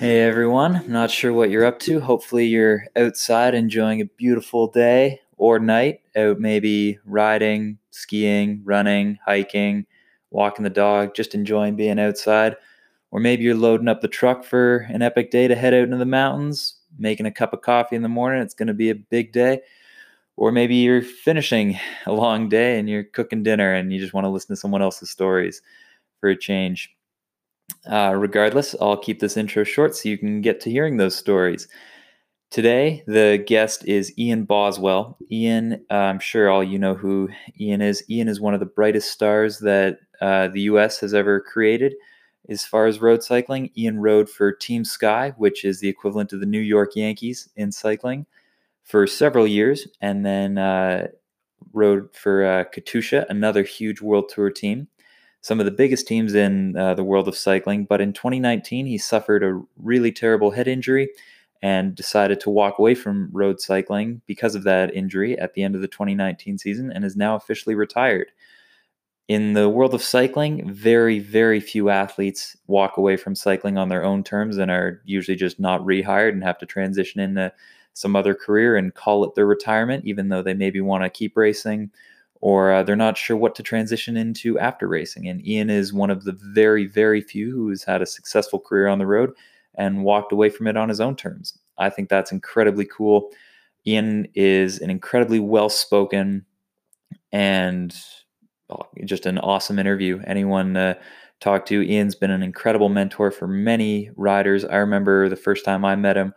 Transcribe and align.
Hey 0.00 0.22
everyone, 0.22 0.90
not 0.90 1.10
sure 1.10 1.30
what 1.30 1.50
you're 1.50 1.66
up 1.66 1.78
to. 1.80 2.00
Hopefully, 2.00 2.46
you're 2.46 2.86
outside 2.96 3.54
enjoying 3.54 4.00
a 4.00 4.06
beautiful 4.06 4.66
day 4.66 5.20
or 5.36 5.58
night, 5.58 6.00
out 6.16 6.40
maybe 6.40 6.98
riding, 7.04 7.76
skiing, 7.90 8.62
running, 8.64 9.18
hiking, 9.26 9.84
walking 10.30 10.62
the 10.62 10.70
dog, 10.70 11.14
just 11.14 11.34
enjoying 11.34 11.76
being 11.76 11.98
outside. 12.00 12.56
Or 13.10 13.20
maybe 13.20 13.42
you're 13.44 13.54
loading 13.54 13.88
up 13.88 14.00
the 14.00 14.08
truck 14.08 14.42
for 14.42 14.86
an 14.88 15.02
epic 15.02 15.30
day 15.30 15.48
to 15.48 15.54
head 15.54 15.74
out 15.74 15.82
into 15.84 15.98
the 15.98 16.06
mountains, 16.06 16.76
making 16.98 17.26
a 17.26 17.30
cup 17.30 17.52
of 17.52 17.60
coffee 17.60 17.94
in 17.94 18.00
the 18.00 18.08
morning. 18.08 18.40
It's 18.40 18.54
going 18.54 18.68
to 18.68 18.72
be 18.72 18.88
a 18.88 18.94
big 18.94 19.32
day. 19.32 19.60
Or 20.36 20.50
maybe 20.50 20.76
you're 20.76 21.02
finishing 21.02 21.78
a 22.06 22.12
long 22.14 22.48
day 22.48 22.78
and 22.78 22.88
you're 22.88 23.04
cooking 23.04 23.42
dinner 23.42 23.74
and 23.74 23.92
you 23.92 24.00
just 24.00 24.14
want 24.14 24.24
to 24.24 24.30
listen 24.30 24.56
to 24.56 24.60
someone 24.60 24.80
else's 24.80 25.10
stories 25.10 25.60
for 26.20 26.30
a 26.30 26.38
change. 26.38 26.90
Uh, 27.90 28.14
regardless, 28.16 28.74
I'll 28.80 28.96
keep 28.96 29.20
this 29.20 29.36
intro 29.36 29.64
short 29.64 29.96
so 29.96 30.08
you 30.08 30.18
can 30.18 30.40
get 30.40 30.60
to 30.62 30.70
hearing 30.70 30.96
those 30.96 31.16
stories. 31.16 31.68
Today, 32.50 33.04
the 33.06 33.42
guest 33.46 33.84
is 33.86 34.12
Ian 34.18 34.44
Boswell. 34.44 35.16
Ian, 35.30 35.84
uh, 35.90 35.94
I'm 35.94 36.18
sure 36.18 36.50
all 36.50 36.64
you 36.64 36.78
know 36.78 36.94
who 36.94 37.28
Ian 37.60 37.80
is. 37.80 38.02
Ian 38.10 38.28
is 38.28 38.40
one 38.40 38.54
of 38.54 38.60
the 38.60 38.66
brightest 38.66 39.12
stars 39.12 39.60
that 39.60 39.98
uh, 40.20 40.48
the 40.48 40.62
U.S. 40.62 40.98
has 40.98 41.14
ever 41.14 41.40
created 41.40 41.94
as 42.48 42.64
far 42.64 42.86
as 42.86 43.00
road 43.00 43.22
cycling. 43.22 43.70
Ian 43.76 44.00
rode 44.00 44.28
for 44.28 44.50
Team 44.50 44.84
Sky, 44.84 45.32
which 45.36 45.64
is 45.64 45.78
the 45.78 45.88
equivalent 45.88 46.32
of 46.32 46.40
the 46.40 46.46
New 46.46 46.60
York 46.60 46.96
Yankees 46.96 47.48
in 47.54 47.70
cycling, 47.70 48.26
for 48.82 49.06
several 49.06 49.46
years, 49.46 49.86
and 50.00 50.26
then 50.26 50.58
uh, 50.58 51.06
rode 51.72 52.12
for 52.14 52.44
uh, 52.44 52.64
Katusha, 52.64 53.26
another 53.28 53.62
huge 53.62 54.00
World 54.00 54.28
Tour 54.28 54.50
team 54.50 54.88
some 55.42 55.58
of 55.58 55.64
the 55.64 55.72
biggest 55.72 56.06
teams 56.06 56.34
in 56.34 56.76
uh, 56.76 56.94
the 56.94 57.04
world 57.04 57.28
of 57.28 57.36
cycling. 57.36 57.84
But 57.84 58.00
in 58.00 58.12
2019, 58.12 58.86
he 58.86 58.98
suffered 58.98 59.42
a 59.42 59.60
really 59.76 60.12
terrible 60.12 60.50
head 60.50 60.68
injury 60.68 61.08
and 61.62 61.94
decided 61.94 62.40
to 62.40 62.50
walk 62.50 62.78
away 62.78 62.94
from 62.94 63.28
road 63.32 63.60
cycling 63.60 64.22
because 64.26 64.54
of 64.54 64.64
that 64.64 64.94
injury 64.94 65.38
at 65.38 65.54
the 65.54 65.62
end 65.62 65.74
of 65.74 65.80
the 65.82 65.88
2019 65.88 66.58
season 66.58 66.90
and 66.90 67.04
is 67.04 67.16
now 67.16 67.36
officially 67.36 67.74
retired. 67.74 68.32
In 69.28 69.52
the 69.52 69.68
world 69.68 69.94
of 69.94 70.02
cycling, 70.02 70.72
very, 70.72 71.20
very 71.20 71.60
few 71.60 71.88
athletes 71.88 72.56
walk 72.66 72.96
away 72.96 73.16
from 73.16 73.34
cycling 73.34 73.78
on 73.78 73.88
their 73.88 74.04
own 74.04 74.24
terms 74.24 74.56
and 74.56 74.70
are 74.70 75.00
usually 75.04 75.36
just 75.36 75.60
not 75.60 75.82
rehired 75.82 76.30
and 76.30 76.42
have 76.42 76.58
to 76.58 76.66
transition 76.66 77.20
into 77.20 77.52
some 77.92 78.16
other 78.16 78.34
career 78.34 78.76
and 78.76 78.94
call 78.94 79.24
it 79.24 79.34
their 79.34 79.46
retirement, 79.46 80.04
even 80.04 80.28
though 80.28 80.42
they 80.42 80.54
maybe 80.54 80.80
want 80.80 81.04
to 81.04 81.10
keep 81.10 81.36
racing 81.36 81.90
or 82.40 82.72
uh, 82.72 82.82
they're 82.82 82.96
not 82.96 83.18
sure 83.18 83.36
what 83.36 83.54
to 83.54 83.62
transition 83.62 84.16
into 84.16 84.58
after 84.58 84.88
racing. 84.88 85.28
And 85.28 85.46
Ian 85.46 85.70
is 85.70 85.92
one 85.92 86.10
of 86.10 86.24
the 86.24 86.32
very, 86.32 86.86
very 86.86 87.20
few 87.20 87.50
who 87.50 87.68
has 87.68 87.82
had 87.84 88.00
a 88.00 88.06
successful 88.06 88.58
career 88.58 88.88
on 88.88 88.98
the 88.98 89.06
road 89.06 89.32
and 89.74 90.04
walked 90.04 90.32
away 90.32 90.48
from 90.48 90.66
it 90.66 90.76
on 90.76 90.88
his 90.88 91.00
own 91.00 91.16
terms. 91.16 91.58
I 91.78 91.90
think 91.90 92.08
that's 92.08 92.32
incredibly 92.32 92.86
cool. 92.86 93.30
Ian 93.86 94.26
is 94.34 94.78
an 94.80 94.90
incredibly 94.90 95.40
well 95.40 95.68
spoken 95.68 96.44
and 97.32 97.94
oh, 98.70 98.86
just 99.04 99.26
an 99.26 99.38
awesome 99.38 99.78
interview. 99.78 100.20
Anyone 100.26 100.76
uh, 100.76 100.94
talk 101.40 101.66
to, 101.66 101.82
Ian's 101.82 102.14
been 102.14 102.30
an 102.30 102.42
incredible 102.42 102.88
mentor 102.88 103.30
for 103.30 103.46
many 103.46 104.10
riders. 104.16 104.64
I 104.64 104.76
remember 104.76 105.28
the 105.28 105.36
first 105.36 105.64
time 105.64 105.84
I 105.84 105.96
met 105.96 106.16
him 106.16 106.34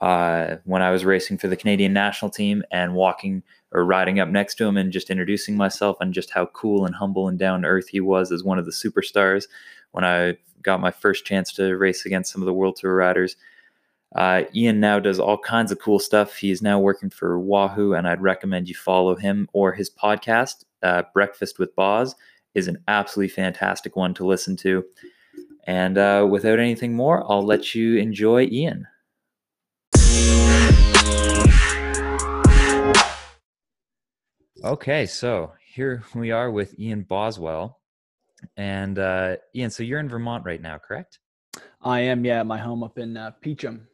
uh, 0.00 0.56
when 0.64 0.82
I 0.82 0.90
was 0.90 1.04
racing 1.04 1.38
for 1.38 1.48
the 1.48 1.56
Canadian 1.56 1.92
national 1.92 2.30
team 2.30 2.62
and 2.70 2.94
walking 2.94 3.42
or 3.72 3.84
riding 3.84 4.20
up 4.20 4.28
next 4.28 4.56
to 4.56 4.66
him 4.66 4.76
and 4.76 4.92
just 4.92 5.10
introducing 5.10 5.56
myself 5.56 5.96
and 6.00 6.12
just 6.14 6.30
how 6.30 6.46
cool 6.46 6.84
and 6.84 6.94
humble 6.94 7.28
and 7.28 7.38
down 7.38 7.62
to 7.62 7.68
earth 7.68 7.88
he 7.88 8.00
was 8.00 8.30
as 8.30 8.44
one 8.44 8.58
of 8.58 8.66
the 8.66 8.70
superstars 8.70 9.46
when 9.92 10.04
I 10.04 10.36
got 10.62 10.80
my 10.80 10.90
first 10.90 11.24
chance 11.24 11.52
to 11.54 11.76
race 11.76 12.04
against 12.04 12.32
some 12.32 12.42
of 12.42 12.46
the 12.46 12.52
World 12.52 12.76
Tour 12.76 12.94
riders. 12.94 13.36
Uh, 14.14 14.42
Ian 14.54 14.80
now 14.80 14.98
does 14.98 15.18
all 15.18 15.38
kinds 15.38 15.72
of 15.72 15.80
cool 15.80 15.98
stuff. 15.98 16.36
He 16.36 16.50
is 16.50 16.62
now 16.62 16.78
working 16.78 17.10
for 17.10 17.38
Wahoo, 17.38 17.94
and 17.94 18.06
I'd 18.06 18.20
recommend 18.20 18.68
you 18.68 18.74
follow 18.74 19.14
him 19.14 19.48
or 19.52 19.72
his 19.72 19.90
podcast, 19.90 20.64
uh, 20.82 21.02
Breakfast 21.12 21.58
with 21.58 21.74
Boz, 21.74 22.14
is 22.54 22.68
an 22.68 22.78
absolutely 22.88 23.28
fantastic 23.28 23.96
one 23.96 24.14
to 24.14 24.26
listen 24.26 24.56
to. 24.56 24.84
And 25.66 25.98
uh, 25.98 26.26
without 26.30 26.58
anything 26.60 26.94
more, 26.94 27.30
I'll 27.30 27.44
let 27.44 27.74
you 27.74 27.96
enjoy 27.96 28.44
Ian. 28.44 28.86
Okay, 34.66 35.06
so 35.06 35.52
here 35.64 36.02
we 36.16 36.32
are 36.32 36.50
with 36.50 36.78
Ian 36.78 37.02
Boswell. 37.02 37.78
And 38.56 38.98
uh, 38.98 39.36
Ian, 39.54 39.70
so 39.70 39.84
you're 39.84 40.00
in 40.00 40.08
Vermont 40.08 40.44
right 40.44 40.60
now, 40.60 40.76
correct? 40.76 41.20
I 41.82 42.00
am, 42.00 42.24
yeah, 42.24 42.42
my 42.42 42.58
home 42.58 42.82
up 42.82 42.98
in 42.98 43.16
uh, 43.16 43.30
Peacham. 43.40 43.86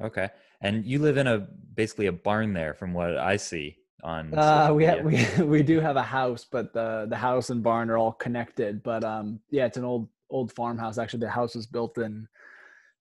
Okay, 0.00 0.28
and 0.60 0.84
you 0.84 0.98
live 0.98 1.16
in 1.16 1.26
a 1.26 1.46
basically 1.74 2.06
a 2.06 2.12
barn 2.12 2.52
there, 2.52 2.74
from 2.74 2.92
what 2.92 3.16
I 3.16 3.36
see 3.36 3.76
on. 4.02 4.32
Uh, 4.34 4.72
we 4.72 4.84
have, 4.84 5.04
we 5.04 5.26
we 5.44 5.62
do 5.62 5.80
have 5.80 5.96
a 5.96 6.02
house, 6.02 6.46
but 6.50 6.72
the 6.72 7.06
the 7.08 7.16
house 7.16 7.50
and 7.50 7.62
barn 7.62 7.90
are 7.90 7.98
all 7.98 8.12
connected. 8.12 8.82
But 8.82 9.04
um, 9.04 9.40
yeah, 9.50 9.66
it's 9.66 9.76
an 9.76 9.84
old 9.84 10.08
old 10.30 10.52
farmhouse. 10.52 10.96
Actually, 10.96 11.20
the 11.20 11.30
house 11.30 11.54
was 11.54 11.66
built 11.66 11.98
in 11.98 12.28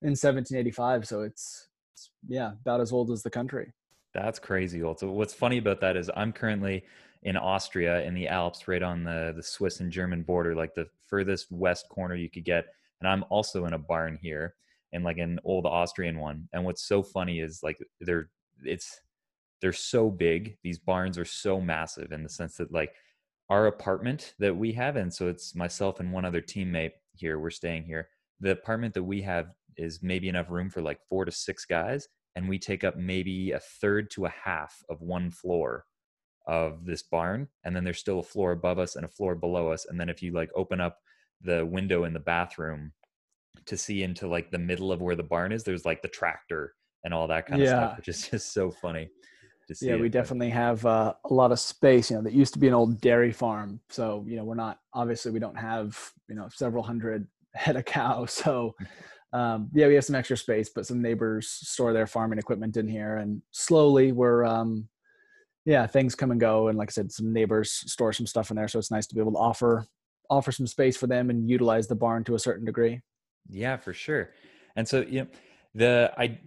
in 0.02 0.12
1785, 0.12 1.08
so 1.08 1.22
it's, 1.22 1.68
it's 1.94 2.10
yeah 2.28 2.54
about 2.62 2.82
as 2.82 2.92
old 2.92 3.12
as 3.12 3.24
the 3.24 3.30
country. 3.30 3.72
That's 4.14 4.40
crazy 4.40 4.84
old. 4.84 5.00
So 5.00 5.12
what's 5.12 5.34
funny 5.34 5.58
about 5.58 5.82
that 5.82 5.96
is 5.96 6.10
I'm 6.16 6.34
currently 6.34 6.84
in 7.24 7.36
Austria 7.36 8.02
in 8.04 8.14
the 8.14 8.28
Alps, 8.28 8.68
right 8.68 8.84
on 8.84 9.04
the 9.04 9.34
the 9.36 9.44
Swiss 9.44 9.80
and 9.80 9.92
German 9.92 10.24
border, 10.24 10.56
like 10.56 10.74
the 10.74 10.88
furthest 11.08 11.52
west 11.52 11.88
corner 11.90 12.16
you 12.16 12.30
could 12.30 12.46
get. 12.46 12.66
And 13.02 13.10
I'm 13.10 13.26
also 13.30 13.66
in 13.66 13.74
a 13.74 13.78
barn 13.78 14.18
here, 14.22 14.56
in 14.92 15.04
like 15.04 15.18
an 15.18 15.40
old 15.44 15.66
Austrian 15.66 16.20
one. 16.20 16.48
And 16.54 16.64
what's 16.64 16.88
so 16.88 17.04
funny 17.04 17.40
is 17.40 17.62
like 17.64 17.78
they're 18.00 18.30
it's 18.64 19.02
they're 19.62 19.74
so 19.74 20.10
big. 20.10 20.58
These 20.64 20.80
barns 20.80 21.18
are 21.18 21.26
so 21.26 21.60
massive 21.60 22.12
in 22.12 22.24
the 22.24 22.30
sense 22.30 22.56
that 22.58 22.72
like 22.72 22.94
our 23.50 23.68
apartment 23.68 24.36
that 24.40 24.56
we 24.56 24.72
have, 24.74 24.96
and 24.96 25.14
so 25.14 25.28
it's 25.28 25.56
myself 25.56 26.00
and 26.00 26.12
one 26.12 26.26
other 26.26 26.42
teammate 26.42 26.92
here. 27.14 27.40
We're 27.40 27.50
staying 27.50 27.84
here. 27.84 28.10
The 28.40 28.52
apartment 28.52 28.94
that 28.94 29.04
we 29.04 29.22
have 29.24 29.48
is 29.76 30.02
maybe 30.02 30.30
enough 30.30 30.50
room 30.50 30.70
for 30.70 30.82
like 30.82 31.00
four 31.10 31.26
to 31.26 31.32
six 31.32 31.66
guys, 31.66 32.08
and 32.36 32.48
we 32.48 32.60
take 32.60 32.84
up 32.84 32.96
maybe 32.96 33.52
a 33.52 33.60
third 33.60 34.10
to 34.12 34.26
a 34.26 34.34
half 34.44 34.82
of 34.90 35.02
one 35.02 35.32
floor 35.32 35.86
of 36.50 36.84
this 36.84 37.04
barn 37.04 37.48
and 37.64 37.76
then 37.76 37.84
there's 37.84 38.00
still 38.00 38.20
a 38.20 38.24
floor 38.24 38.52
above 38.52 38.80
us 38.80 38.96
and 38.96 39.06
a 39.06 39.08
floor 39.08 39.36
below 39.36 39.72
us 39.72 39.86
and 39.86 40.00
then 40.00 40.10
if 40.10 40.24
you 40.24 40.34
like 40.34 40.50
open 40.56 40.82
up 40.82 40.98
the 41.42 41.64
window 41.64 42.06
in 42.06 42.12
the 42.12 42.20
bathroom 42.20 42.92
to 43.68 43.78
see 43.78 44.02
into 44.02 44.28
like 44.28 44.50
the 44.50 44.58
middle 44.58 44.92
of 44.92 45.00
where 45.00 45.16
the 45.16 45.22
barn 45.22 45.52
is 45.52 45.64
there's 45.64 45.86
like 45.86 46.02
the 46.02 46.08
tractor 46.08 46.74
and 47.04 47.14
all 47.14 47.28
that 47.28 47.46
kind 47.46 47.62
of 47.62 47.68
stuff 47.68 47.98
which 47.98 48.08
is 48.08 48.28
just 48.28 48.52
so 48.52 48.72
funny 48.72 49.08
to 49.68 49.76
see 49.76 49.88
yeah 49.88 49.94
it. 49.94 50.02
we 50.02 50.10
definitely 50.10 50.50
have 50.50 50.84
uh, 50.88 51.14
a 51.26 51.34
lot 51.34 51.52
of 51.52 51.60
space 51.60 52.10
you 52.10 52.18
know 52.18 52.24
that 52.24 52.34
used 52.34 52.54
to 52.54 52.60
be 52.60 52.68
an 52.68 52.74
old 52.74 53.00
dairy 53.00 53.32
farm 53.32 53.80
so 53.90 54.26
you 54.28 54.36
know 54.36 54.44
we're 54.44 54.56
not 54.56 54.80
obviously 54.94 55.32
we 55.32 55.40
don't 55.40 55.58
have 55.58 55.96
you 56.28 56.34
know 56.34 56.48
several 56.52 56.82
hundred 56.82 57.28
head 57.54 57.76
of 57.76 57.86
cows 57.86 58.34
so 58.34 58.76
um, 59.34 59.70
yeah 59.72 59.86
we 59.86 59.94
have 59.94 60.04
some 60.04 60.16
extra 60.16 60.36
space 60.36 60.70
but 60.74 60.88
some 60.88 61.00
neighbors 61.00 61.48
store 61.48 61.94
their 61.94 62.08
farming 62.08 62.40
equipment 62.40 62.76
in 62.76 62.88
here 62.88 63.18
and 63.18 63.40
slowly 63.52 64.12
we're 64.12 64.44
um, 64.44 64.90
yeah, 65.66 65.86
things 65.88 66.16
come 66.16 66.32
and 66.32 66.40
go. 66.40 66.68
And 66.68 66.78
like 66.78 66.90
I 66.90 66.94
said, 66.94 67.12
some 67.12 67.34
neighbors 67.34 67.72
store 67.72 68.14
some 68.14 68.26
stuff 68.26 68.50
in 68.50 68.58
there. 68.58 68.68
So 68.68 68.80
it's 68.80 68.92
nice 68.92 69.08
to 69.08 69.16
be 69.16 69.22
able 69.22 69.34
to 69.34 69.38
offer 69.38 69.86
offer 70.30 70.52
some 70.52 70.68
space 70.68 70.96
for 70.96 71.08
them 71.08 71.30
and 71.30 71.50
utilize 71.50 71.88
the 71.88 71.96
barn 71.96 72.24
to 72.24 72.36
a 72.36 72.40
certain 72.40 72.66
degree. 72.66 73.02
Yeah, 73.50 73.78
for 73.78 73.94
sure. 73.94 74.32
And 74.76 74.88
so, 74.88 75.02
you 75.02 75.22
know, 75.22 75.28
the 75.76 76.12
I 76.18 76.40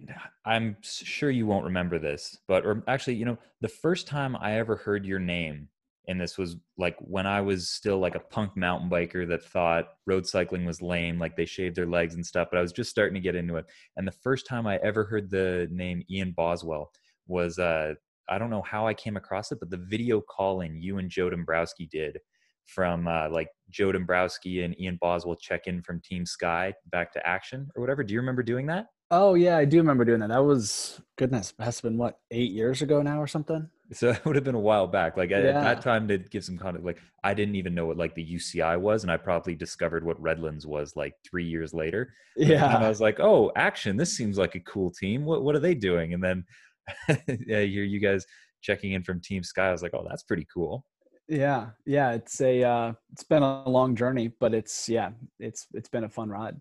I'm 0.45 0.77
sure 0.81 1.29
you 1.29 1.45
won't 1.45 1.65
remember 1.65 1.99
this, 1.99 2.37
but 2.47 2.65
or 2.65 2.83
actually, 2.87 3.15
you 3.15 3.25
know, 3.25 3.37
the 3.61 3.67
first 3.67 4.07
time 4.07 4.35
I 4.35 4.57
ever 4.57 4.75
heard 4.75 5.05
your 5.05 5.19
name 5.19 5.69
and 6.07 6.19
this 6.19 6.37
was 6.37 6.57
like 6.77 6.97
when 6.99 7.25
I 7.25 7.39
was 7.39 7.69
still 7.69 7.99
like 7.99 8.15
a 8.15 8.19
punk 8.19 8.57
mountain 8.57 8.89
biker 8.89 9.27
that 9.29 9.43
thought 9.43 9.85
road 10.05 10.27
cycling 10.27 10.65
was 10.65 10.81
lame, 10.81 11.17
like 11.17 11.37
they 11.37 11.45
shaved 11.45 11.77
their 11.77 11.85
legs 11.85 12.15
and 12.15 12.25
stuff, 12.25 12.49
but 12.51 12.57
I 12.57 12.61
was 12.61 12.73
just 12.73 12.89
starting 12.89 13.13
to 13.13 13.21
get 13.21 13.35
into 13.35 13.55
it. 13.55 13.65
And 13.95 14.05
the 14.05 14.11
first 14.11 14.45
time 14.45 14.67
I 14.67 14.77
ever 14.83 15.05
heard 15.05 15.29
the 15.29 15.67
name 15.71 16.03
Ian 16.09 16.31
Boswell 16.31 16.91
was 17.27 17.57
uh 17.57 17.93
I 18.29 18.37
don't 18.37 18.49
know 18.49 18.61
how 18.61 18.87
I 18.87 18.93
came 18.93 19.17
across 19.17 19.51
it, 19.51 19.59
but 19.59 19.69
the 19.69 19.77
video 19.77 20.21
calling 20.21 20.77
you 20.81 20.97
and 20.97 21.09
Joe 21.09 21.29
Dombrowski 21.29 21.87
did 21.91 22.17
from 22.65 23.07
uh, 23.07 23.29
like 23.29 23.49
Joe 23.69 23.91
Dombrowski 23.91 24.63
and 24.63 24.79
Ian 24.79 24.97
Boswell 25.01 25.35
check 25.35 25.67
in 25.67 25.81
from 25.81 26.01
Team 26.01 26.25
Sky 26.25 26.73
back 26.91 27.11
to 27.13 27.27
action 27.27 27.69
or 27.75 27.81
whatever. 27.81 28.03
Do 28.03 28.13
you 28.13 28.19
remember 28.19 28.43
doing 28.43 28.67
that? 28.67 28.87
Oh 29.11 29.35
yeah, 29.35 29.57
I 29.57 29.65
do 29.65 29.77
remember 29.77 30.05
doing 30.05 30.21
that. 30.21 30.29
That 30.29 30.43
was 30.43 30.99
goodness, 31.17 31.53
has 31.59 31.81
been 31.81 31.97
what 31.97 32.17
eight 32.31 32.51
years 32.51 32.81
ago 32.81 33.01
now 33.01 33.21
or 33.21 33.27
something. 33.27 33.69
So 33.91 34.09
it 34.09 34.25
would 34.25 34.35
have 34.35 34.43
been 34.43 34.55
a 34.55 34.59
while 34.59 34.87
back. 34.87 35.17
Like 35.17 35.29
yeah. 35.29 35.37
at 35.37 35.53
that 35.53 35.81
time, 35.81 36.07
to 36.07 36.17
give 36.17 36.43
some 36.43 36.57
context, 36.57 36.85
like 36.85 36.99
I 37.23 37.35
didn't 37.35 37.55
even 37.55 37.75
know 37.75 37.85
what 37.85 37.97
like 37.97 38.15
the 38.15 38.25
UCI 38.25 38.79
was, 38.79 39.03
and 39.03 39.11
I 39.11 39.17
probably 39.17 39.53
discovered 39.53 40.03
what 40.03 40.19
Redlands 40.19 40.65
was 40.65 40.95
like 40.95 41.13
three 41.29 41.45
years 41.45 41.73
later. 41.73 42.11
Yeah, 42.35 42.75
and 42.75 42.83
I 42.83 42.89
was 42.89 43.01
like, 43.01 43.19
oh, 43.19 43.51
action! 43.55 43.97
This 43.97 44.17
seems 44.17 44.39
like 44.39 44.55
a 44.55 44.59
cool 44.61 44.89
team. 44.89 45.25
What 45.25 45.43
what 45.43 45.55
are 45.55 45.59
they 45.59 45.75
doing? 45.75 46.15
And 46.15 46.23
then 46.23 46.43
yeah, 47.07 47.61
hear 47.61 47.83
you 47.83 47.99
guys 47.99 48.25
checking 48.61 48.93
in 48.93 49.03
from 49.03 49.21
Team 49.21 49.43
Sky. 49.43 49.69
I 49.69 49.71
was 49.71 49.81
like, 49.81 49.93
oh, 49.93 50.05
that's 50.07 50.23
pretty 50.23 50.47
cool. 50.53 50.85
Yeah, 51.27 51.69
yeah, 51.85 52.11
it's 52.11 52.41
a 52.41 52.63
uh, 52.63 52.93
it's 53.11 53.23
been 53.23 53.43
a 53.43 53.69
long 53.69 53.95
journey, 53.95 54.31
but 54.39 54.53
it's 54.53 54.89
yeah, 54.89 55.11
it's 55.39 55.67
it's 55.73 55.89
been 55.89 56.03
a 56.03 56.09
fun 56.09 56.29
ride. 56.29 56.57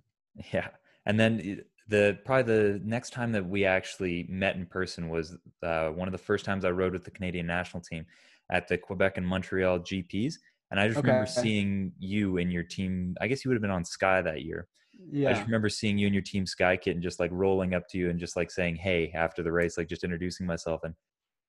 Yeah, 0.53 0.69
and 1.05 1.19
then 1.19 1.63
the 1.89 2.19
probably 2.25 2.55
the 2.55 2.81
next 2.85 3.11
time 3.11 3.33
that 3.33 3.45
we 3.47 3.65
actually 3.65 4.27
met 4.29 4.55
in 4.55 4.67
person 4.67 5.09
was 5.09 5.37
uh, 5.63 5.89
one 5.89 6.07
of 6.07 6.13
the 6.13 6.19
first 6.19 6.45
times 6.45 6.65
I 6.65 6.71
rode 6.71 6.93
with 6.93 7.05
the 7.05 7.11
Canadian 7.11 7.47
national 7.47 7.83
team 7.83 8.07
at 8.51 8.69
the 8.69 8.79
Quebec 8.79 9.19
and 9.19 9.27
Montreal 9.27 9.81
GPs, 9.81 10.35
and 10.71 10.79
I 10.79 10.87
just 10.87 10.99
okay. 10.99 11.09
remember 11.09 11.27
seeing 11.27 11.93
you 11.99 12.39
and 12.39 12.53
your 12.53 12.63
team. 12.63 13.17
I 13.21 13.27
guess 13.27 13.45
you 13.45 13.49
would 13.49 13.57
have 13.57 13.63
been 13.63 13.71
on 13.71 13.85
Sky 13.85 14.23
that 14.23 14.43
year. 14.43 14.69
Yeah. 15.11 15.31
I 15.31 15.33
just 15.33 15.47
remember 15.47 15.69
seeing 15.69 15.99
you 15.99 16.07
and 16.07 16.15
your 16.15 16.23
team 16.23 16.47
Sky 16.47 16.77
Kit 16.77 16.95
and 16.95 17.03
just 17.03 17.21
like 17.21 17.31
rolling 17.33 17.75
up 17.75 17.89
to 17.91 17.99
you 17.99 18.11
and 18.11 18.21
just 18.21 18.37
like 18.37 18.51
saying 18.51 18.77
hey 18.77 19.13
after 19.15 19.43
the 19.43 19.53
race, 19.53 19.77
like 19.77 19.89
just 19.89 20.05
introducing 20.05 20.47
myself 20.47 20.81
and 20.85 20.95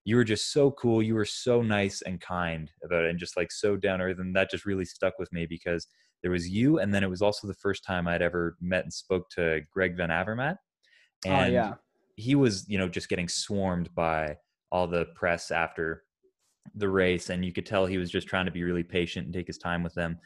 you 0.06 0.16
were 0.18 0.24
just 0.24 0.52
so 0.52 0.72
cool. 0.72 1.02
You 1.02 1.16
were 1.16 1.26
so 1.26 1.62
nice 1.62 2.02
and 2.02 2.20
kind 2.20 2.70
about 2.84 3.06
it 3.06 3.10
and 3.10 3.20
just 3.20 3.38
like 3.38 3.52
so 3.52 3.78
down 3.78 4.02
earth. 4.02 4.20
And 4.20 4.36
that 4.36 4.52
just 4.52 4.66
really 4.66 4.86
stuck 4.86 5.18
with 5.18 5.32
me 5.32 5.46
because 5.46 5.88
there 6.22 6.32
was 6.32 6.50
you. 6.50 6.80
And 6.80 6.94
then 6.94 7.04
it 7.04 7.10
was 7.10 7.22
also 7.22 7.48
the 7.48 7.54
first 7.54 7.86
time 7.86 8.08
I'd 8.08 8.22
ever 8.22 8.58
met 8.60 8.84
and 8.84 8.94
spoke 8.94 9.30
to 9.32 9.62
Greg 9.72 9.96
Van 9.96 10.10
Avermaet. 10.10 10.58
Oh, 11.26 11.30
and 11.30 11.52
oh, 11.52 11.54
yeah. 11.54 11.74
he 12.16 12.36
was, 12.36 12.66
you 12.68 12.78
know, 12.78 12.90
just 12.90 13.10
getting 13.10 13.30
swarmed 13.30 13.94
by 13.96 14.38
all 14.72 14.88
the 14.88 15.06
press 15.16 15.52
after 15.52 16.04
the 16.76 16.90
race. 16.90 17.30
And 17.30 17.46
you 17.46 17.54
could 17.54 17.66
tell 17.66 17.86
he 17.86 17.98
was 17.98 18.12
just 18.12 18.28
trying 18.28 18.46
to 18.46 18.52
be 18.52 18.64
really 18.64 18.84
patient 18.84 19.26
and 19.26 19.34
take 19.34 19.48
his 19.48 19.58
time 19.58 19.84
with 19.84 19.94
them. 19.94 20.18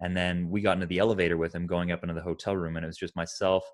And 0.00 0.16
then 0.16 0.50
we 0.50 0.60
got 0.60 0.72
into 0.72 0.86
the 0.86 0.98
elevator 0.98 1.36
with 1.36 1.54
him 1.54 1.66
going 1.66 1.90
up 1.90 2.02
into 2.02 2.14
the 2.14 2.22
hotel 2.22 2.56
room. 2.56 2.76
And 2.76 2.84
it 2.84 2.88
was 2.88 2.98
just 2.98 3.16
myself, 3.16 3.64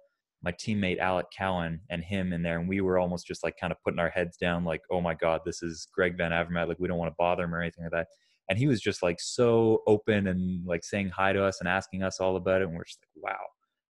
my 0.42 0.52
teammate 0.52 0.98
Alec 0.98 1.26
Cowan 1.36 1.80
and 1.90 2.02
him 2.02 2.32
in 2.32 2.42
there, 2.42 2.58
and 2.58 2.68
we 2.68 2.80
were 2.80 2.98
almost 2.98 3.26
just 3.26 3.44
like 3.44 3.54
kind 3.60 3.72
of 3.72 3.78
putting 3.84 4.00
our 4.00 4.10
heads 4.10 4.36
down, 4.36 4.64
like, 4.64 4.82
"Oh 4.90 5.00
my 5.00 5.14
God, 5.14 5.40
this 5.44 5.62
is 5.62 5.86
Greg 5.94 6.16
Van 6.16 6.32
Avermaet. 6.32 6.68
Like, 6.68 6.78
we 6.80 6.88
don't 6.88 6.98
want 6.98 7.10
to 7.10 7.16
bother 7.18 7.44
him 7.44 7.54
or 7.54 7.60
anything 7.60 7.84
like 7.84 7.92
that." 7.92 8.08
And 8.48 8.58
he 8.58 8.66
was 8.66 8.80
just 8.80 9.02
like 9.02 9.20
so 9.20 9.82
open 9.86 10.26
and 10.26 10.66
like 10.66 10.84
saying 10.84 11.10
hi 11.10 11.32
to 11.32 11.44
us 11.44 11.60
and 11.60 11.68
asking 11.68 12.02
us 12.02 12.18
all 12.20 12.36
about 12.36 12.60
it, 12.60 12.68
and 12.68 12.76
we're 12.76 12.84
just 12.84 12.98
like, 13.14 13.32
"Wow, 13.32 13.44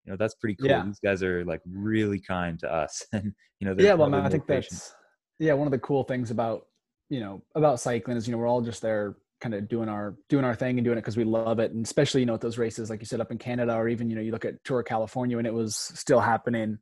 you 0.05 0.13
know, 0.13 0.17
that's 0.19 0.35
pretty 0.35 0.57
cool." 0.57 0.69
Yeah. 0.69 0.85
These 0.85 1.01
guys 1.01 1.23
are 1.23 1.45
like 1.45 1.63
really 1.67 2.21
kind 2.21 2.59
to 2.61 2.73
us, 2.73 3.05
and 3.13 3.33
you 3.59 3.67
know, 3.67 3.75
yeah. 3.79 3.95
Well, 3.95 4.11
man, 4.11 4.27
I 4.27 4.29
think 4.29 4.47
patient. 4.47 4.73
that's 4.73 4.95
yeah 5.39 5.55
one 5.55 5.67
of 5.67 5.73
the 5.73 5.79
cool 5.79 6.05
things 6.05 6.31
about 6.31 6.67
you 7.09 7.21
know 7.21 7.43
about 7.55 7.81
cycling 7.81 8.17
is 8.17 8.29
you 8.29 8.33
know 8.33 8.39
we're 8.39 8.47
all 8.47 8.61
just 8.61 8.83
there 8.83 9.17
kind 9.43 9.55
of 9.55 9.69
doing 9.69 9.89
our 9.89 10.17
doing 10.29 10.45
our 10.45 10.55
thing 10.55 10.79
and 10.79 10.85
doing 10.85 10.97
it 10.97 11.03
because 11.03 11.17
we 11.17 11.25
love 11.25 11.59
it. 11.59 11.73
And 11.73 11.85
especially 11.85 12.21
you 12.21 12.27
know 12.27 12.33
with 12.33 12.43
those 12.43 12.59
races 12.59 12.89
like 12.89 13.01
you 13.01 13.07
said 13.07 13.21
up 13.21 13.33
in 13.33 13.39
canada 13.39 13.75
or 13.75 13.89
even 13.89 14.09
you 14.09 14.17
know 14.17 14.23
you 14.23 14.33
look 14.33 14.45
at 14.45 14.63
tour 14.65 14.83
california 14.83 15.37
and 15.37 15.47
it 15.47 15.53
was 15.53 15.77
still 15.77 16.21
happening 16.21 16.79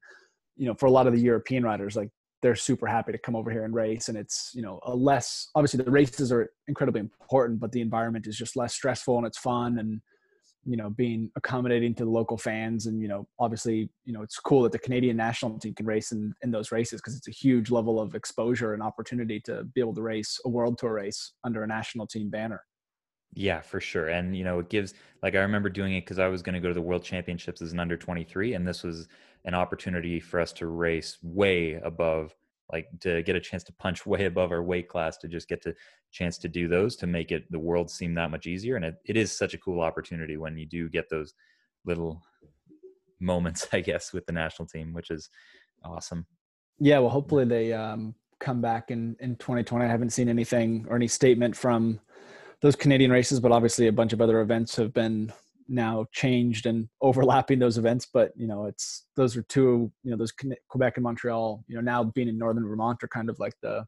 you 0.57 0.67
know 0.67 0.75
for 0.75 0.87
a 0.87 0.91
lot 0.91 1.07
of 1.07 1.15
the 1.15 1.21
european 1.21 1.65
riders 1.65 1.97
like 1.97 2.11
they're 2.43 2.57
super 2.57 2.87
happy 2.87 3.13
to 3.13 3.19
come 3.19 3.37
over 3.37 3.51
here 3.51 3.65
and 3.65 3.75
race. 3.75 4.09
And 4.09 4.17
it's 4.17 4.51
you 4.55 4.63
know 4.63 4.81
a 4.83 4.95
less 4.95 5.49
obviously 5.55 5.83
the 5.83 5.91
races 5.91 6.33
are 6.33 6.51
incredibly 6.69 7.01
important 7.01 7.61
but 7.61 7.73
the 7.73 7.81
environment 7.81 8.27
is 8.27 8.37
just 8.37 8.57
less 8.57 8.75
stressful 8.75 9.19
and 9.19 9.27
it's 9.27 9.39
fun. 9.39 9.79
And 9.79 10.01
you 10.65 10.77
know 10.77 10.91
being 10.91 11.31
accommodating 11.37 11.95
to 11.95 12.05
the 12.05 12.11
local 12.11 12.37
fans 12.37 12.87
and 12.87 13.01
you 13.01 13.09
know 13.09 13.27
obviously 13.39 13.89
you 14.05 14.13
know 14.13 14.23
it's 14.23 14.39
cool 14.39 14.63
that 14.63 14.73
the 14.73 14.79
canadian 14.79 15.17
national 15.17 15.59
team 15.59 15.75
can 15.75 15.87
race 15.87 16.13
in, 16.13 16.35
in 16.43 16.51
those 16.51 16.71
races 16.71 17.01
because 17.01 17.17
it's 17.17 17.29
a 17.29 17.33
huge 17.33 17.71
level 17.71 18.01
of 18.01 18.15
exposure 18.15 18.75
and 18.75 18.83
opportunity 18.83 19.41
to 19.41 19.65
be 19.75 19.81
able 19.81 19.95
to 19.95 20.03
race 20.03 20.39
a 20.45 20.49
world 20.49 20.77
tour 20.79 20.95
race 20.95 21.33
under 21.45 21.63
a 21.63 21.67
national 21.67 22.07
team 22.07 22.29
banner. 22.29 22.63
Yeah 23.33 23.61
for 23.61 23.81
sure. 23.81 24.09
And 24.09 24.37
you 24.37 24.45
know 24.45 24.59
it 24.59 24.69
gives 24.69 24.95
like 25.23 25.35
i 25.35 25.41
remember 25.41 25.69
doing 25.69 25.95
it 25.95 26.03
because 26.03 26.19
i 26.19 26.27
was 26.27 26.43
going 26.43 26.55
to 26.55 26.61
go 26.61 26.69
to 26.69 26.75
the 26.75 26.83
world 26.83 27.05
championships 27.05 27.63
as 27.63 27.73
an 27.73 27.81
under 27.81 27.97
23 27.97 28.55
and 28.55 28.67
this 28.67 28.83
was 28.83 29.09
an 29.45 29.55
opportunity 29.55 30.21
for 30.21 30.41
us 30.41 30.53
to 30.53 30.67
race 30.67 31.19
way 31.23 31.75
above 31.75 32.35
like 32.73 32.89
to 33.01 33.23
get 33.23 33.37
a 33.37 33.41
chance 33.41 33.65
to 33.65 33.73
punch 33.75 34.07
way 34.07 34.27
above 34.27 34.53
our 34.53 34.63
weight 34.63 34.89
class 34.89 35.17
to 35.19 35.29
just 35.29 35.49
get 35.49 35.63
to 35.63 35.75
chance 36.13 36.39
to 36.39 36.49
do 36.49 36.69
those 36.69 36.97
to 36.97 37.07
make 37.07 37.33
it 37.33 37.45
the 37.51 37.59
world 37.59 37.91
seem 37.91 38.15
that 38.15 38.31
much 38.31 38.47
easier. 38.47 38.77
And 38.77 38.85
it, 38.85 38.95
it 39.05 39.17
is 39.17 39.37
such 39.37 39.55
a 39.55 39.59
cool 39.59 39.81
opportunity 39.81 40.37
when 40.37 40.57
you 40.57 40.67
do 40.67 40.89
get 40.89 41.09
those 41.09 41.35
little 41.85 42.23
moments 43.21 43.69
i 43.73 43.81
guess 43.81 44.13
with 44.13 44.27
the 44.27 44.33
national 44.33 44.67
team 44.67 44.93
which 44.93 45.11
is 45.11 45.31
awesome. 45.85 46.27
Yeah 46.79 46.99
well 46.99 47.11
hopefully 47.11 47.45
they 47.45 47.73
um, 47.73 48.15
come 48.39 48.61
back 48.61 48.91
in 48.91 49.17
in 49.21 49.37
2020 49.37 49.85
i 49.85 49.89
haven't 49.89 50.11
seen 50.11 50.29
anything 50.29 50.87
or 50.89 50.97
any 50.97 51.09
statement 51.09 51.57
from 51.57 52.01
those 52.63 52.77
canadian 52.77 53.11
races 53.11 53.41
but 53.41 53.53
obviously 53.53 53.87
a 53.87 53.93
bunch 53.93 54.13
of 54.13 54.21
other 54.21 54.41
events 54.41 54.77
have 54.77 54.93
been 54.93 55.33
now 55.71 56.05
changed 56.13 56.67
and 56.67 56.89
overlapping 57.01 57.59
those 57.59 57.79
events 57.79 58.07
but 58.13 58.33
you 58.37 58.47
know 58.47 58.67
it's 58.67 59.07
those 59.17 59.37
are 59.37 59.43
two 59.43 59.91
you 60.03 60.11
know 60.11 60.17
those 60.17 60.33
quebec 60.69 60.97
and 60.97 61.05
montreal 61.05 61.65
you 61.69 61.77
know 61.77 61.81
now 61.81 62.03
being 62.03 62.29
in 62.29 62.37
northern 62.37 62.67
vermont 62.67 63.03
are 63.03 63.09
kind 63.09 63.31
of 63.31 63.39
like 63.39 63.55
the 63.63 63.85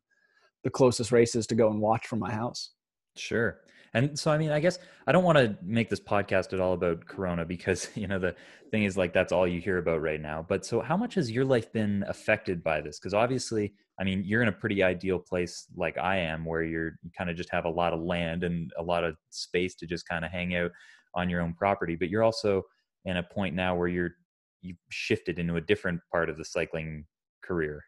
the 0.65 0.71
closest 0.71 1.13
races 1.13 1.47
to 1.49 1.55
go 1.55 1.71
and 1.71 1.81
watch 1.81 2.07
from 2.07 2.21
my 2.21 2.31
house. 2.31 2.71
Sure. 3.17 3.59
And 3.95 4.19
so 4.19 4.31
i 4.31 4.39
mean 4.39 4.51
i 4.51 4.59
guess 4.59 4.79
i 5.07 5.13
don't 5.13 5.25
want 5.25 5.37
to 5.37 5.55
make 5.63 5.91
this 5.91 6.01
podcast 6.01 6.55
at 6.55 6.61
all 6.61 6.73
about 6.73 7.05
corona 7.05 7.45
because 7.45 7.91
you 7.95 8.07
know 8.07 8.19
the 8.19 8.35
thing 8.71 8.85
is 8.85 8.97
like 8.97 9.13
that's 9.13 9.33
all 9.33 9.47
you 9.47 9.61
hear 9.61 9.77
about 9.77 10.01
right 10.01 10.21
now. 10.21 10.47
But 10.49 10.65
so 10.65 10.81
how 10.81 10.97
much 10.97 11.15
has 11.17 11.31
your 11.31 11.45
life 11.45 11.71
been 11.73 12.05
affected 12.09 12.63
by 12.63 12.81
this? 12.81 12.99
Because 12.99 13.13
obviously 13.13 13.75
i 14.01 14.05
mean 14.05 14.23
you're 14.25 14.43
in 14.43 14.49
a 14.49 14.53
pretty 14.53 14.83
ideal 14.83 15.19
place 15.19 15.67
like 15.77 15.99
i 15.99 16.17
am 16.17 16.45
where 16.47 16.63
you're 16.63 16.93
you 17.03 17.11
kind 17.17 17.29
of 17.29 17.37
just 17.37 17.51
have 17.51 17.67
a 17.67 17.71
lot 17.71 17.93
of 17.93 18.01
land 18.01 18.43
and 18.43 18.73
a 18.79 18.83
lot 18.83 19.05
of 19.05 19.17
space 19.31 19.75
to 19.75 19.87
just 19.87 20.09
kind 20.09 20.25
of 20.25 20.31
hang 20.31 20.57
out 20.57 20.71
on 21.15 21.29
your 21.29 21.41
own 21.41 21.55
property 21.55 21.97
but 21.97 22.09
you're 22.09 22.23
also 22.23 22.63
in 23.05 23.17
a 23.17 23.23
point 23.23 23.55
now 23.55 23.75
where 23.75 23.89
you're 23.89 24.13
you've 24.61 24.77
shifted 24.91 25.39
into 25.39 25.57
a 25.57 25.61
different 25.61 26.01
part 26.11 26.31
of 26.31 26.37
the 26.37 26.45
cycling 26.45 27.05
career. 27.43 27.83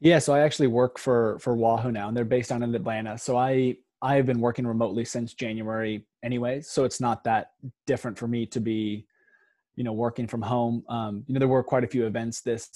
Yeah 0.00 0.18
so 0.18 0.34
i 0.34 0.40
actually 0.40 0.68
work 0.68 0.98
for 0.98 1.38
for 1.38 1.54
wahoo 1.54 1.92
now 1.92 2.08
and 2.08 2.16
they're 2.16 2.24
based 2.24 2.52
out 2.52 2.62
in 2.62 2.74
atlanta. 2.74 3.18
So 3.18 3.36
i 3.36 3.76
i 4.02 4.14
have 4.14 4.26
been 4.26 4.40
working 4.40 4.66
remotely 4.66 5.04
since 5.04 5.32
january 5.32 6.06
anyway 6.22 6.60
so 6.60 6.84
it's 6.84 7.00
not 7.00 7.24
that 7.24 7.52
different 7.86 8.18
for 8.18 8.28
me 8.28 8.44
to 8.44 8.60
be 8.60 9.06
you 9.76 9.84
know 9.84 9.92
working 9.92 10.26
from 10.26 10.42
home. 10.42 10.82
Um, 10.88 11.24
you 11.26 11.34
know 11.34 11.38
there 11.38 11.48
were 11.48 11.62
quite 11.62 11.84
a 11.84 11.86
few 11.86 12.06
events 12.06 12.40
this 12.40 12.68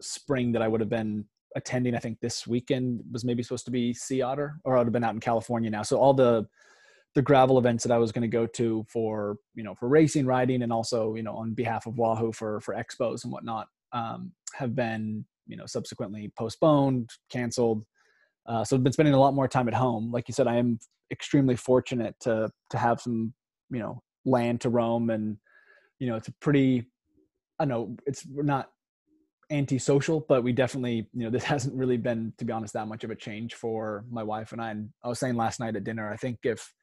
spring 0.00 0.52
that 0.52 0.62
i 0.62 0.68
would 0.68 0.80
have 0.80 0.90
been 0.90 1.24
attending. 1.54 1.94
I 1.94 1.98
think 1.98 2.20
this 2.20 2.46
weekend 2.46 3.02
was 3.10 3.24
maybe 3.24 3.42
supposed 3.42 3.64
to 3.64 3.70
be 3.70 3.94
sea 3.94 4.20
otter 4.22 4.60
or 4.64 4.74
i 4.74 4.78
would 4.78 4.86
have 4.86 4.92
been 4.92 5.04
out 5.04 5.14
in 5.14 5.20
california 5.20 5.70
now. 5.70 5.82
So 5.82 5.98
all 5.98 6.14
the 6.14 6.46
the 7.16 7.22
gravel 7.22 7.58
events 7.58 7.82
that 7.82 7.92
I 7.92 7.96
was 7.96 8.12
going 8.12 8.22
to 8.22 8.28
go 8.28 8.46
to 8.46 8.84
for 8.92 9.38
you 9.54 9.64
know 9.64 9.74
for 9.74 9.88
racing, 9.88 10.26
riding, 10.26 10.62
and 10.62 10.72
also 10.72 11.14
you 11.14 11.22
know 11.22 11.34
on 11.34 11.54
behalf 11.54 11.86
of 11.86 11.96
Wahoo 11.96 12.30
for 12.30 12.60
for 12.60 12.74
expos 12.74 13.24
and 13.24 13.32
whatnot 13.32 13.66
um, 13.92 14.32
have 14.54 14.76
been 14.76 15.24
you 15.46 15.56
know 15.56 15.64
subsequently 15.66 16.30
postponed, 16.38 17.10
canceled. 17.30 17.84
Uh, 18.46 18.62
so 18.62 18.76
I've 18.76 18.84
been 18.84 18.92
spending 18.92 19.14
a 19.14 19.18
lot 19.18 19.34
more 19.34 19.48
time 19.48 19.66
at 19.66 19.74
home. 19.74 20.12
Like 20.12 20.28
you 20.28 20.34
said, 20.34 20.46
I 20.46 20.56
am 20.56 20.78
extremely 21.10 21.56
fortunate 21.56 22.14
to 22.20 22.50
to 22.70 22.78
have 22.78 23.00
some 23.00 23.32
you 23.70 23.78
know 23.78 24.02
land 24.26 24.60
to 24.60 24.68
roam, 24.68 25.08
and 25.08 25.38
you 25.98 26.08
know 26.08 26.16
it's 26.16 26.28
a 26.28 26.34
pretty 26.42 26.86
I 27.58 27.64
know 27.64 27.96
it's 28.04 28.26
not 28.28 28.68
antisocial, 29.50 30.20
but 30.28 30.42
we 30.42 30.52
definitely, 30.52 31.08
you 31.14 31.24
know, 31.24 31.30
this 31.30 31.44
hasn't 31.54 31.74
really 31.74 31.96
been, 31.96 32.34
to 32.36 32.44
be 32.44 32.52
honest, 32.52 32.74
that 32.74 32.88
much 32.88 33.04
of 33.04 33.10
a 33.10 33.14
change 33.14 33.54
for 33.54 34.04
my 34.10 34.22
wife 34.22 34.52
and 34.52 34.60
I. 34.60 34.72
And 34.72 34.90
I 35.02 35.08
was 35.08 35.18
saying 35.18 35.36
last 35.36 35.60
night 35.60 35.76
at 35.76 35.84
dinner, 35.84 36.12
I 36.12 36.16
think 36.16 36.40
if 36.42 36.74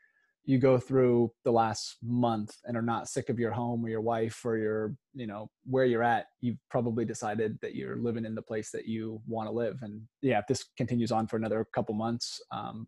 you 0.45 0.57
go 0.57 0.77
through 0.77 1.31
the 1.45 1.51
last 1.51 1.97
month 2.03 2.57
and 2.65 2.75
are 2.75 2.81
not 2.81 3.07
sick 3.07 3.29
of 3.29 3.39
your 3.39 3.51
home 3.51 3.83
or 3.85 3.89
your 3.89 4.01
wife 4.01 4.41
or 4.43 4.57
your 4.57 4.95
you 5.13 5.25
know 5.25 5.49
where 5.65 5.85
you're 5.85 6.03
at 6.03 6.27
you've 6.41 6.57
probably 6.69 7.05
decided 7.05 7.57
that 7.61 7.75
you're 7.75 7.97
living 7.97 8.25
in 8.25 8.35
the 8.35 8.41
place 8.41 8.69
that 8.71 8.85
you 8.85 9.21
want 9.27 9.47
to 9.47 9.53
live. 9.53 9.79
And 9.81 10.01
yeah 10.21 10.39
if 10.39 10.47
this 10.47 10.65
continues 10.77 11.11
on 11.11 11.27
for 11.27 11.37
another 11.37 11.65
couple 11.73 11.95
months 11.95 12.41
um, 12.51 12.87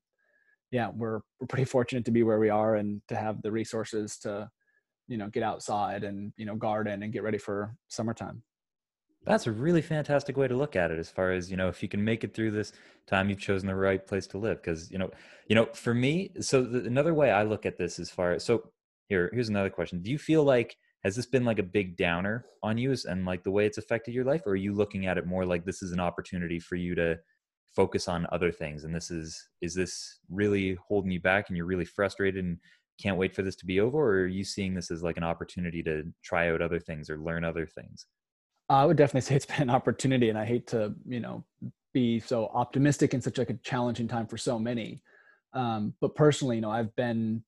yeah 0.71 0.89
we're 0.93 1.21
we're 1.39 1.47
pretty 1.47 1.65
fortunate 1.65 2.05
to 2.05 2.11
be 2.11 2.23
where 2.23 2.39
we 2.39 2.49
are 2.49 2.75
and 2.75 3.01
to 3.07 3.15
have 3.15 3.41
the 3.41 3.51
resources 3.51 4.17
to 4.19 4.49
you 5.07 5.17
know 5.17 5.29
get 5.29 5.43
outside 5.43 6.03
and 6.03 6.33
you 6.37 6.45
know 6.45 6.55
garden 6.55 7.03
and 7.03 7.13
get 7.13 7.23
ready 7.23 7.37
for 7.37 7.75
summertime 7.87 8.43
that's 9.25 9.47
a 9.47 9.51
really 9.51 9.81
fantastic 9.81 10.37
way 10.37 10.47
to 10.47 10.55
look 10.55 10.75
at 10.75 10.91
it 10.91 10.99
as 10.99 11.09
far 11.09 11.31
as, 11.31 11.49
you 11.49 11.57
know, 11.57 11.67
if 11.67 11.81
you 11.81 11.89
can 11.89 12.03
make 12.03 12.23
it 12.23 12.33
through 12.33 12.51
this 12.51 12.71
time, 13.07 13.29
you've 13.29 13.39
chosen 13.39 13.67
the 13.67 13.75
right 13.75 14.05
place 14.05 14.27
to 14.27 14.37
live. 14.37 14.61
Cause, 14.61 14.89
you 14.91 14.97
know, 14.97 15.09
you 15.47 15.55
know, 15.55 15.65
for 15.73 15.93
me, 15.93 16.31
so 16.39 16.63
the, 16.63 16.85
another 16.85 17.13
way 17.13 17.31
I 17.31 17.43
look 17.43 17.65
at 17.65 17.77
this 17.77 17.99
as 17.99 18.09
far 18.09 18.33
as, 18.33 18.43
so 18.43 18.71
here, 19.09 19.29
here's 19.33 19.49
another 19.49 19.69
question. 19.69 20.01
Do 20.01 20.11
you 20.11 20.17
feel 20.17 20.43
like, 20.43 20.77
has 21.03 21.15
this 21.15 21.25
been 21.27 21.45
like 21.45 21.59
a 21.59 21.63
big 21.63 21.97
downer 21.97 22.45
on 22.63 22.77
you 22.77 22.95
and 23.07 23.25
like 23.25 23.43
the 23.43 23.51
way 23.51 23.65
it's 23.65 23.77
affected 23.77 24.13
your 24.13 24.25
life? 24.25 24.41
Or 24.45 24.51
are 24.51 24.55
you 24.55 24.73
looking 24.73 25.05
at 25.05 25.17
it 25.17 25.27
more 25.27 25.45
like 25.45 25.63
this 25.63 25.83
is 25.83 25.91
an 25.91 25.99
opportunity 25.99 26.59
for 26.59 26.75
you 26.75 26.95
to 26.95 27.19
focus 27.75 28.07
on 28.07 28.25
other 28.31 28.51
things? 28.51 28.83
And 28.83 28.95
this 28.95 29.11
is, 29.11 29.47
is 29.61 29.75
this 29.75 30.19
really 30.29 30.77
holding 30.87 31.11
you 31.11 31.19
back 31.19 31.45
and 31.47 31.57
you're 31.57 31.67
really 31.67 31.85
frustrated 31.85 32.43
and 32.43 32.57
can't 32.99 33.17
wait 33.17 33.35
for 33.35 33.43
this 33.43 33.55
to 33.57 33.65
be 33.65 33.79
over? 33.79 33.99
Or 33.99 34.23
are 34.23 34.27
you 34.27 34.43
seeing 34.43 34.73
this 34.73 34.89
as 34.89 35.03
like 35.03 35.17
an 35.17 35.23
opportunity 35.23 35.83
to 35.83 36.03
try 36.23 36.49
out 36.49 36.61
other 36.61 36.79
things 36.79 37.09
or 37.09 37.17
learn 37.17 37.43
other 37.43 37.67
things? 37.67 38.07
I 38.69 38.85
would 38.85 38.97
definitely 38.97 39.21
say 39.21 39.35
it's 39.35 39.45
been 39.57 39.61
an 39.61 39.69
opportunity, 39.69 40.29
and 40.29 40.37
I 40.37 40.45
hate 40.45 40.67
to, 40.67 40.93
you 41.07 41.19
know, 41.19 41.43
be 41.93 42.19
so 42.19 42.51
optimistic 42.53 43.13
in 43.13 43.21
such 43.21 43.37
like 43.37 43.49
a 43.49 43.57
challenging 43.63 44.07
time 44.07 44.27
for 44.27 44.37
so 44.37 44.59
many. 44.59 45.01
Um, 45.53 45.93
but 46.01 46.15
personally, 46.15 46.57
you 46.57 46.61
know, 46.61 46.71
I've 46.71 46.93
been 46.95 47.43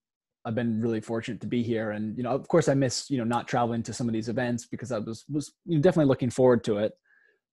I've 0.45 0.55
been 0.55 0.79
really 0.79 1.01
fortunate 1.01 1.41
to 1.41 1.47
be 1.47 1.61
here, 1.61 1.91
and 1.91 2.17
you 2.17 2.23
know, 2.23 2.31
of 2.31 2.47
course, 2.47 2.69
I 2.69 2.73
miss 2.73 3.09
you 3.09 3.17
know 3.17 3.25
not 3.25 3.47
traveling 3.47 3.83
to 3.83 3.93
some 3.93 4.07
of 4.07 4.13
these 4.13 4.29
events 4.29 4.65
because 4.65 4.91
I 4.91 4.99
was 4.99 5.25
was 5.29 5.53
you 5.65 5.75
know, 5.77 5.81
definitely 5.81 6.07
looking 6.07 6.29
forward 6.29 6.63
to 6.65 6.77
it. 6.77 6.93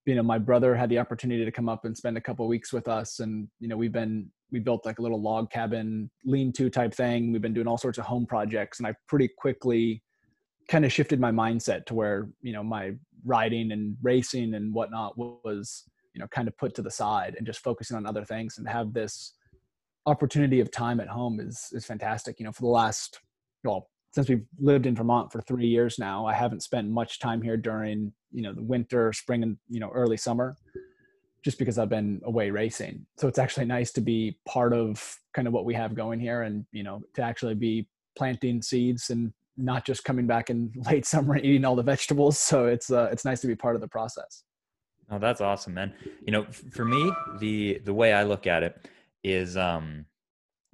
You 0.06 0.14
know, 0.14 0.22
my 0.22 0.38
brother 0.38 0.76
had 0.76 0.90
the 0.90 0.98
opportunity 0.98 1.44
to 1.44 1.50
come 1.50 1.68
up 1.68 1.86
and 1.86 1.96
spend 1.96 2.16
a 2.16 2.20
couple 2.20 2.46
weeks 2.46 2.72
with 2.72 2.86
us, 2.86 3.18
and 3.18 3.48
you 3.58 3.68
know, 3.68 3.76
we've 3.76 3.92
been 3.92 4.30
we 4.52 4.60
built 4.60 4.86
like 4.86 5.00
a 5.00 5.02
little 5.02 5.20
log 5.20 5.50
cabin 5.50 6.08
lean-to 6.24 6.70
type 6.70 6.94
thing. 6.94 7.32
We've 7.32 7.42
been 7.42 7.54
doing 7.54 7.66
all 7.66 7.78
sorts 7.78 7.98
of 7.98 8.04
home 8.04 8.26
projects, 8.26 8.78
and 8.78 8.86
I 8.86 8.94
pretty 9.08 9.28
quickly 9.36 10.00
kind 10.68 10.84
of 10.84 10.92
shifted 10.92 11.20
my 11.20 11.30
mindset 11.30 11.86
to 11.86 11.94
where 11.94 12.28
you 12.42 12.52
know 12.52 12.62
my 12.62 12.92
riding 13.24 13.72
and 13.72 13.96
racing 14.02 14.54
and 14.54 14.72
whatnot 14.72 15.16
was 15.16 15.84
you 16.14 16.20
know 16.20 16.26
kind 16.28 16.48
of 16.48 16.56
put 16.56 16.74
to 16.74 16.82
the 16.82 16.90
side 16.90 17.34
and 17.36 17.46
just 17.46 17.60
focusing 17.60 17.96
on 17.96 18.06
other 18.06 18.24
things 18.24 18.58
and 18.58 18.68
have 18.68 18.92
this 18.92 19.34
opportunity 20.06 20.60
of 20.60 20.70
time 20.70 21.00
at 21.00 21.08
home 21.08 21.40
is 21.40 21.68
is 21.72 21.84
fantastic. 21.84 22.38
You 22.38 22.46
know 22.46 22.52
for 22.52 22.62
the 22.62 22.68
last 22.68 23.20
well 23.62 23.88
since 24.12 24.28
we've 24.28 24.44
lived 24.60 24.86
in 24.86 24.94
vermont 24.94 25.32
for 25.32 25.40
three 25.40 25.66
years 25.66 25.98
now 25.98 26.24
i 26.24 26.32
haven't 26.32 26.62
spent 26.62 26.88
much 26.88 27.18
time 27.18 27.42
here 27.42 27.56
during 27.56 28.12
you 28.30 28.42
know 28.42 28.52
the 28.52 28.62
winter 28.62 29.12
spring 29.12 29.42
and 29.42 29.56
you 29.68 29.80
know 29.80 29.90
early 29.92 30.16
summer 30.16 30.56
just 31.44 31.58
because 31.58 31.78
i've 31.78 31.88
been 31.88 32.20
away 32.24 32.50
racing. 32.50 33.04
So 33.18 33.28
it's 33.28 33.38
actually 33.38 33.66
nice 33.66 33.92
to 33.92 34.00
be 34.00 34.38
part 34.46 34.72
of 34.72 35.18
kind 35.34 35.46
of 35.46 35.54
what 35.54 35.64
we 35.64 35.74
have 35.74 35.94
going 35.94 36.20
here 36.20 36.42
and 36.42 36.64
you 36.72 36.82
know 36.82 37.02
to 37.14 37.22
actually 37.22 37.54
be 37.54 37.88
planting 38.16 38.62
seeds 38.62 39.10
and 39.10 39.32
not 39.56 39.84
just 39.84 40.04
coming 40.04 40.26
back 40.26 40.50
in 40.50 40.72
late 40.90 41.06
summer 41.06 41.34
and 41.34 41.44
eating 41.44 41.64
all 41.64 41.76
the 41.76 41.82
vegetables. 41.82 42.38
So 42.38 42.66
it's 42.66 42.90
uh, 42.90 43.08
it's 43.12 43.24
nice 43.24 43.40
to 43.42 43.46
be 43.46 43.56
part 43.56 43.74
of 43.74 43.80
the 43.80 43.88
process. 43.88 44.44
Oh, 45.10 45.18
that's 45.18 45.40
awesome, 45.40 45.74
man. 45.74 45.92
You 46.26 46.32
know, 46.32 46.44
for 46.44 46.84
me, 46.84 47.12
the 47.38 47.80
the 47.84 47.94
way 47.94 48.12
I 48.12 48.22
look 48.24 48.46
at 48.46 48.62
it 48.62 48.88
is, 49.22 49.56
um, 49.56 50.06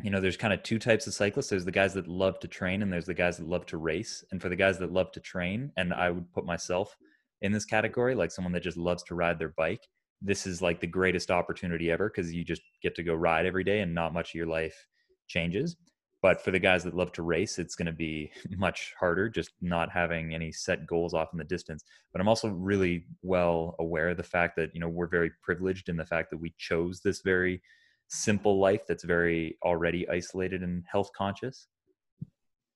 you 0.02 0.10
know, 0.10 0.20
there's 0.20 0.36
kind 0.36 0.52
of 0.52 0.62
two 0.62 0.78
types 0.78 1.06
of 1.06 1.14
cyclists. 1.14 1.48
There's 1.48 1.64
the 1.64 1.72
guys 1.72 1.94
that 1.94 2.08
love 2.08 2.38
to 2.40 2.48
train, 2.48 2.82
and 2.82 2.92
there's 2.92 3.06
the 3.06 3.14
guys 3.14 3.38
that 3.38 3.48
love 3.48 3.66
to 3.66 3.76
race. 3.76 4.24
And 4.30 4.40
for 4.40 4.48
the 4.48 4.56
guys 4.56 4.78
that 4.78 4.92
love 4.92 5.10
to 5.12 5.20
train, 5.20 5.72
and 5.76 5.92
I 5.92 6.10
would 6.10 6.32
put 6.32 6.44
myself 6.44 6.96
in 7.42 7.52
this 7.52 7.64
category, 7.64 8.14
like 8.14 8.30
someone 8.30 8.52
that 8.52 8.62
just 8.62 8.76
loves 8.76 9.02
to 9.04 9.14
ride 9.14 9.38
their 9.38 9.54
bike. 9.56 9.86
This 10.22 10.46
is 10.46 10.60
like 10.60 10.80
the 10.80 10.86
greatest 10.86 11.30
opportunity 11.30 11.90
ever 11.90 12.10
because 12.10 12.32
you 12.32 12.44
just 12.44 12.62
get 12.82 12.94
to 12.96 13.02
go 13.02 13.14
ride 13.14 13.46
every 13.46 13.64
day, 13.64 13.80
and 13.80 13.94
not 13.94 14.14
much 14.14 14.30
of 14.30 14.34
your 14.34 14.46
life 14.46 14.86
changes. 15.26 15.76
But 16.22 16.42
for 16.44 16.50
the 16.50 16.58
guys 16.58 16.84
that 16.84 16.94
love 16.94 17.12
to 17.12 17.22
race, 17.22 17.58
it's 17.58 17.74
going 17.74 17.86
to 17.86 17.92
be 17.92 18.30
much 18.56 18.94
harder 18.98 19.28
just 19.28 19.50
not 19.60 19.90
having 19.90 20.34
any 20.34 20.52
set 20.52 20.86
goals 20.86 21.14
off 21.14 21.30
in 21.32 21.38
the 21.38 21.44
distance. 21.44 21.84
But 22.12 22.20
I'm 22.20 22.28
also 22.28 22.48
really 22.48 23.06
well 23.22 23.74
aware 23.78 24.10
of 24.10 24.16
the 24.16 24.22
fact 24.22 24.56
that, 24.56 24.74
you 24.74 24.80
know, 24.80 24.88
we're 24.88 25.06
very 25.06 25.30
privileged 25.42 25.88
in 25.88 25.96
the 25.96 26.06
fact 26.06 26.30
that 26.30 26.40
we 26.40 26.54
chose 26.58 27.00
this 27.00 27.22
very 27.22 27.62
simple 28.08 28.58
life 28.58 28.82
that's 28.86 29.04
very 29.04 29.56
already 29.64 30.08
isolated 30.08 30.62
and 30.62 30.84
health 30.90 31.10
conscious. 31.16 31.68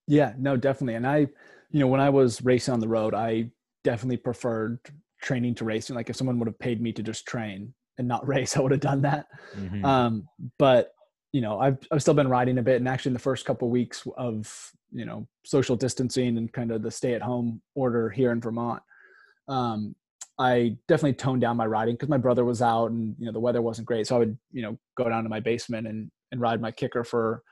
Yeah, 0.07 0.33
no, 0.37 0.55
definitely. 0.55 0.95
And 0.95 1.07
I, 1.07 1.27
you 1.71 1.79
know, 1.79 1.87
when 1.87 2.01
I 2.01 2.09
was 2.09 2.41
racing 2.43 2.73
on 2.73 2.79
the 2.79 2.87
road, 2.87 3.13
I 3.13 3.49
definitely 3.83 4.17
preferred 4.17 4.79
training 5.21 5.55
to 5.55 5.65
racing. 5.65 5.95
Like 5.95 6.09
if 6.09 6.15
someone 6.15 6.39
would 6.39 6.47
have 6.47 6.59
paid 6.59 6.81
me 6.81 6.93
to 6.93 7.03
just 7.03 7.25
train 7.25 7.73
and 7.97 8.07
not 8.07 8.27
race, 8.27 8.55
I 8.55 8.61
would 8.61 8.71
have 8.71 8.81
done 8.81 9.01
that. 9.01 9.27
Mm-hmm. 9.55 9.83
Um, 9.83 10.27
but 10.57 10.91
you 11.35 11.41
know, 11.41 11.59
I've 11.59 11.77
I've 11.91 12.01
still 12.01 12.13
been 12.13 12.29
riding 12.29 12.59
a 12.59 12.63
bit, 12.63 12.77
and 12.77 12.87
actually 12.87 13.09
in 13.09 13.15
the 13.15 13.19
first 13.19 13.43
couple 13.43 13.67
of 13.67 13.73
weeks 13.73 14.07
of 14.15 14.71
you 14.93 15.03
know 15.03 15.27
social 15.43 15.75
distancing 15.75 16.37
and 16.37 16.49
kind 16.53 16.71
of 16.71 16.81
the 16.81 16.89
stay 16.89 17.13
at 17.13 17.21
home 17.21 17.61
order 17.75 18.09
here 18.09 18.31
in 18.31 18.39
Vermont, 18.39 18.81
um, 19.49 19.95
I 20.39 20.77
definitely 20.87 21.15
toned 21.15 21.41
down 21.41 21.57
my 21.57 21.65
riding 21.65 21.95
because 21.95 22.07
my 22.07 22.17
brother 22.17 22.45
was 22.45 22.61
out 22.61 22.91
and 22.91 23.17
you 23.19 23.25
know 23.25 23.33
the 23.33 23.41
weather 23.41 23.61
wasn't 23.61 23.85
great, 23.85 24.07
so 24.07 24.15
I 24.15 24.19
would 24.19 24.37
you 24.53 24.61
know 24.61 24.77
go 24.95 25.09
down 25.09 25.23
to 25.23 25.29
my 25.29 25.41
basement 25.41 25.87
and 25.87 26.09
and 26.31 26.39
ride 26.39 26.61
my 26.61 26.71
Kickr 26.71 27.05
for 27.05 27.43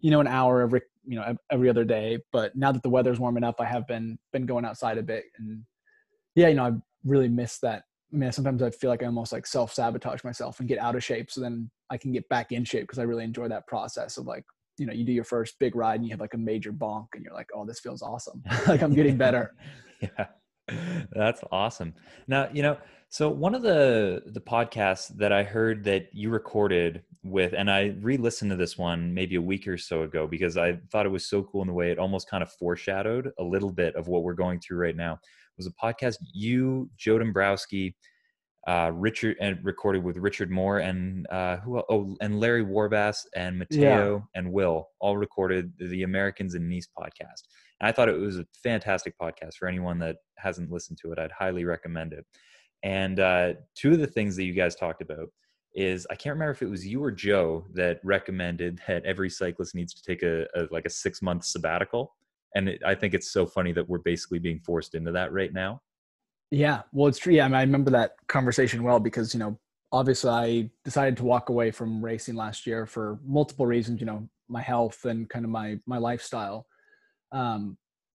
you 0.00 0.10
know 0.10 0.20
an 0.20 0.26
hour 0.26 0.60
every 0.60 0.82
you 1.06 1.16
know 1.16 1.34
every 1.50 1.70
other 1.70 1.84
day. 1.84 2.18
But 2.32 2.54
now 2.54 2.72
that 2.72 2.82
the 2.82 2.90
weather's 2.90 3.18
warming 3.18 3.44
up, 3.44 3.58
I 3.58 3.64
have 3.64 3.86
been 3.86 4.18
been 4.34 4.44
going 4.44 4.66
outside 4.66 4.98
a 4.98 5.02
bit, 5.02 5.24
and 5.38 5.62
yeah, 6.34 6.48
you 6.48 6.56
know 6.56 6.66
I 6.66 6.72
really 7.04 7.30
miss 7.30 7.58
that 7.60 7.84
I 8.12 8.16
mean, 8.16 8.32
sometimes 8.32 8.62
I 8.62 8.70
feel 8.70 8.90
like 8.90 9.02
I 9.02 9.06
almost 9.06 9.32
like 9.32 9.46
self 9.46 9.72
sabotage 9.72 10.24
myself 10.24 10.58
and 10.60 10.68
get 10.68 10.78
out 10.78 10.96
of 10.96 11.04
shape. 11.04 11.30
So 11.30 11.40
then 11.40 11.70
I 11.90 11.96
can 11.96 12.12
get 12.12 12.28
back 12.28 12.52
in 12.52 12.64
shape 12.64 12.82
because 12.82 12.98
I 12.98 13.04
really 13.04 13.24
enjoy 13.24 13.48
that 13.48 13.66
process 13.66 14.16
of 14.16 14.26
like, 14.26 14.44
you 14.78 14.86
know, 14.86 14.92
you 14.92 15.04
do 15.04 15.12
your 15.12 15.24
first 15.24 15.56
big 15.60 15.76
ride 15.76 15.96
and 15.96 16.04
you 16.04 16.10
have 16.10 16.20
like 16.20 16.34
a 16.34 16.38
major 16.38 16.72
bonk 16.72 17.06
and 17.14 17.22
you're 17.22 17.34
like, 17.34 17.48
oh, 17.54 17.64
this 17.64 17.80
feels 17.80 18.02
awesome. 18.02 18.42
like 18.66 18.82
I'm 18.82 18.94
getting 18.94 19.16
better. 19.16 19.54
yeah. 20.00 20.26
That's 21.12 21.42
awesome. 21.50 21.94
Now, 22.26 22.48
you 22.52 22.62
know, 22.62 22.78
so 23.08 23.28
one 23.28 23.56
of 23.56 23.62
the 23.62 24.22
the 24.26 24.40
podcasts 24.40 25.08
that 25.16 25.32
I 25.32 25.42
heard 25.42 25.82
that 25.84 26.10
you 26.12 26.30
recorded 26.30 27.02
with, 27.24 27.54
and 27.54 27.68
I 27.68 27.96
re-listened 28.00 28.52
to 28.52 28.56
this 28.56 28.78
one 28.78 29.12
maybe 29.12 29.34
a 29.34 29.42
week 29.42 29.66
or 29.66 29.76
so 29.76 30.04
ago 30.04 30.28
because 30.28 30.56
I 30.56 30.78
thought 30.92 31.06
it 31.06 31.10
was 31.10 31.28
so 31.28 31.42
cool 31.42 31.62
in 31.62 31.66
the 31.66 31.74
way 31.74 31.90
it 31.90 31.98
almost 31.98 32.30
kind 32.30 32.42
of 32.42 32.52
foreshadowed 32.52 33.32
a 33.38 33.42
little 33.42 33.72
bit 33.72 33.96
of 33.96 34.06
what 34.06 34.22
we're 34.22 34.34
going 34.34 34.60
through 34.60 34.78
right 34.78 34.96
now 34.96 35.18
was 35.56 35.66
a 35.66 35.72
podcast 35.72 36.16
you, 36.32 36.90
Joe 36.96 37.18
Dombrowski, 37.18 37.94
uh, 38.66 38.90
Richard, 38.94 39.36
and 39.40 39.58
recorded 39.64 40.04
with 40.04 40.16
Richard 40.16 40.50
Moore 40.50 40.78
and 40.78 41.26
uh, 41.30 41.58
who? 41.58 41.82
Oh, 41.88 42.16
and 42.20 42.40
Larry 42.40 42.64
Warbasse 42.64 43.26
and 43.34 43.58
Matteo 43.58 44.16
yeah. 44.34 44.38
and 44.38 44.52
Will 44.52 44.88
all 45.00 45.16
recorded 45.16 45.72
the 45.78 46.02
Americans 46.02 46.54
in 46.54 46.68
Nice 46.68 46.88
podcast. 46.98 47.42
And 47.80 47.88
I 47.88 47.92
thought 47.92 48.08
it 48.08 48.18
was 48.18 48.38
a 48.38 48.46
fantastic 48.62 49.14
podcast 49.18 49.54
for 49.54 49.66
anyone 49.66 49.98
that 50.00 50.16
hasn't 50.36 50.70
listened 50.70 50.98
to 51.02 51.12
it. 51.12 51.18
I'd 51.18 51.32
highly 51.32 51.64
recommend 51.64 52.12
it. 52.12 52.24
And 52.82 53.20
uh, 53.20 53.54
two 53.74 53.92
of 53.92 53.98
the 53.98 54.06
things 54.06 54.36
that 54.36 54.44
you 54.44 54.52
guys 54.52 54.74
talked 54.74 55.02
about 55.02 55.28
is 55.74 56.06
I 56.10 56.14
can't 56.14 56.34
remember 56.34 56.52
if 56.52 56.62
it 56.62 56.70
was 56.70 56.86
you 56.86 57.02
or 57.02 57.12
Joe 57.12 57.64
that 57.74 58.00
recommended 58.02 58.80
that 58.88 59.04
every 59.04 59.30
cyclist 59.30 59.74
needs 59.74 59.94
to 59.94 60.02
take 60.02 60.22
a, 60.22 60.46
a 60.54 60.66
like 60.70 60.84
a 60.84 60.90
six 60.90 61.22
month 61.22 61.44
sabbatical 61.44 62.14
and 62.54 62.68
it, 62.68 62.82
I 62.84 62.94
think 62.94 63.14
it's 63.14 63.30
so 63.30 63.46
funny 63.46 63.72
that 63.72 63.88
we're 63.88 63.98
basically 63.98 64.38
being 64.38 64.60
forced 64.60 64.94
into 64.94 65.12
that 65.12 65.32
right 65.32 65.52
now. 65.52 65.80
Yeah, 66.50 66.82
well, 66.92 67.06
it's 67.06 67.18
true. 67.18 67.32
Yeah, 67.32 67.44
I, 67.44 67.48
mean, 67.48 67.54
I 67.54 67.62
remember 67.62 67.90
that 67.92 68.12
conversation 68.28 68.82
well 68.82 68.98
because 68.98 69.32
you 69.34 69.40
know, 69.40 69.58
obviously, 69.92 70.30
I 70.30 70.70
decided 70.84 71.16
to 71.18 71.24
walk 71.24 71.48
away 71.48 71.70
from 71.70 72.04
racing 72.04 72.34
last 72.34 72.66
year 72.66 72.86
for 72.86 73.20
multiple 73.24 73.66
reasons. 73.66 74.00
You 74.00 74.06
know, 74.06 74.28
my 74.48 74.60
health 74.60 75.04
and 75.04 75.28
kind 75.28 75.44
of 75.44 75.50
my 75.50 75.78
my 75.86 75.98
lifestyle. 75.98 76.66
Um, 77.32 77.76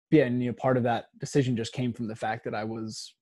yeah, 0.10 0.25
and 0.25 0.42
you 0.42 0.50
know, 0.50 0.56
part 0.56 0.78
of 0.78 0.84
that 0.84 1.06
decision 1.20 1.56
just 1.56 1.74
came 1.74 1.94
from 1.94 2.08
the 2.08 2.16
fact 2.16 2.44
that 2.46 2.56
I 2.56 2.63
was, 2.63 3.13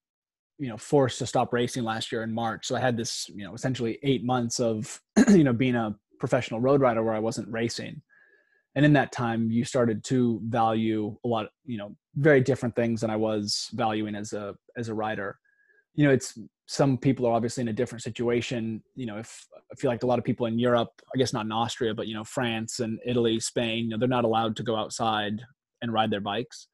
you 0.60 0.70
know, 0.70 0.78
forced 0.78 1.20
to 1.20 1.26
stop 1.26 1.52
racing 1.52 1.84
last 1.84 2.12
year 2.12 2.24
in 2.24 2.34
March. 2.34 2.68
So 2.68 2.76
I 2.76 2.80
had 2.80 2.98
this, 2.98 3.30
you 3.30 3.44
know, 3.44 3.54
essentially 3.54 4.00
eight 4.04 4.24
months 4.24 4.60
of, 4.60 5.00
you 5.30 5.44
know, 5.44 5.54
being 5.54 5.76
a 5.76 5.96
professional 6.20 6.60
road 6.60 6.82
rider 6.82 7.04
where 7.04 7.14
I 7.14 7.20
wasn't 7.20 7.50
racing 7.50 8.02
and 8.76 8.86
in 8.86 8.94
that 8.94 9.12
time 9.12 9.52
you 9.52 9.64
started 9.64 10.04
to 10.04 10.40
value 10.46 11.16
a 11.26 11.28
lot 11.28 11.50
you 11.66 11.78
know 11.78 11.96
very 12.16 12.42
different 12.42 12.76
things 12.76 13.02
than 13.02 13.10
i 13.10 13.16
was 13.16 13.70
valuing 13.74 14.16
as 14.16 14.34
a 14.34 14.56
as 14.78 14.90
a 14.90 14.94
writer. 14.94 15.38
You 15.94 16.06
know 16.06 16.14
it's 16.14 16.38
some 16.68 16.98
people 16.98 17.26
are 17.26 17.34
obviously 17.34 17.62
in 17.62 17.68
a 17.68 17.74
different 17.74 18.02
situation. 18.02 18.82
You 18.96 19.06
know 19.06 19.18
if 19.18 19.46
i 19.72 19.76
feel 19.76 19.92
like 19.92 20.04
a 20.04 20.06
lot 20.06 20.20
of 20.20 20.26
people 20.26 20.46
in 20.46 20.58
europe 20.58 20.92
i 21.14 21.18
guess 21.18 21.34
not 21.34 21.46
in 21.46 21.52
austria 21.52 21.94
but 21.94 22.08
you 22.08 22.14
know 22.14 22.24
france 22.24 22.80
and 22.80 23.00
italy 23.06 23.40
spain 23.40 23.86
you 23.86 23.90
know 23.90 23.98
they're 23.98 24.08
not 24.08 24.26
allowed 24.26 24.56
to 24.56 24.64
go 24.64 24.76
outside 24.76 25.42
and 25.82 25.92
ride 25.92 26.12
their 26.12 26.22
bikes. 26.22 26.68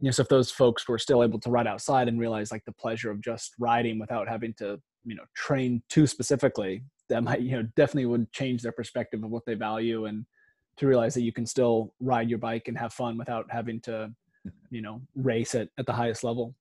You 0.00 0.06
know 0.06 0.12
so 0.12 0.22
if 0.22 0.28
those 0.28 0.50
folks 0.50 0.88
were 0.88 0.98
still 0.98 1.22
able 1.22 1.40
to 1.40 1.50
ride 1.50 1.66
outside 1.66 2.08
and 2.08 2.18
realize 2.18 2.52
like 2.52 2.64
the 2.64 2.72
pleasure 2.72 3.10
of 3.10 3.20
just 3.20 3.52
riding 3.58 3.98
without 3.98 4.28
having 4.28 4.54
to 4.54 4.80
you 5.04 5.14
know 5.16 5.24
train 5.34 5.82
too 5.88 6.06
specifically 6.06 6.84
that 7.08 7.24
might 7.24 7.40
you 7.40 7.56
know 7.56 7.66
definitely 7.76 8.06
would 8.06 8.30
change 8.32 8.62
their 8.62 8.72
perspective 8.72 9.22
of 9.24 9.30
what 9.30 9.44
they 9.46 9.54
value 9.54 10.06
and 10.06 10.24
to 10.80 10.86
realize 10.86 11.14
that 11.14 11.22
you 11.22 11.32
can 11.32 11.46
still 11.46 11.92
ride 12.00 12.28
your 12.28 12.38
bike 12.38 12.66
and 12.66 12.76
have 12.76 12.92
fun 12.92 13.16
without 13.16 13.46
having 13.50 13.80
to 13.82 14.10
you 14.70 14.82
know 14.82 15.00
race 15.14 15.54
it 15.54 15.70
at 15.78 15.86
the 15.86 15.92
highest 15.92 16.24
level. 16.24 16.54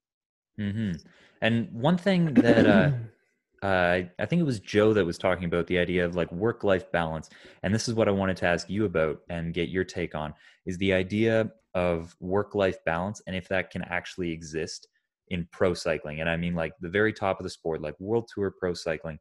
Mm-hmm. 0.59 0.97
and 1.41 1.71
one 1.71 1.97
thing 1.97 2.33
that 2.33 2.65
uh, 2.65 2.91
uh, 3.65 4.01
i 4.19 4.25
think 4.25 4.41
it 4.41 4.45
was 4.45 4.59
joe 4.59 4.93
that 4.93 5.05
was 5.05 5.17
talking 5.17 5.45
about 5.45 5.67
the 5.67 5.77
idea 5.79 6.03
of 6.05 6.15
like 6.15 6.29
work 6.33 6.65
life 6.65 6.91
balance. 6.91 7.29
And 7.63 7.73
this 7.73 7.87
is 7.87 7.93
what 7.93 8.09
i 8.09 8.11
wanted 8.11 8.35
to 8.37 8.45
ask 8.45 8.69
you 8.69 8.83
about 8.83 9.21
and 9.29 9.53
get 9.53 9.69
your 9.69 9.85
take 9.85 10.15
on 10.15 10.33
is 10.65 10.77
the 10.77 10.93
idea 10.93 11.49
of 11.73 12.13
work 12.19 12.55
life 12.55 12.83
balance 12.85 13.21
and 13.25 13.35
if 13.37 13.47
that 13.47 13.71
can 13.71 13.83
actually 13.83 14.31
exist 14.31 14.87
in 15.29 15.47
pro 15.51 15.73
cycling. 15.73 16.19
And 16.19 16.29
i 16.29 16.35
mean 16.35 16.55
like 16.55 16.73
the 16.81 16.89
very 16.89 17.13
top 17.13 17.39
of 17.39 17.45
the 17.45 17.49
sport 17.49 17.81
like 17.81 17.97
world 18.01 18.29
tour 18.33 18.51
pro 18.51 18.73
cycling 18.73 19.19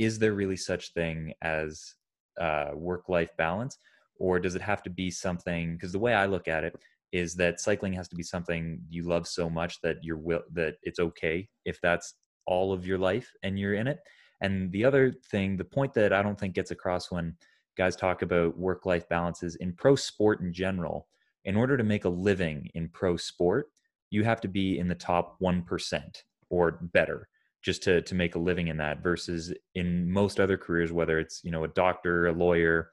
is 0.00 0.18
there 0.18 0.32
really 0.32 0.56
such 0.56 0.92
thing 0.92 1.34
as 1.42 1.94
uh, 2.40 2.70
work 2.74 3.08
life 3.08 3.30
balance 3.36 3.78
or 4.20 4.38
does 4.38 4.54
it 4.54 4.62
have 4.62 4.82
to 4.82 4.90
be 4.90 5.10
something 5.10 5.74
because 5.74 5.92
the 5.92 5.98
way 5.98 6.14
i 6.14 6.26
look 6.26 6.46
at 6.46 6.62
it 6.62 6.78
is 7.12 7.34
that 7.34 7.60
cycling 7.60 7.92
has 7.92 8.08
to 8.08 8.16
be 8.16 8.22
something 8.22 8.80
you 8.88 9.02
love 9.02 9.26
so 9.26 9.50
much 9.50 9.80
that 9.80 9.96
you're 10.02 10.16
will 10.16 10.42
that 10.52 10.76
it's 10.82 11.00
okay 11.00 11.48
if 11.64 11.80
that's 11.80 12.14
all 12.46 12.72
of 12.72 12.86
your 12.86 12.98
life 12.98 13.30
and 13.42 13.58
you're 13.58 13.74
in 13.74 13.86
it. 13.86 14.00
And 14.40 14.72
the 14.72 14.84
other 14.84 15.12
thing 15.30 15.56
the 15.56 15.64
point 15.64 15.92
that 15.94 16.12
i 16.12 16.22
don't 16.22 16.38
think 16.38 16.54
gets 16.54 16.70
across 16.70 17.10
when 17.10 17.36
guys 17.76 17.96
talk 17.96 18.22
about 18.22 18.58
work 18.58 18.86
life 18.86 19.08
balances 19.08 19.56
in 19.56 19.72
pro 19.72 19.94
sport 19.96 20.40
in 20.40 20.52
general 20.52 21.06
in 21.44 21.56
order 21.56 21.76
to 21.76 21.84
make 21.84 22.04
a 22.04 22.08
living 22.08 22.68
in 22.74 22.88
pro 22.88 23.16
sport 23.16 23.66
you 24.10 24.24
have 24.24 24.40
to 24.40 24.48
be 24.48 24.78
in 24.78 24.88
the 24.88 24.94
top 24.94 25.38
1% 25.40 26.02
or 26.48 26.72
better 26.82 27.28
just 27.62 27.82
to 27.82 28.00
to 28.02 28.14
make 28.14 28.34
a 28.34 28.38
living 28.38 28.68
in 28.68 28.78
that 28.78 29.02
versus 29.02 29.52
in 29.74 30.10
most 30.10 30.40
other 30.40 30.56
careers 30.56 30.90
whether 30.90 31.18
it's 31.18 31.42
you 31.44 31.50
know 31.50 31.64
a 31.64 31.68
doctor 31.68 32.28
a 32.28 32.32
lawyer 32.32 32.90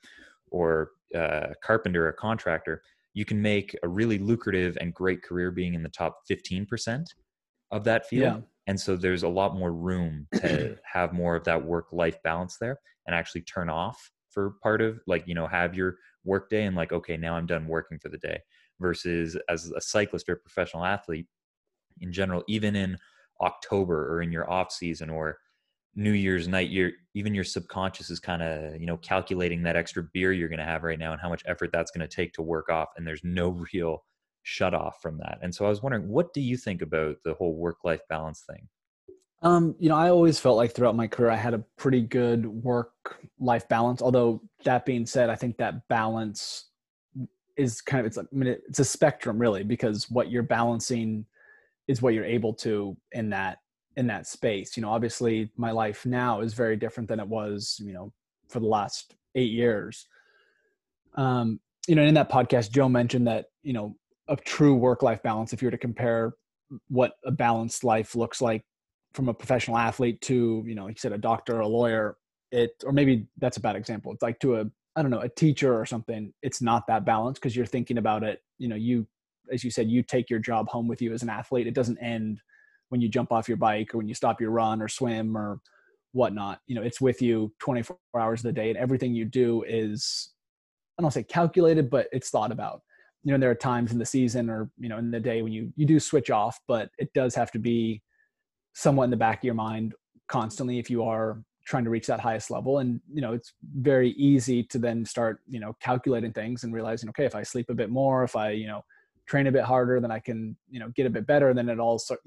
or 0.51 0.91
uh, 1.15 1.47
carpenter 1.63 2.07
or 2.07 2.13
contractor, 2.13 2.81
you 3.13 3.25
can 3.25 3.41
make 3.41 3.75
a 3.83 3.87
really 3.87 4.19
lucrative 4.19 4.77
and 4.79 4.93
great 4.93 5.23
career 5.23 5.51
being 5.51 5.73
in 5.73 5.83
the 5.83 5.89
top 5.89 6.19
15% 6.29 7.05
of 7.71 7.83
that 7.83 8.07
field. 8.07 8.35
Yeah. 8.35 8.41
And 8.67 8.79
so 8.79 8.95
there's 8.95 9.23
a 9.23 9.29
lot 9.29 9.55
more 9.55 9.73
room 9.73 10.27
to 10.35 10.77
have 10.93 11.13
more 11.13 11.35
of 11.35 11.43
that 11.45 11.63
work 11.63 11.87
life 11.91 12.21
balance 12.23 12.57
there 12.59 12.79
and 13.05 13.15
actually 13.15 13.41
turn 13.41 13.69
off 13.69 14.11
for 14.29 14.55
part 14.61 14.81
of 14.81 14.99
like, 15.07 15.27
you 15.27 15.33
know, 15.33 15.47
have 15.47 15.73
your 15.73 15.95
work 16.25 16.49
day 16.49 16.65
and 16.65 16.75
like, 16.75 16.91
okay, 16.91 17.17
now 17.17 17.35
I'm 17.35 17.47
done 17.47 17.67
working 17.67 17.97
for 17.97 18.09
the 18.09 18.17
day. 18.17 18.39
versus 18.79 19.37
as 19.49 19.71
a 19.71 19.81
cyclist 19.81 20.29
or 20.29 20.33
a 20.33 20.37
professional 20.37 20.85
athlete 20.85 21.25
in 22.01 22.11
general, 22.11 22.43
even 22.47 22.75
in 22.75 22.97
October 23.41 24.13
or 24.13 24.21
in 24.21 24.31
your 24.31 24.49
off 24.49 24.71
season 24.71 25.09
or 25.09 25.37
New 25.97 26.11
Year's 26.11 26.47
night, 26.47 26.69
your 26.69 26.91
even 27.15 27.33
your 27.33 27.43
subconscious 27.43 28.11
is 28.11 28.19
kind 28.19 28.43
of 28.43 28.79
you 28.79 28.85
know 28.85 28.97
calculating 28.97 29.63
that 29.63 29.75
extra 29.75 30.03
beer 30.13 30.31
you're 30.31 30.47
going 30.47 30.59
to 30.59 30.63
have 30.65 30.83
right 30.83 30.99
now 30.99 31.11
and 31.11 31.19
how 31.19 31.27
much 31.27 31.41
effort 31.47 31.71
that's 31.73 31.89
going 31.89 32.07
to 32.07 32.15
take 32.15 32.33
to 32.33 32.43
work 32.43 32.69
off, 32.69 32.89
and 32.95 33.05
there's 33.05 33.23
no 33.23 33.49
real 33.73 34.03
shut 34.43 34.75
off 34.75 35.01
from 35.01 35.17
that. 35.17 35.39
And 35.41 35.53
so 35.53 35.65
I 35.65 35.69
was 35.69 35.81
wondering, 35.81 36.07
what 36.07 36.33
do 36.33 36.39
you 36.39 36.55
think 36.55 36.83
about 36.83 37.17
the 37.25 37.33
whole 37.33 37.55
work 37.55 37.77
life 37.83 37.99
balance 38.09 38.45
thing? 38.47 38.67
Um, 39.41 39.75
you 39.79 39.89
know, 39.89 39.95
I 39.95 40.09
always 40.09 40.39
felt 40.39 40.55
like 40.55 40.73
throughout 40.73 40.95
my 40.95 41.07
career 41.07 41.31
I 41.31 41.35
had 41.35 41.53
a 41.55 41.63
pretty 41.77 42.01
good 42.01 42.45
work 42.45 42.91
life 43.39 43.67
balance. 43.67 44.01
Although 44.01 44.41
that 44.65 44.85
being 44.85 45.05
said, 45.05 45.31
I 45.31 45.35
think 45.35 45.57
that 45.57 45.87
balance 45.89 46.69
is 47.57 47.81
kind 47.81 47.99
of 47.99 48.05
it's 48.05 48.17
like 48.17 48.27
I 48.31 48.35
mean, 48.35 48.55
it's 48.69 48.79
a 48.79 48.85
spectrum 48.85 49.39
really 49.39 49.63
because 49.63 50.09
what 50.11 50.29
you're 50.29 50.43
balancing 50.43 51.25
is 51.87 52.03
what 52.03 52.13
you're 52.13 52.23
able 52.23 52.53
to 52.53 52.95
in 53.13 53.31
that 53.31 53.57
in 53.97 54.07
that 54.07 54.27
space. 54.27 54.77
You 54.77 54.83
know, 54.83 54.89
obviously 54.89 55.49
my 55.57 55.71
life 55.71 56.05
now 56.05 56.41
is 56.41 56.53
very 56.53 56.77
different 56.77 57.09
than 57.09 57.19
it 57.19 57.27
was, 57.27 57.81
you 57.83 57.91
know, 57.91 58.13
for 58.47 58.59
the 58.59 58.67
last 58.67 59.15
eight 59.35 59.51
years. 59.51 60.07
Um, 61.15 61.59
you 61.87 61.95
know, 61.95 62.03
in 62.03 62.13
that 62.13 62.29
podcast, 62.29 62.71
Joe 62.71 62.87
mentioned 62.87 63.27
that, 63.27 63.47
you 63.63 63.73
know, 63.73 63.95
a 64.29 64.35
true 64.35 64.75
work 64.75 65.01
life 65.01 65.23
balance, 65.23 65.51
if 65.51 65.61
you 65.61 65.67
were 65.67 65.71
to 65.71 65.77
compare 65.77 66.35
what 66.89 67.13
a 67.25 67.31
balanced 67.31 67.83
life 67.83 68.15
looks 68.15 68.41
like 68.41 68.63
from 69.13 69.29
a 69.29 69.33
professional 69.33 69.77
athlete 69.77 70.21
to, 70.21 70.63
you 70.67 70.75
know, 70.75 70.87
you 70.87 70.95
said, 70.97 71.11
a 71.11 71.17
doctor 71.17 71.57
or 71.57 71.61
a 71.61 71.67
lawyer, 71.67 72.17
it, 72.51 72.71
or 72.85 72.91
maybe 72.91 73.27
that's 73.37 73.57
a 73.57 73.61
bad 73.61 73.75
example. 73.75 74.11
It's 74.11 74.21
like 74.21 74.39
to 74.41 74.57
a, 74.57 74.65
I 74.95 75.01
don't 75.01 75.11
know, 75.11 75.21
a 75.21 75.29
teacher 75.29 75.79
or 75.79 75.85
something. 75.85 76.33
It's 76.43 76.61
not 76.61 76.85
that 76.87 77.05
balanced 77.05 77.41
because 77.41 77.55
you're 77.55 77.65
thinking 77.65 77.97
about 77.97 78.23
it, 78.23 78.43
you 78.59 78.67
know, 78.67 78.75
you, 78.75 79.07
as 79.51 79.63
you 79.63 79.71
said, 79.71 79.89
you 79.89 80.03
take 80.03 80.29
your 80.29 80.39
job 80.39 80.67
home 80.67 80.87
with 80.87 81.01
you 81.01 81.13
as 81.13 81.23
an 81.23 81.29
athlete. 81.29 81.67
It 81.67 81.73
doesn't 81.73 81.97
end 81.99 82.41
when 82.89 83.01
you 83.01 83.09
jump 83.09 83.31
off 83.31 83.47
your 83.47 83.57
bike 83.57 83.93
or 83.93 83.97
when 83.97 84.07
you 84.07 84.15
stop 84.15 84.39
your 84.39 84.51
run 84.51 84.81
or 84.81 84.87
swim 84.87 85.37
or 85.37 85.59
whatnot. 86.13 86.59
You 86.67 86.75
know, 86.75 86.81
it's 86.81 87.01
with 87.01 87.21
you 87.21 87.53
24 87.59 87.97
hours 88.17 88.39
of 88.39 88.43
the 88.43 88.53
day, 88.53 88.69
and 88.69 88.77
everything 88.77 89.13
you 89.13 89.25
do 89.25 89.63
is 89.67 90.33
I 90.97 91.01
don't 91.01 91.11
say 91.11 91.23
calculated, 91.23 91.89
but 91.89 92.07
it's 92.11 92.29
thought 92.29 92.51
about. 92.51 92.81
You 93.23 93.33
know, 93.33 93.39
there 93.39 93.51
are 93.51 93.55
times 93.55 93.91
in 93.91 93.99
the 93.99 94.05
season 94.05 94.49
or 94.49 94.69
you 94.77 94.89
know 94.89 94.97
in 94.97 95.11
the 95.11 95.19
day 95.19 95.41
when 95.41 95.53
you 95.53 95.71
you 95.75 95.85
do 95.85 95.99
switch 95.99 96.29
off, 96.29 96.59
but 96.67 96.89
it 96.97 97.13
does 97.13 97.35
have 97.35 97.51
to 97.51 97.59
be 97.59 98.01
somewhat 98.73 99.05
in 99.05 99.09
the 99.09 99.17
back 99.17 99.39
of 99.39 99.43
your 99.43 99.55
mind 99.55 99.93
constantly 100.27 100.77
if 100.77 100.89
you 100.89 101.03
are 101.03 101.41
trying 101.65 101.83
to 101.83 101.89
reach 101.89 102.07
that 102.07 102.19
highest 102.19 102.51
level 102.51 102.79
and 102.79 103.01
you 103.11 103.21
know 103.21 103.33
it's 103.33 103.53
very 103.75 104.11
easy 104.11 104.63
to 104.63 104.77
then 104.77 105.03
start 105.03 105.39
you 105.47 105.59
know 105.59 105.75
calculating 105.81 106.31
things 106.31 106.63
and 106.63 106.73
realizing 106.73 107.09
okay 107.09 107.25
if 107.25 107.35
i 107.35 107.43
sleep 107.43 107.69
a 107.69 107.73
bit 107.73 107.89
more 107.89 108.23
if 108.23 108.35
i 108.35 108.51
you 108.51 108.67
know 108.67 108.81
train 109.25 109.47
a 109.47 109.51
bit 109.51 109.63
harder 109.63 109.99
then 109.99 110.11
i 110.11 110.19
can 110.19 110.55
you 110.69 110.79
know 110.79 110.89
get 110.95 111.05
a 111.05 111.09
bit 111.09 111.25
better 111.27 111.53
then 111.53 111.67
it 111.67 111.79
all 111.79 111.97
start, 111.97 112.19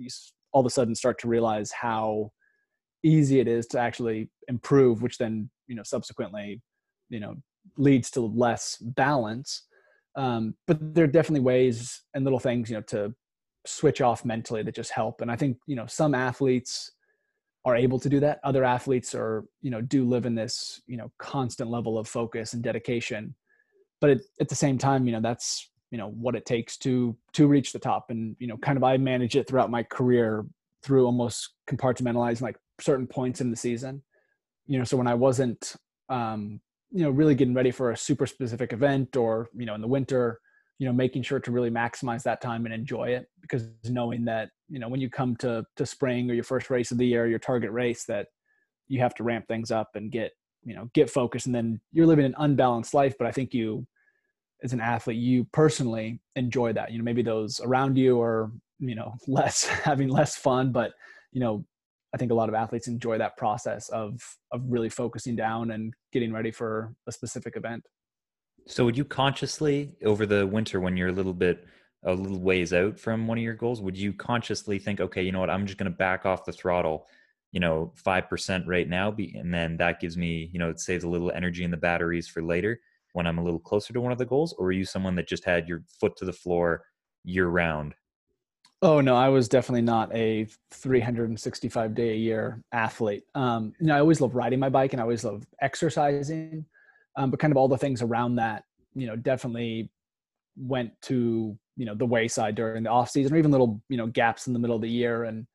all 0.53 0.61
of 0.61 0.67
a 0.67 0.71
sudden 0.71 0.95
start 0.95 1.19
to 1.21 1.29
realize 1.29 1.71
how 1.73 2.31
easy 3.03 3.41
it 3.41 3.49
is 3.49 3.67
to 3.67 3.79
actually 3.79 4.31
improve 4.49 5.01
which 5.01 5.17
then 5.17 5.49
you 5.69 5.75
know 5.75 5.83
subsequently 5.83 6.61
you 7.09 7.21
know 7.21 7.35
leads 7.77 8.11
to 8.11 8.21
less 8.21 8.77
balance. 8.81 9.67
Um, 10.17 10.55
but 10.67 10.95
there 10.95 11.05
are 11.05 11.09
definitely 11.09 11.41
ways 11.41 12.03
and 12.15 12.25
little 12.25 12.39
things 12.39 12.71
you 12.71 12.77
know 12.77 12.83
to 12.83 13.15
switch 13.67 14.01
off 14.01 14.25
mentally 14.25 14.63
that 14.63 14.75
just 14.75 14.93
help. 14.93 15.21
And 15.21 15.31
i 15.31 15.37
think 15.37 15.59
you 15.67 15.77
know 15.77 15.87
some 15.87 16.15
athletes 16.15 16.91
are 17.67 17.77
able 17.77 17.99
to 18.01 18.09
do 18.09 18.21
that. 18.21 18.41
Other 18.43 18.65
athletes 18.65 19.15
are 19.15 19.45
you 19.61 19.71
know 19.71 19.81
do 19.81 20.05
live 20.05 20.27
in 20.27 20.35
this 20.35 20.81
you 20.87 20.97
know 20.97 21.11
constant 21.19 21.71
level 21.71 21.99
of 21.99 22.09
focus 22.09 22.55
and 22.55 22.63
dedication. 22.63 23.35
But 24.01 24.19
at 24.41 24.49
the 24.49 24.55
same 24.55 24.79
time 24.79 25.07
you 25.07 25.13
know 25.13 25.21
that's 25.21 25.70
you 25.91 25.99
know 25.99 26.09
what 26.09 26.37
it 26.37 26.47
takes 26.47 26.77
to 26.79 27.17
to 27.33 27.47
reach 27.47 27.73
the 27.73 27.79
top 27.79 28.11
and 28.11 28.37
you 28.39 28.47
know 28.47 28.57
kind 28.59 28.77
of 28.77 28.85
i 28.85 28.97
manage 28.97 29.37
it 29.37 29.49
throughout 29.49 29.71
my 29.71 29.83
career 29.83 30.45
through 30.83 31.05
almost 31.05 31.51
compartmentalizing 31.69 32.43
like 32.43 32.57
certain 32.81 33.07
points 33.07 33.43
in 33.43 33.51
the 33.51 33.57
season. 33.57 34.03
You 34.67 34.79
know 34.79 34.85
so 34.85 34.97
when 34.97 35.09
i 35.09 35.15
wasn't 35.15 35.75
um 36.09 36.61
you 36.93 37.03
know 37.03 37.11
really 37.11 37.35
getting 37.35 37.55
ready 37.55 37.71
for 37.71 37.91
a 37.91 37.97
super 37.97 38.27
specific 38.27 38.73
event 38.73 39.17
or 39.17 39.49
you 39.57 39.67
know 39.67 39.75
in 39.75 39.81
the 39.81 39.89
winter 39.89 40.41
you 40.79 40.87
know 40.87 40.93
making 40.93 41.23
sure 41.23 41.41
to 41.41 41.51
really 41.51 41.71
maximize 41.71 42.23
that 42.23 42.41
time 42.41 42.65
and 42.65 42.75
enjoy 42.75 43.09
it 43.09 43.27
because 43.43 43.69
knowing 43.85 44.25
that 44.25 44.51
you 44.69 44.79
know 44.79 44.89
when 44.89 45.01
you 45.01 45.11
come 45.11 45.37
to 45.37 45.65
to 45.77 45.85
spring 45.85 46.31
or 46.31 46.35
your 46.35 46.45
first 46.45 46.71
race 46.71 46.91
of 46.91 46.99
the 46.99 47.07
year 47.07 47.27
your 47.27 47.39
target 47.39 47.71
race 47.71 48.05
that 48.05 48.29
you 48.89 49.01
have 49.01 49.15
to 49.15 49.25
ramp 49.25 49.45
things 49.49 49.71
up 49.71 49.91
and 49.95 50.13
get 50.13 50.33
you 50.65 50.75
know 50.75 50.89
get 50.95 51.11
focused 51.11 51.47
and 51.47 51.55
then 51.55 51.81
you're 51.93 52.07
living 52.07 52.25
an 52.25 52.35
unbalanced 52.39 52.95
life 52.95 53.15
but 53.19 53.27
i 53.27 53.33
think 53.33 53.53
you 53.53 53.87
as 54.63 54.73
an 54.73 54.81
athlete 54.81 55.17
you 55.17 55.45
personally 55.53 56.21
enjoy 56.37 56.73
that 56.73 56.91
you 56.91 56.99
know 56.99 57.05
maybe 57.05 57.23
those 57.23 57.61
around 57.61 57.97
you 57.97 58.21
are 58.21 58.51
you 58.79 58.95
know 58.95 59.15
less 59.27 59.65
having 59.65 60.09
less 60.09 60.37
fun 60.37 60.73
but 60.73 60.93
you 61.33 61.41
know 61.41 61.65
i 62.15 62.17
think 62.17 62.31
a 62.31 62.35
lot 62.35 62.49
of 62.49 62.55
athletes 62.55 62.89
enjoy 62.89 63.19
that 63.19 63.37
process 63.37 63.89
of 63.91 64.21
of 64.53 64.63
really 64.67 64.89
focusing 64.89 65.37
down 65.37 65.71
and 65.71 65.95
getting 66.13 66.33
ready 66.33 66.51
for 66.51 66.95
a 67.07 67.13
specific 67.13 67.57
event. 67.57 67.85
So 68.67 68.85
would 68.85 68.97
you 68.97 69.05
consciously 69.05 69.93
over 70.05 70.27
the 70.27 70.47
winter 70.47 70.81
when 70.81 70.97
you're 70.97 71.09
a 71.09 71.13
little 71.13 71.35
bit 71.35 71.67
a 72.05 72.15
little 72.15 72.41
ways 72.41 72.73
out 72.73 72.99
from 72.99 73.27
one 73.27 73.37
of 73.37 73.45
your 73.45 73.55
goals 73.55 73.83
would 73.83 73.97
you 73.97 74.13
consciously 74.15 74.79
think 74.79 75.01
okay 75.01 75.23
you 75.23 75.33
know 75.33 75.41
what? 75.41 75.51
I'm 75.51 75.67
just 75.67 75.79
going 75.79 75.91
to 75.91 75.97
back 75.97 76.25
off 76.25 76.45
the 76.45 76.53
throttle 76.53 77.07
you 77.53 77.61
know 77.61 77.93
5% 78.07 78.67
right 78.67 78.89
now 78.89 79.15
and 79.19 79.53
then 79.53 79.77
that 79.79 80.01
gives 80.01 80.17
me 80.17 80.51
you 80.53 80.59
know 80.59 80.71
it 80.71 80.81
saves 80.81 81.05
a 81.05 81.09
little 81.09 81.31
energy 81.33 81.65
in 81.65 81.71
the 81.71 81.77
batteries 81.77 82.29
for 82.29 82.43
later 82.43 82.81
when 83.13 83.27
I'm 83.27 83.39
a 83.39 83.45
little 83.45 83.59
closer 83.59 83.93
to 83.93 84.01
one 84.01 84.13
of 84.13 84.19
the 84.19 84.27
goals, 84.27 84.55
or 84.59 84.67
are 84.67 84.73
you 84.73 84.85
someone 84.85 85.15
that 85.17 85.29
just 85.29 85.45
had 85.45 85.69
your 85.69 85.83
foot 86.01 86.17
to 86.17 86.25
the 86.25 86.33
floor 86.33 86.85
year 87.25 87.49
round? 87.49 87.95
Oh 88.83 89.01
no, 89.01 89.15
I 89.15 89.29
was 89.29 89.49
definitely 89.49 89.83
not 89.83 90.15
a 90.15 90.47
365 90.71 91.95
day 91.95 92.13
a 92.13 92.17
year 92.17 92.63
athlete. 92.73 93.25
Um, 93.35 93.75
you 93.79 93.87
know, 93.87 93.97
I 93.97 94.01
always 94.01 94.21
loved 94.21 94.35
riding 94.35 94.59
my 94.59 94.71
bike 94.71 94.95
and 94.95 95.01
I 95.01 95.03
always 95.03 95.25
loved 95.25 95.47
exercising, 95.61 96.65
um, 97.17 97.31
but 97.31 97.41
kind 97.41 97.53
of 97.53 97.59
all 97.59 97.69
the 97.69 97.77
things 97.77 98.01
around 98.01 98.37
that, 98.37 98.65
you 98.95 99.07
know, 99.07 99.17
definitely 99.17 99.91
went 100.57 100.93
to 101.03 101.57
you 101.77 101.87
know 101.87 101.95
the 101.95 102.07
wayside 102.07 102.55
during 102.55 102.83
the 102.83 102.91
off 102.91 103.11
season 103.11 103.33
or 103.35 103.39
even 103.39 103.51
little 103.51 103.81
you 103.89 103.97
know 103.97 104.07
gaps 104.07 104.47
in 104.47 104.53
the 104.53 104.59
middle 104.59 104.77
of 104.77 104.83
the 104.83 104.91
year. 104.91 105.25
And 105.25 105.47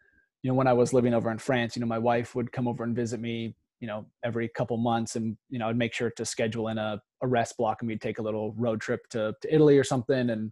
you 0.44 0.50
know, 0.50 0.56
when 0.56 0.68
I 0.68 0.74
was 0.74 0.94
living 0.94 1.14
over 1.14 1.32
in 1.32 1.40
France, 1.40 1.76
you 1.76 1.80
know, 1.80 1.88
my 1.88 2.00
wife 2.00 2.36
would 2.36 2.52
come 2.52 2.68
over 2.68 2.84
and 2.84 2.96
visit 2.96 3.20
me 3.20 3.56
you 3.86 3.92
know 3.92 4.04
every 4.24 4.50
couple 4.50 4.76
months 4.78 5.16
and 5.16 5.38
you 5.52 5.60
know 5.60 5.70
i'd 5.70 5.78
make 5.78 5.94
sure 5.94 6.10
to 6.10 6.26
schedule 6.26 6.70
in 6.70 6.80
a, 6.80 7.00
a 7.22 7.28
rest 7.28 7.56
block 7.56 7.78
and 7.82 7.88
we'd 7.88 8.02
take 8.02 8.18
a 8.18 8.22
little 8.22 8.52
road 8.58 8.82
trip 8.82 9.08
to, 9.12 9.32
to 9.42 9.54
italy 9.54 9.78
or 9.78 9.84
something. 9.84 10.32
And 10.32 10.52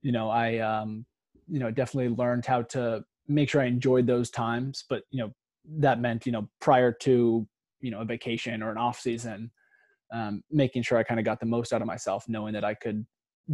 you 0.00 0.10
know 0.10 0.30
i 0.30 0.56
um 0.56 1.04
you 1.46 1.58
know 1.58 1.70
definitely 1.70 2.14
learned 2.16 2.46
how 2.46 2.62
to 2.62 3.04
make 3.28 3.50
sure 3.50 3.60
i 3.60 3.66
enjoyed 3.66 4.06
those 4.06 4.30
times. 4.30 4.84
But 4.88 5.02
you 5.10 5.20
know 5.22 5.32
that 5.80 6.00
meant 6.00 6.24
you 6.24 6.32
know 6.32 6.48
prior 6.62 6.92
to 7.02 7.46
you 7.82 7.90
know 7.90 8.00
a 8.00 8.06
vacation 8.06 8.62
or 8.62 8.70
an 8.70 8.78
off 8.78 8.98
season 8.98 9.50
um, 10.14 10.42
making 10.50 10.82
sure 10.82 10.96
i 10.96 11.02
kind 11.02 11.20
of 11.20 11.26
got 11.26 11.40
the 11.40 11.46
most 11.46 11.74
out 11.74 11.82
of 11.82 11.86
myself 11.86 12.24
knowing 12.26 12.54
that 12.54 12.64
i 12.64 12.72
could 12.72 13.04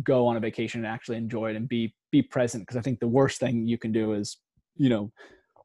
go 0.05 0.29
on 0.29 0.37
a 0.37 0.41
vacation 0.41 0.85
and 0.85 0.87
actually 0.95 1.17
enjoy 1.17 1.51
it 1.51 1.57
and 1.57 1.69
be 1.69 1.93
be 2.13 2.23
present. 2.23 2.63
Because 2.63 2.77
i 2.77 2.81
think 2.81 3.01
the 3.01 3.09
worst 3.09 3.41
thing 3.41 3.67
you 3.67 3.79
can 3.79 3.91
do 3.91 4.13
is 4.13 4.37
you 4.77 4.89
know 4.89 5.11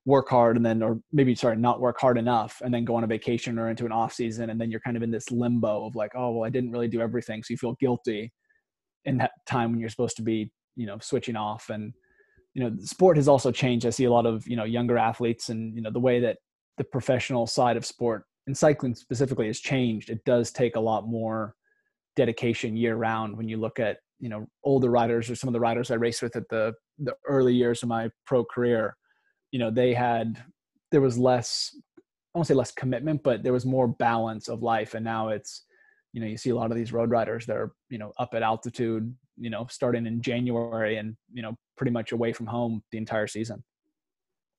work 0.06 0.30
hard 0.30 0.58
and 0.58 0.66
then 0.66 0.84
or 0.84 1.00
maybe 1.14 1.34
sorry 1.34 1.56
not 1.56 1.80
work 1.80 1.98
hard 2.00 2.18
enough 2.18 2.62
and 2.64 2.74
then 2.74 2.84
go 2.84 2.96
on 2.96 3.06
a 3.06 3.08
vacation 3.08 3.58
or 3.58 3.70
into 3.70 3.86
an 3.86 3.92
off 3.92 4.14
season 4.14 4.50
and 4.50 4.60
then 4.60 4.70
you're 4.70 4.82
kind 4.82 4.98
of 4.98 5.04
in 5.04 5.12
this 5.12 5.32
limbo 5.32 5.86
of 5.86 5.96
like 5.96 6.12
oh 6.14 6.32
well 6.32 6.46
i 6.46 6.50
didn't 6.50 6.72
really 6.72 6.90
do 6.90 7.02
everything. 7.02 7.42
So 7.42 7.54
you 7.54 7.58
feel 7.58 7.78
guilty 7.80 8.32
in 9.06 9.18
that 9.18 9.32
time 9.46 9.72
when 9.72 9.80
you're 9.80 9.90
supposed 9.90 10.18
to 10.18 10.24
be 10.24 10.52
you 10.76 10.86
know 10.86 10.98
switching 11.00 11.36
off. 11.36 11.70
And 11.70 11.94
you 12.54 12.64
know 12.64 12.76
sport 12.80 13.18
has 13.18 13.28
also 13.28 13.52
changed. 13.52 13.86
I 13.86 13.90
see 13.90 14.06
a 14.06 14.12
lot 14.12 14.26
of 14.26 14.48
you 14.48 14.56
know 14.56 14.64
younger 14.64 14.98
athletes 14.98 15.50
and 15.50 15.76
you 15.76 15.82
know 15.82 15.92
the 15.92 16.00
way 16.00 16.20
that 16.20 16.38
the 16.78 16.84
professional 16.84 17.48
side 17.48 17.78
of 17.78 17.86
sport 17.86 18.24
and 18.48 18.58
cycling 18.58 18.96
specifically 18.96 19.48
has 19.48 19.60
changed. 19.60 20.10
It 20.10 20.24
does 20.26 20.52
take 20.52 20.76
a 20.76 20.80
lot 20.80 21.08
more 21.08 21.56
dedication 22.16 22.76
year 22.76 22.96
round 22.96 23.36
when 23.36 23.48
you 23.48 23.58
look 23.58 23.80
at 23.80 23.98
you 24.20 24.30
know 24.30 24.48
older 24.64 24.90
riders 24.90 25.30
or 25.30 25.36
some 25.36 25.48
of 25.48 25.54
the 25.54 25.60
riders 25.60 25.90
i 25.90 25.96
raced 25.96 26.22
with 26.22 26.36
at 26.36 26.48
the 26.50 26.72
the 27.00 27.14
early 27.28 27.54
years 27.54 27.82
of 27.82 27.90
my 27.90 28.08
pro 28.28 28.46
career 28.46 28.96
you 29.54 29.60
know 29.60 29.72
they 29.72 29.94
had 29.94 30.44
there 30.92 31.00
was 31.00 31.18
less 31.18 31.74
I 32.34 32.40
won't 32.40 32.48
say 32.48 32.56
less 32.56 32.72
commitment, 32.72 33.22
but 33.22 33.44
there 33.44 33.54
was 33.54 33.66
more 33.66 33.88
balance 33.88 34.48
of 34.48 34.64
life. 34.64 34.96
And 34.96 35.06
now 35.06 35.30
it's, 35.30 35.66
you 36.14 36.22
know, 36.22 36.26
you 36.26 36.38
see 36.38 36.50
a 36.50 36.56
lot 36.56 36.72
of 36.72 36.78
these 36.78 36.92
road 36.92 37.12
riders 37.12 37.46
that 37.46 37.58
are, 37.58 37.74
you 37.90 38.00
know, 38.00 38.12
up 38.18 38.34
at 38.34 38.42
altitude, 38.42 39.16
you 39.38 39.52
know, 39.52 39.68
starting 39.70 40.08
in 40.08 40.20
January 40.22 40.98
and, 40.98 41.16
you 41.32 41.44
know, 41.44 41.56
pretty 41.78 41.92
much 41.92 42.12
away 42.12 42.34
from 42.34 42.48
home 42.48 42.82
the 42.92 42.98
entire 42.98 43.28
season. 43.28 43.64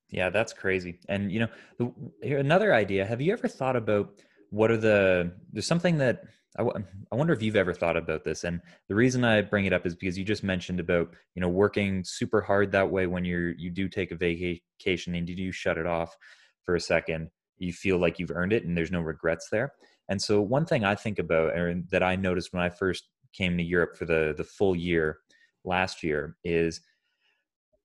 Yeah, 0.09 0.29
that's 0.29 0.53
crazy. 0.53 0.99
And, 1.09 1.31
you 1.31 1.49
know, 1.79 1.93
here, 2.21 2.37
another 2.37 2.73
idea, 2.73 3.05
have 3.05 3.19
you 3.19 3.33
ever 3.33 3.49
thought 3.49 3.75
about 3.75 4.21
what 4.51 4.71
are 4.71 4.77
the, 4.77 5.33
there's 5.51 5.67
something 5.67 5.97
that 5.97 6.23
I, 6.57 6.63
w- 6.63 6.85
I 7.11 7.15
wonder 7.15 7.33
if 7.33 7.41
you've 7.41 7.55
ever 7.55 7.73
thought 7.73 7.97
about 7.97 8.23
this 8.23 8.43
and 8.43 8.61
the 8.87 8.95
reason 8.95 9.23
i 9.23 9.41
bring 9.41 9.65
it 9.65 9.73
up 9.73 9.85
is 9.85 9.95
because 9.95 10.17
you 10.17 10.23
just 10.23 10.43
mentioned 10.43 10.79
about 10.79 11.13
you 11.35 11.41
know 11.41 11.49
working 11.49 12.03
super 12.03 12.41
hard 12.41 12.71
that 12.71 12.89
way 12.89 13.07
when 13.07 13.25
you're 13.25 13.51
you 13.51 13.69
do 13.69 13.87
take 13.89 14.11
a 14.11 14.15
vacation 14.15 15.15
and 15.15 15.29
you 15.29 15.35
do 15.35 15.51
shut 15.51 15.77
it 15.77 15.85
off 15.85 16.15
for 16.63 16.75
a 16.75 16.79
second 16.79 17.29
you 17.57 17.73
feel 17.73 17.97
like 17.97 18.19
you've 18.19 18.31
earned 18.31 18.53
it 18.53 18.65
and 18.65 18.77
there's 18.77 18.91
no 18.91 18.99
regrets 18.99 19.47
there. 19.49 19.73
And 20.09 20.21
so 20.21 20.41
one 20.41 20.65
thing 20.65 20.83
i 20.83 20.95
think 20.95 21.19
about 21.19 21.55
and 21.55 21.87
that 21.89 22.03
i 22.03 22.15
noticed 22.15 22.53
when 22.53 22.63
i 22.63 22.69
first 22.69 23.07
came 23.33 23.57
to 23.57 23.63
europe 23.63 23.97
for 23.97 24.05
the 24.05 24.33
the 24.37 24.43
full 24.43 24.75
year 24.75 25.19
last 25.63 26.03
year 26.03 26.35
is 26.43 26.81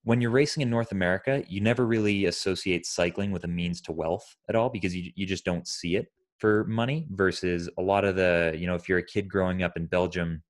when 0.03 0.19
you're 0.19 0.31
racing 0.31 0.61
in 0.61 0.69
North 0.71 0.91
America, 0.91 1.43
you 1.47 1.61
never 1.61 1.85
really 1.85 2.25
associate 2.25 2.87
cycling 2.87 3.31
with 3.31 3.43
a 3.43 3.47
means 3.47 3.79
to 3.81 3.91
wealth 3.91 4.35
at 4.49 4.55
all 4.55 4.67
because 4.67 4.95
you, 4.95 5.11
you 5.13 5.27
just 5.27 5.45
don't 5.45 5.67
see 5.67 5.95
it 5.95 6.07
for 6.41 6.63
money 6.63 7.05
versus 7.11 7.69
a 7.77 7.81
lot 7.83 8.03
of 8.03 8.15
the, 8.15 8.55
you 8.57 8.65
know, 8.65 8.73
if 8.73 8.89
you're 8.89 8.97
a 8.97 9.05
kid 9.05 9.29
growing 9.29 9.61
up 9.61 9.77
in 9.77 9.85
Belgium 9.85 10.41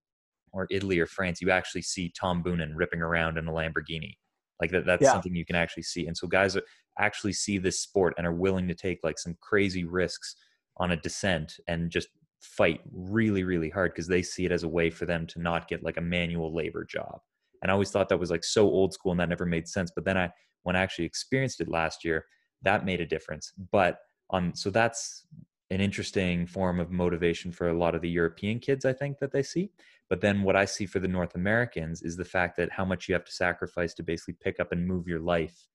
or 0.53 0.65
Italy 0.71 0.97
or 0.99 1.05
France, 1.05 1.41
you 1.41 1.51
actually 1.51 1.81
see 1.81 2.13
Tom 2.17 2.41
Boonen 2.41 2.71
ripping 2.75 3.01
around 3.01 3.37
in 3.37 3.45
a 3.45 3.51
Lamborghini. 3.51 4.13
Like 4.61 4.71
that, 4.71 4.85
that's 4.85 5.03
yeah. 5.03 5.11
something 5.11 5.35
you 5.35 5.45
can 5.45 5.57
actually 5.57 5.83
see. 5.83 6.07
And 6.07 6.15
so 6.15 6.27
guys 6.27 6.57
actually 6.97 7.33
see 7.33 7.57
this 7.57 7.81
sport 7.81 8.13
and 8.17 8.25
are 8.25 8.33
willing 8.33 8.69
to 8.69 8.73
take 8.73 8.99
like 9.03 9.19
some 9.19 9.35
crazy 9.41 9.83
risks 9.83 10.37
on 10.77 10.91
a 10.91 10.95
descent 10.95 11.57
and 11.67 11.91
just 11.91 12.07
fight 12.39 12.79
really, 12.93 13.43
really 13.43 13.69
hard 13.69 13.91
because 13.91 14.07
they 14.07 14.21
see 14.21 14.45
it 14.45 14.51
as 14.53 14.63
a 14.63 14.69
way 14.69 14.89
for 14.89 15.05
them 15.05 15.27
to 15.27 15.41
not 15.41 15.67
get 15.67 15.83
like 15.83 15.97
a 15.97 16.01
manual 16.01 16.55
labor 16.55 16.85
job. 16.85 17.19
And 17.61 17.69
I 17.69 17.73
always 17.73 17.91
thought 17.91 18.07
that 18.07 18.19
was 18.19 18.31
like 18.31 18.45
so 18.45 18.63
old 18.63 18.93
school 18.93 19.11
and 19.11 19.19
that 19.19 19.27
never 19.27 19.45
made 19.45 19.67
sense. 19.67 19.91
But 19.93 20.05
then 20.05 20.17
I, 20.17 20.31
when 20.63 20.77
I 20.77 20.79
actually 20.79 21.05
experienced 21.05 21.59
it 21.59 21.67
last 21.67 22.05
year, 22.05 22.23
that 22.61 22.85
made 22.85 23.01
a 23.01 23.05
difference. 23.05 23.51
But 23.73 23.97
on, 24.29 24.55
so 24.55 24.69
that's 24.69 25.25
an 25.71 25.81
interesting 25.81 26.45
form 26.45 26.79
of 26.79 26.91
motivation 26.91 27.51
for 27.51 27.69
a 27.69 27.77
lot 27.77 27.95
of 27.95 28.01
the 28.01 28.09
European 28.09 28.59
kids, 28.59 28.83
I 28.85 28.91
think, 28.93 29.17
that 29.19 29.31
they 29.31 29.41
see. 29.41 29.71
But 30.09 30.19
then 30.19 30.43
what 30.43 30.57
I 30.57 30.65
see 30.65 30.85
for 30.85 30.99
the 30.99 31.07
North 31.07 31.35
Americans 31.35 32.01
is 32.01 32.17
the 32.17 32.25
fact 32.25 32.57
that 32.57 32.69
how 32.69 32.83
much 32.83 33.07
you 33.07 33.15
have 33.15 33.23
to 33.23 33.31
sacrifice 33.31 33.93
to 33.93 34.03
basically 34.03 34.35
pick 34.41 34.59
up 34.59 34.73
and 34.73 34.85
move 34.85 35.07
your 35.07 35.21
life 35.21 35.67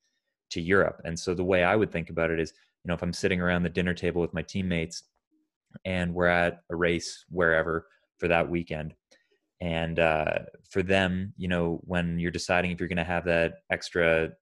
to 0.51 0.61
Europe. 0.61 1.01
And 1.05 1.19
so 1.19 1.33
the 1.33 1.43
way 1.43 1.65
I 1.65 1.75
would 1.75 1.91
think 1.91 2.11
about 2.11 2.31
it 2.31 2.39
is, 2.39 2.53
you 2.85 2.89
know, 2.89 2.95
if 2.95 3.03
I'm 3.03 3.15
sitting 3.15 3.41
around 3.41 3.63
the 3.63 3.71
dinner 3.71 3.95
table 3.95 4.21
with 4.21 4.35
my 4.35 4.43
teammates 4.43 5.03
and 5.87 6.15
we're 6.15 6.27
at 6.27 6.61
a 6.71 6.77
race 6.77 7.25
wherever 7.31 7.87
for 8.19 8.29
that 8.29 8.51
weekend, 8.51 8.95
and 9.63 9.99
uh, 9.99 10.41
for 10.69 10.83
them, 10.83 11.33
you 11.39 11.49
know, 11.49 11.81
when 11.85 12.19
you're 12.19 12.31
deciding 12.31 12.71
if 12.71 12.79
you're 12.79 12.91
going 12.91 12.99
to 12.99 13.05
have 13.05 13.25
that 13.25 13.55
extra 13.71 14.33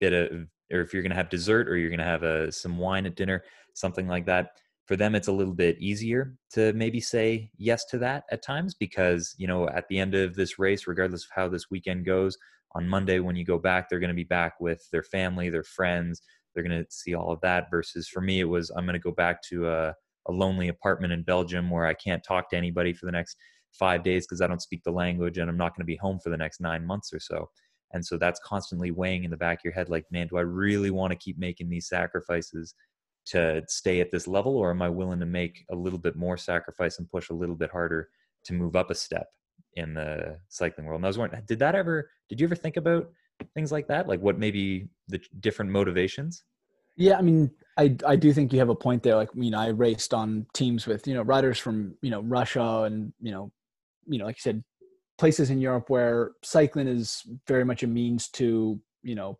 bit 0.00 0.14
of, 0.14 0.48
or 0.72 0.80
if 0.80 0.94
you're 0.94 1.02
going 1.02 1.10
to 1.10 1.16
have 1.16 1.28
dessert 1.28 1.68
or 1.68 1.76
you're 1.76 1.90
going 1.90 1.98
to 1.98 2.04
have 2.04 2.22
uh, 2.24 2.50
some 2.50 2.78
wine 2.78 3.04
at 3.04 3.14
dinner, 3.14 3.44
something 3.74 4.06
like 4.06 4.26
that, 4.26 4.50
for 4.86 4.96
them 4.96 5.14
it's 5.14 5.28
a 5.28 5.32
little 5.32 5.54
bit 5.54 5.78
easier 5.80 6.36
to 6.50 6.72
maybe 6.74 7.00
say 7.00 7.50
yes 7.56 7.84
to 7.86 7.98
that 7.98 8.24
at 8.30 8.42
times 8.42 8.74
because 8.74 9.34
you 9.38 9.46
know 9.46 9.68
at 9.68 9.86
the 9.88 9.98
end 9.98 10.14
of 10.14 10.34
this 10.34 10.58
race 10.58 10.86
regardless 10.86 11.24
of 11.24 11.30
how 11.34 11.48
this 11.48 11.70
weekend 11.70 12.04
goes 12.04 12.36
on 12.72 12.88
monday 12.88 13.18
when 13.18 13.36
you 13.36 13.44
go 13.44 13.58
back 13.58 13.88
they're 13.88 14.00
going 14.00 14.08
to 14.08 14.14
be 14.14 14.24
back 14.24 14.54
with 14.60 14.86
their 14.90 15.02
family 15.02 15.50
their 15.50 15.62
friends. 15.62 16.22
They're 16.54 16.62
going 16.62 16.84
to 16.84 16.90
see 16.90 17.14
all 17.14 17.32
of 17.32 17.40
that 17.40 17.70
versus 17.70 18.08
for 18.08 18.20
me 18.20 18.40
it 18.40 18.44
was 18.44 18.70
i'm 18.76 18.84
going 18.84 18.92
to 18.92 18.98
go 18.98 19.12
back 19.12 19.42
to 19.44 19.68
a, 19.68 19.94
a 20.28 20.32
lonely 20.32 20.68
apartment 20.68 21.14
in 21.14 21.22
belgium 21.22 21.70
where 21.70 21.86
i 21.86 21.94
can't 21.94 22.22
talk 22.22 22.50
to 22.50 22.56
anybody 22.56 22.92
for 22.92 23.06
the 23.06 23.12
next 23.12 23.38
five 23.72 24.02
days 24.02 24.26
because 24.26 24.42
i 24.42 24.46
don't 24.46 24.60
speak 24.60 24.82
the 24.84 24.90
language 24.90 25.38
and 25.38 25.48
i'm 25.48 25.56
not 25.56 25.74
going 25.74 25.80
to 25.80 25.86
be 25.86 25.96
home 25.96 26.18
for 26.22 26.28
the 26.28 26.36
next 26.36 26.60
nine 26.60 26.84
months 26.84 27.10
or 27.12 27.20
so. 27.20 27.48
And 27.94 28.04
so 28.04 28.16
that's 28.16 28.40
constantly 28.42 28.90
weighing 28.90 29.24
in 29.24 29.30
the 29.30 29.36
back 29.36 29.58
of 29.58 29.64
your 29.64 29.72
head 29.72 29.88
like 29.88 30.04
man 30.10 30.26
do 30.26 30.36
i 30.36 30.42
really 30.42 30.90
want 30.90 31.10
to 31.10 31.16
keep 31.16 31.38
making 31.38 31.70
these 31.70 31.88
sacrifices 31.88 32.74
to 33.24 33.62
stay 33.68 34.00
at 34.00 34.10
this 34.10 34.26
level 34.26 34.56
or 34.56 34.70
am 34.70 34.82
i 34.82 34.88
willing 34.88 35.20
to 35.20 35.26
make 35.26 35.64
a 35.70 35.74
little 35.74 35.98
bit 35.98 36.16
more 36.16 36.36
sacrifice 36.36 36.98
and 36.98 37.10
push 37.10 37.30
a 37.30 37.34
little 37.34 37.54
bit 37.54 37.70
harder 37.70 38.08
to 38.44 38.52
move 38.52 38.76
up 38.76 38.90
a 38.90 38.94
step 38.94 39.28
in 39.76 39.94
the 39.94 40.38
cycling 40.48 40.86
world? 40.86 40.98
And 40.98 41.06
i 41.06 41.08
was 41.08 41.18
wondering 41.18 41.42
did 41.46 41.58
that 41.60 41.74
ever 41.74 42.10
did 42.28 42.40
you 42.40 42.46
ever 42.46 42.56
think 42.56 42.76
about 42.76 43.10
things 43.54 43.72
like 43.72 43.88
that? 43.88 44.08
Like 44.08 44.20
what 44.20 44.38
maybe 44.38 44.88
the 45.08 45.20
different 45.40 45.70
motivations? 45.70 46.44
Yeah 46.96 47.18
i 47.18 47.22
mean 47.22 47.50
i 47.78 47.96
i 48.06 48.16
do 48.16 48.32
think 48.32 48.52
you 48.52 48.58
have 48.58 48.68
a 48.68 48.74
point 48.74 49.02
there. 49.02 49.16
Like 49.16 49.30
you 49.34 49.50
know 49.50 49.58
i 49.58 49.68
raced 49.68 50.12
on 50.14 50.46
teams 50.52 50.86
with 50.86 51.06
you 51.06 51.14
know 51.14 51.22
riders 51.22 51.58
from 51.58 51.96
you 52.02 52.10
know 52.10 52.20
russia 52.20 52.82
and 52.82 53.12
you 53.20 53.32
know 53.32 53.50
you 54.06 54.18
know 54.18 54.26
like 54.26 54.36
you 54.36 54.42
said 54.42 54.62
places 55.18 55.50
in 55.50 55.60
europe 55.60 55.88
where 55.88 56.32
cycling 56.42 56.88
is 56.88 57.22
very 57.46 57.64
much 57.64 57.82
a 57.82 57.86
means 57.86 58.28
to 58.28 58.80
you 59.02 59.14
know 59.14 59.38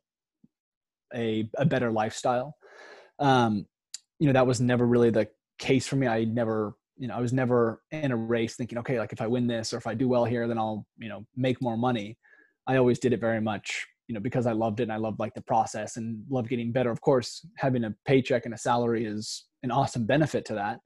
a, 1.14 1.49
a 1.57 1.64
better 1.64 1.90
lifestyle. 1.90 2.57
Um 3.18 3.66
you 4.23 4.29
know 4.29 4.33
that 4.35 4.47
was 4.47 4.61
never 4.61 4.87
really 4.87 5.11
the 5.11 5.27
case 5.59 5.89
for 5.89 5.97
me. 5.97 6.07
I 6.07 6.23
never 6.23 6.77
you 6.97 7.09
know 7.09 7.15
i 7.15 7.21
was 7.21 7.33
never 7.33 7.83
in 7.91 8.13
a 8.13 8.17
race 8.17 8.55
thinking 8.55 8.79
okay 8.79 8.99
like 8.99 9.15
if 9.15 9.21
i 9.23 9.27
win 9.27 9.47
this 9.47 9.73
or 9.73 9.79
if 9.79 9.87
i 9.87 9.95
do 9.95 10.07
well 10.07 10.27
here 10.27 10.47
then 10.47 10.59
i'll 10.59 10.87
you 10.99 11.09
know 11.09 11.27
make 11.37 11.61
more 11.61 11.77
money. 11.77 12.17
I 12.67 12.77
always 12.77 13.01
did 13.01 13.13
it 13.13 13.21
very 13.21 13.41
much 13.41 13.85
you 14.07 14.15
know 14.15 14.21
because 14.21 14.47
i 14.47 14.53
loved 14.53 14.79
it 14.79 14.85
and 14.85 14.93
i 14.93 14.97
loved 14.97 15.19
like 15.19 15.35
the 15.35 15.43
process 15.43 15.97
and 15.97 16.23
loved 16.31 16.49
getting 16.49 16.71
better. 16.71 16.93
Of 16.93 17.01
course 17.01 17.45
having 17.57 17.85
a 17.85 17.95
paycheck 18.07 18.45
and 18.45 18.55
a 18.55 18.59
salary 18.59 19.05
is 19.05 19.47
an 19.65 19.73
awesome 19.73 20.07
benefit 20.07 20.45
to 20.47 20.55
that 20.55 20.79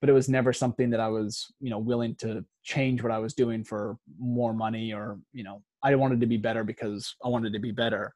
but 0.00 0.08
it 0.08 0.12
was 0.12 0.28
never 0.28 0.52
something 0.52 0.90
that 0.90 1.00
i 1.00 1.08
was 1.08 1.52
you 1.58 1.70
know 1.70 1.78
willing 1.78 2.14
to 2.16 2.44
change 2.62 3.02
what 3.02 3.10
i 3.10 3.18
was 3.18 3.34
doing 3.34 3.64
for 3.64 3.96
more 4.20 4.52
money 4.52 4.92
or 4.92 5.18
you 5.32 5.42
know 5.42 5.62
i 5.82 5.94
wanted 5.96 6.20
to 6.20 6.26
be 6.26 6.36
better 6.36 6.62
because 6.62 7.16
i 7.24 7.28
wanted 7.28 7.52
to 7.52 7.58
be 7.58 7.72
better. 7.72 8.14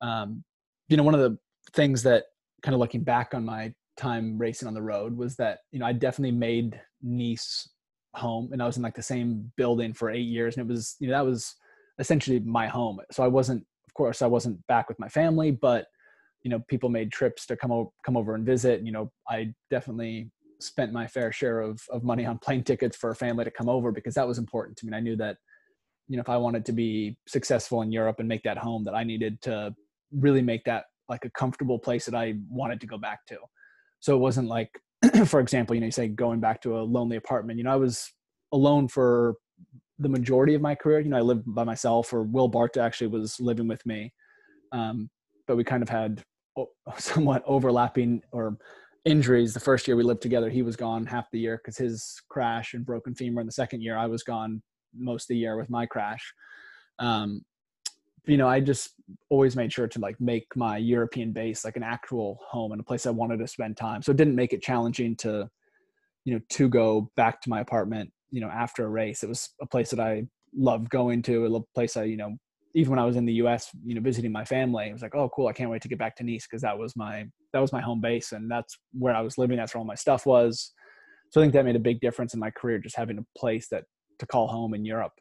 Um, 0.00 0.42
you 0.88 0.96
know 0.96 1.02
one 1.02 1.14
of 1.14 1.20
the 1.20 1.36
things 1.74 2.02
that 2.04 2.24
kind 2.62 2.74
of 2.74 2.80
looking 2.80 3.02
back 3.02 3.34
on 3.34 3.44
my 3.44 3.72
time 4.00 4.38
racing 4.38 4.66
on 4.66 4.74
the 4.74 4.82
road 4.82 5.16
was 5.16 5.36
that 5.36 5.58
you 5.72 5.78
know 5.78 5.86
I 5.86 5.92
definitely 5.92 6.36
made 6.36 6.80
Nice 7.02 7.68
home, 8.14 8.50
and 8.52 8.62
I 8.62 8.66
was 8.66 8.76
in 8.76 8.82
like 8.82 8.94
the 8.94 9.02
same 9.02 9.52
building 9.56 9.94
for 9.94 10.10
eight 10.10 10.28
years, 10.28 10.56
and 10.56 10.68
it 10.68 10.72
was 10.72 10.96
you 10.98 11.08
know 11.08 11.14
that 11.14 11.24
was 11.24 11.54
essentially 11.98 12.40
my 12.40 12.66
home. 12.66 12.98
So 13.12 13.22
I 13.22 13.28
wasn't, 13.28 13.64
of 13.86 13.94
course, 13.94 14.22
I 14.22 14.26
wasn't 14.26 14.66
back 14.66 14.88
with 14.88 14.98
my 14.98 15.08
family, 15.08 15.50
but 15.50 15.86
you 16.42 16.50
know 16.50 16.60
people 16.68 16.88
made 16.88 17.12
trips 17.12 17.46
to 17.46 17.56
come 17.56 17.70
over 17.72 17.90
come 18.04 18.16
over 18.16 18.34
and 18.34 18.44
visit. 18.44 18.82
You 18.82 18.92
know 18.92 19.12
I 19.28 19.54
definitely 19.70 20.30
spent 20.60 20.92
my 20.92 21.06
fair 21.06 21.32
share 21.32 21.60
of 21.60 21.80
of 21.90 22.02
money 22.02 22.26
on 22.26 22.38
plane 22.38 22.64
tickets 22.64 22.96
for 22.96 23.10
a 23.10 23.16
family 23.16 23.44
to 23.44 23.50
come 23.50 23.68
over 23.68 23.92
because 23.92 24.14
that 24.14 24.28
was 24.28 24.38
important 24.38 24.76
to 24.78 24.86
me. 24.86 24.90
And 24.90 24.96
I 24.96 25.00
knew 25.00 25.16
that 25.16 25.36
you 26.08 26.16
know 26.16 26.22
if 26.22 26.28
I 26.28 26.36
wanted 26.36 26.64
to 26.66 26.72
be 26.72 27.16
successful 27.28 27.82
in 27.82 27.92
Europe 27.92 28.16
and 28.18 28.28
make 28.28 28.42
that 28.42 28.58
home, 28.58 28.84
that 28.84 28.94
I 28.94 29.04
needed 29.04 29.40
to 29.42 29.74
really 30.12 30.42
make 30.42 30.64
that 30.64 30.84
like 31.08 31.24
a 31.24 31.30
comfortable 31.30 31.78
place 31.78 32.06
that 32.06 32.14
I 32.14 32.34
wanted 32.48 32.80
to 32.80 32.86
go 32.86 32.98
back 32.98 33.26
to. 33.26 33.38
So 34.00 34.14
it 34.14 34.18
wasn't 34.18 34.48
like, 34.48 34.80
for 35.26 35.40
example, 35.40 35.74
you 35.74 35.80
know, 35.80 35.86
you 35.86 35.92
say 35.92 36.08
going 36.08 36.40
back 36.40 36.60
to 36.62 36.78
a 36.78 36.82
lonely 36.82 37.16
apartment. 37.16 37.58
You 37.58 37.64
know, 37.64 37.72
I 37.72 37.76
was 37.76 38.12
alone 38.52 38.88
for 38.88 39.34
the 39.98 40.08
majority 40.08 40.54
of 40.54 40.62
my 40.62 40.74
career. 40.74 41.00
You 41.00 41.10
know, 41.10 41.18
I 41.18 41.22
lived 41.22 41.44
by 41.46 41.64
myself, 41.64 42.12
or 42.12 42.22
Will 42.22 42.50
Barta 42.50 42.78
actually 42.78 43.08
was 43.08 43.38
living 43.38 43.68
with 43.68 43.84
me, 43.86 44.12
um, 44.72 45.10
but 45.46 45.56
we 45.56 45.64
kind 45.64 45.82
of 45.82 45.88
had 45.88 46.22
somewhat 46.98 47.42
overlapping 47.46 48.22
or 48.32 48.56
injuries. 49.04 49.54
The 49.54 49.60
first 49.60 49.86
year 49.86 49.96
we 49.96 50.02
lived 50.02 50.22
together, 50.22 50.48
he 50.48 50.62
was 50.62 50.76
gone 50.76 51.06
half 51.06 51.30
the 51.30 51.38
year 51.38 51.58
because 51.58 51.76
his 51.76 52.20
crash 52.28 52.74
and 52.74 52.84
broken 52.84 53.14
femur. 53.14 53.40
In 53.40 53.46
the 53.46 53.52
second 53.52 53.82
year, 53.82 53.96
I 53.96 54.06
was 54.06 54.22
gone 54.22 54.62
most 54.94 55.24
of 55.24 55.28
the 55.28 55.36
year 55.36 55.56
with 55.56 55.70
my 55.70 55.86
crash. 55.86 56.32
Um, 56.98 57.42
you 58.26 58.36
know, 58.36 58.48
I 58.48 58.60
just 58.60 58.90
always 59.28 59.56
made 59.56 59.72
sure 59.72 59.88
to 59.88 59.98
like 59.98 60.20
make 60.20 60.46
my 60.54 60.76
European 60.76 61.32
base 61.32 61.64
like 61.64 61.76
an 61.76 61.82
actual 61.82 62.38
home 62.46 62.72
and 62.72 62.80
a 62.80 62.84
place 62.84 63.06
I 63.06 63.10
wanted 63.10 63.38
to 63.38 63.46
spend 63.46 63.76
time. 63.76 64.02
So 64.02 64.12
it 64.12 64.16
didn't 64.16 64.34
make 64.34 64.52
it 64.52 64.62
challenging 64.62 65.16
to, 65.16 65.48
you 66.24 66.34
know, 66.34 66.40
to 66.50 66.68
go 66.68 67.10
back 67.16 67.40
to 67.42 67.50
my 67.50 67.60
apartment, 67.60 68.10
you 68.30 68.40
know, 68.40 68.48
after 68.48 68.84
a 68.84 68.88
race. 68.88 69.22
It 69.22 69.28
was 69.28 69.50
a 69.60 69.66
place 69.66 69.90
that 69.90 70.00
I 70.00 70.26
loved 70.54 70.90
going 70.90 71.22
to, 71.22 71.46
a 71.46 71.60
place 71.74 71.96
I, 71.96 72.04
you 72.04 72.16
know, 72.16 72.36
even 72.74 72.90
when 72.90 72.98
I 72.98 73.04
was 73.04 73.16
in 73.16 73.26
the 73.26 73.32
US, 73.34 73.70
you 73.84 73.94
know, 73.94 74.00
visiting 74.00 74.30
my 74.30 74.44
family, 74.44 74.88
it 74.88 74.92
was 74.92 75.02
like, 75.02 75.14
oh, 75.14 75.28
cool, 75.30 75.48
I 75.48 75.52
can't 75.52 75.70
wait 75.70 75.82
to 75.82 75.88
get 75.88 75.98
back 75.98 76.16
to 76.16 76.24
Nice 76.24 76.46
because 76.46 76.62
that 76.62 76.78
was 76.78 76.94
my 76.96 77.24
that 77.52 77.60
was 77.60 77.72
my 77.72 77.80
home 77.80 78.00
base 78.00 78.32
and 78.32 78.50
that's 78.50 78.78
where 78.92 79.14
I 79.14 79.22
was 79.22 79.38
living. 79.38 79.56
That's 79.56 79.74
where 79.74 79.80
all 79.80 79.86
my 79.86 79.96
stuff 79.96 80.26
was. 80.26 80.72
So 81.30 81.40
I 81.40 81.44
think 81.44 81.52
that 81.54 81.64
made 81.64 81.76
a 81.76 81.80
big 81.80 82.00
difference 82.00 82.34
in 82.34 82.40
my 82.40 82.50
career, 82.50 82.78
just 82.78 82.96
having 82.96 83.18
a 83.18 83.38
place 83.38 83.68
that 83.68 83.84
to 84.18 84.26
call 84.26 84.46
home 84.46 84.74
in 84.74 84.84
Europe 84.84 85.12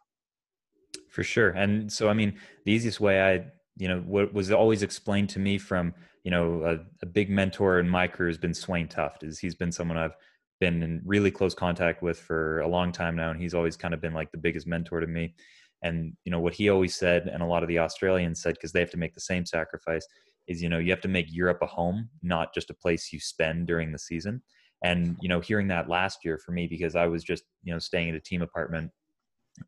for 1.10 1.24
sure. 1.24 1.50
And 1.50 1.92
so 1.92 2.10
i 2.10 2.14
mean 2.14 2.40
the 2.66 2.72
easiest 2.72 3.00
way 3.00 3.22
i 3.22 3.46
you 3.78 3.88
know 3.88 4.02
what 4.02 4.34
was 4.34 4.52
always 4.52 4.84
explained 4.84 5.30
to 5.30 5.40
me 5.40 5.58
from 5.58 5.94
you 6.24 6.32
know 6.32 6.64
a, 6.64 6.80
a 7.04 7.06
big 7.06 7.30
mentor 7.30 7.80
in 7.80 7.90
my 7.90 8.08
career 8.08 8.30
has 8.30 8.38
been 8.38 8.54
Svein 8.54 8.88
Tuft 8.88 9.24
is 9.24 9.40
he's 9.40 9.56
been 9.56 9.72
someone 9.72 9.98
i've 9.98 10.16
been 10.60 10.84
in 10.84 11.02
really 11.06 11.32
close 11.32 11.54
contact 11.54 12.04
with 12.04 12.20
for 12.20 12.60
a 12.60 12.68
long 12.68 12.92
time 12.92 13.16
now 13.16 13.32
and 13.32 13.42
he's 13.42 13.54
always 13.54 13.78
kind 13.78 13.94
of 13.94 14.02
been 14.02 14.14
like 14.14 14.32
the 14.32 14.38
biggest 14.38 14.68
mentor 14.68 15.00
to 15.00 15.08
me. 15.08 15.34
And 15.82 16.14
you 16.26 16.32
know 16.32 16.42
what 16.42 16.54
he 16.54 16.70
always 16.70 16.94
said 16.94 17.28
and 17.28 17.42
a 17.42 17.46
lot 17.46 17.64
of 17.64 17.70
the 17.70 17.80
australians 17.80 18.42
said 18.42 18.56
because 18.56 18.74
they 18.74 18.82
have 18.82 18.92
to 18.92 18.98
make 18.98 19.14
the 19.14 19.22
same 19.22 19.46
sacrifice 19.46 20.06
is 20.50 20.62
you 20.62 20.68
know 20.68 20.78
you 20.78 20.92
have 20.92 21.00
to 21.02 21.08
make 21.08 21.28
europe 21.30 21.60
a 21.62 21.66
home 21.66 22.10
not 22.22 22.54
just 22.54 22.70
a 22.70 22.74
place 22.74 23.14
you 23.14 23.20
spend 23.22 23.66
during 23.66 23.94
the 23.94 24.00
season 24.00 24.42
and 24.84 25.16
you 25.22 25.30
know 25.30 25.40
hearing 25.40 25.70
that 25.70 25.88
last 25.88 26.26
year 26.26 26.38
for 26.38 26.52
me 26.52 26.68
because 26.68 26.98
i 26.98 27.08
was 27.08 27.24
just 27.24 27.44
you 27.64 27.72
know 27.72 27.80
staying 27.80 28.10
at 28.10 28.16
a 28.16 28.20
team 28.20 28.42
apartment 28.42 28.92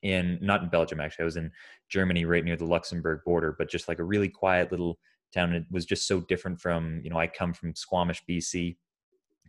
in 0.01 0.37
not 0.41 0.63
in 0.63 0.69
Belgium 0.69 0.99
actually. 0.99 1.23
I 1.23 1.25
was 1.25 1.37
in 1.37 1.51
Germany, 1.89 2.25
right 2.25 2.43
near 2.43 2.57
the 2.57 2.65
Luxembourg 2.65 3.21
border, 3.25 3.55
but 3.57 3.69
just 3.69 3.87
like 3.87 3.99
a 3.99 4.03
really 4.03 4.29
quiet 4.29 4.71
little 4.71 4.99
town. 5.33 5.53
It 5.53 5.65
was 5.71 5.85
just 5.85 6.07
so 6.07 6.21
different 6.21 6.59
from 6.59 7.01
you 7.03 7.09
know 7.09 7.17
I 7.17 7.27
come 7.27 7.53
from 7.53 7.75
Squamish, 7.75 8.23
BC, 8.29 8.75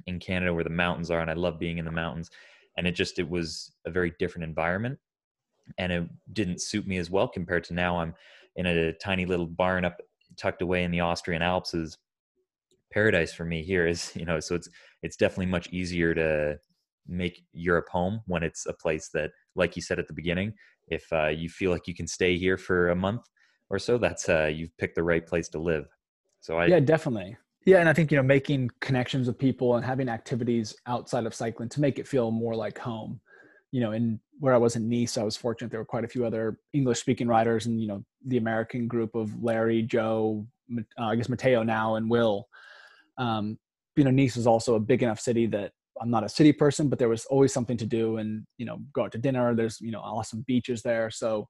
in 0.06 0.18
Canada 0.18 0.54
where 0.54 0.64
the 0.64 0.70
mountains 0.70 1.10
are, 1.10 1.20
and 1.20 1.30
I 1.30 1.34
love 1.34 1.58
being 1.58 1.78
in 1.78 1.84
the 1.84 1.90
mountains. 1.90 2.30
And 2.76 2.86
it 2.86 2.92
just 2.92 3.18
it 3.18 3.28
was 3.28 3.72
a 3.84 3.90
very 3.90 4.12
different 4.18 4.44
environment, 4.44 4.98
and 5.78 5.92
it 5.92 6.08
didn't 6.32 6.62
suit 6.62 6.86
me 6.86 6.98
as 6.98 7.10
well 7.10 7.28
compared 7.28 7.64
to 7.64 7.74
now. 7.74 7.98
I'm 7.98 8.14
in 8.56 8.66
a 8.66 8.92
tiny 8.94 9.26
little 9.26 9.46
barn 9.46 9.84
up 9.84 10.00
tucked 10.36 10.62
away 10.62 10.84
in 10.84 10.90
the 10.90 11.00
Austrian 11.00 11.42
Alps 11.42 11.74
is 11.74 11.98
paradise 12.92 13.32
for 13.32 13.44
me 13.44 13.62
here 13.62 13.86
is 13.86 14.12
you 14.16 14.24
know 14.24 14.38
so 14.38 14.54
it's 14.54 14.68
it's 15.02 15.16
definitely 15.16 15.46
much 15.46 15.68
easier 15.72 16.14
to 16.14 16.58
make 17.06 17.44
Europe 17.52 17.88
home 17.88 18.20
when 18.26 18.42
it's 18.42 18.66
a 18.66 18.72
place 18.72 19.08
that, 19.14 19.30
like 19.54 19.76
you 19.76 19.82
said 19.82 19.98
at 19.98 20.06
the 20.06 20.14
beginning, 20.14 20.54
if 20.88 21.04
uh, 21.12 21.28
you 21.28 21.48
feel 21.48 21.70
like 21.70 21.86
you 21.86 21.94
can 21.94 22.06
stay 22.06 22.36
here 22.36 22.56
for 22.56 22.90
a 22.90 22.96
month 22.96 23.22
or 23.70 23.78
so, 23.78 23.98
that's 23.98 24.28
uh, 24.28 24.50
you've 24.52 24.76
picked 24.78 24.94
the 24.94 25.02
right 25.02 25.26
place 25.26 25.48
to 25.50 25.58
live. 25.58 25.86
So 26.40 26.58
I 26.58 26.66
yeah, 26.66 26.80
definitely. 26.80 27.36
Yeah, 27.64 27.78
and 27.78 27.88
I 27.88 27.92
think 27.92 28.10
you 28.10 28.16
know 28.16 28.22
making 28.22 28.70
connections 28.80 29.26
with 29.26 29.38
people 29.38 29.76
and 29.76 29.84
having 29.84 30.08
activities 30.08 30.74
outside 30.86 31.26
of 31.26 31.34
cycling 31.34 31.68
to 31.70 31.80
make 31.80 31.98
it 31.98 32.08
feel 32.08 32.30
more 32.30 32.54
like 32.54 32.78
home. 32.78 33.20
You 33.70 33.80
know, 33.80 33.92
in 33.92 34.20
where 34.40 34.52
I 34.52 34.58
was 34.58 34.76
in 34.76 34.88
Nice, 34.88 35.16
I 35.16 35.22
was 35.22 35.36
fortunate 35.36 35.70
there 35.70 35.80
were 35.80 35.86
quite 35.86 36.04
a 36.04 36.08
few 36.08 36.26
other 36.26 36.58
English 36.72 37.00
speaking 37.00 37.28
riders, 37.28 37.66
and 37.66 37.80
you 37.80 37.86
know 37.86 38.04
the 38.26 38.36
American 38.36 38.88
group 38.88 39.14
of 39.14 39.42
Larry, 39.42 39.82
Joe, 39.82 40.46
uh, 40.76 41.04
I 41.04 41.16
guess 41.16 41.28
Matteo 41.28 41.62
now, 41.62 41.94
and 41.94 42.10
Will. 42.10 42.48
Um, 43.18 43.58
you 43.96 44.04
know, 44.04 44.10
Nice 44.10 44.36
is 44.36 44.46
also 44.46 44.74
a 44.74 44.80
big 44.80 45.02
enough 45.02 45.20
city 45.20 45.46
that 45.46 45.72
I'm 46.02 46.10
not 46.10 46.24
a 46.24 46.28
city 46.28 46.52
person, 46.52 46.88
but 46.88 46.98
there 46.98 47.08
was 47.08 47.24
always 47.26 47.52
something 47.52 47.76
to 47.76 47.86
do, 47.86 48.16
and 48.16 48.44
you 48.58 48.66
know, 48.66 48.78
go 48.92 49.04
out 49.04 49.12
to 49.12 49.18
dinner. 49.18 49.54
There's 49.54 49.80
you 49.80 49.92
know 49.92 50.00
awesome 50.00 50.44
beaches 50.46 50.82
there, 50.82 51.10
so 51.10 51.48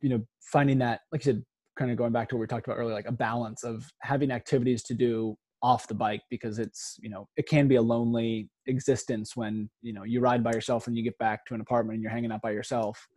you 0.00 0.08
know, 0.08 0.22
finding 0.52 0.78
that, 0.78 1.00
like 1.12 1.22
I 1.22 1.24
said, 1.24 1.42
kind 1.78 1.90
of 1.90 1.96
going 1.96 2.12
back 2.12 2.28
to 2.28 2.36
what 2.36 2.40
we 2.40 2.46
talked 2.46 2.66
about 2.66 2.78
earlier, 2.78 2.94
like 2.94 3.08
a 3.08 3.12
balance 3.12 3.62
of 3.62 3.90
having 4.02 4.30
activities 4.30 4.82
to 4.84 4.94
do 4.94 5.36
off 5.64 5.88
the 5.88 5.94
bike 5.94 6.20
because 6.28 6.58
it's 6.58 6.98
you 7.00 7.08
know 7.08 7.26
it 7.38 7.48
can 7.48 7.66
be 7.66 7.76
a 7.76 7.82
lonely 7.82 8.50
existence 8.66 9.34
when 9.34 9.68
you 9.80 9.94
know 9.94 10.02
you 10.02 10.20
ride 10.20 10.44
by 10.44 10.52
yourself 10.52 10.86
and 10.86 10.96
you 10.96 11.02
get 11.02 11.16
back 11.16 11.46
to 11.46 11.54
an 11.54 11.60
apartment 11.62 11.94
and 11.94 12.02
you're 12.02 12.12
hanging 12.12 12.30
out 12.30 12.42
by 12.42 12.50
yourself 12.50 13.08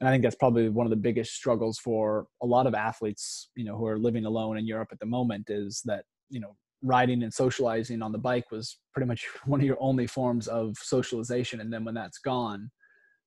and 0.00 0.08
i 0.08 0.10
think 0.10 0.20
that's 0.20 0.34
probably 0.34 0.68
one 0.68 0.84
of 0.84 0.90
the 0.90 0.96
biggest 0.96 1.32
struggles 1.34 1.78
for 1.78 2.26
a 2.42 2.46
lot 2.46 2.66
of 2.66 2.74
athletes 2.74 3.50
you 3.54 3.64
know 3.64 3.76
who 3.76 3.86
are 3.86 4.00
living 4.00 4.24
alone 4.24 4.58
in 4.58 4.66
europe 4.66 4.88
at 4.90 4.98
the 4.98 5.06
moment 5.06 5.48
is 5.48 5.80
that 5.84 6.04
you 6.28 6.40
know 6.40 6.56
riding 6.86 7.22
and 7.22 7.32
socializing 7.32 8.02
on 8.02 8.12
the 8.12 8.18
bike 8.18 8.50
was 8.50 8.78
pretty 8.92 9.06
much 9.06 9.26
one 9.46 9.60
of 9.60 9.66
your 9.66 9.76
only 9.80 10.06
forms 10.06 10.48
of 10.48 10.76
socialization 10.76 11.60
and 11.60 11.72
then 11.72 11.84
when 11.84 11.94
that's 11.94 12.18
gone 12.18 12.70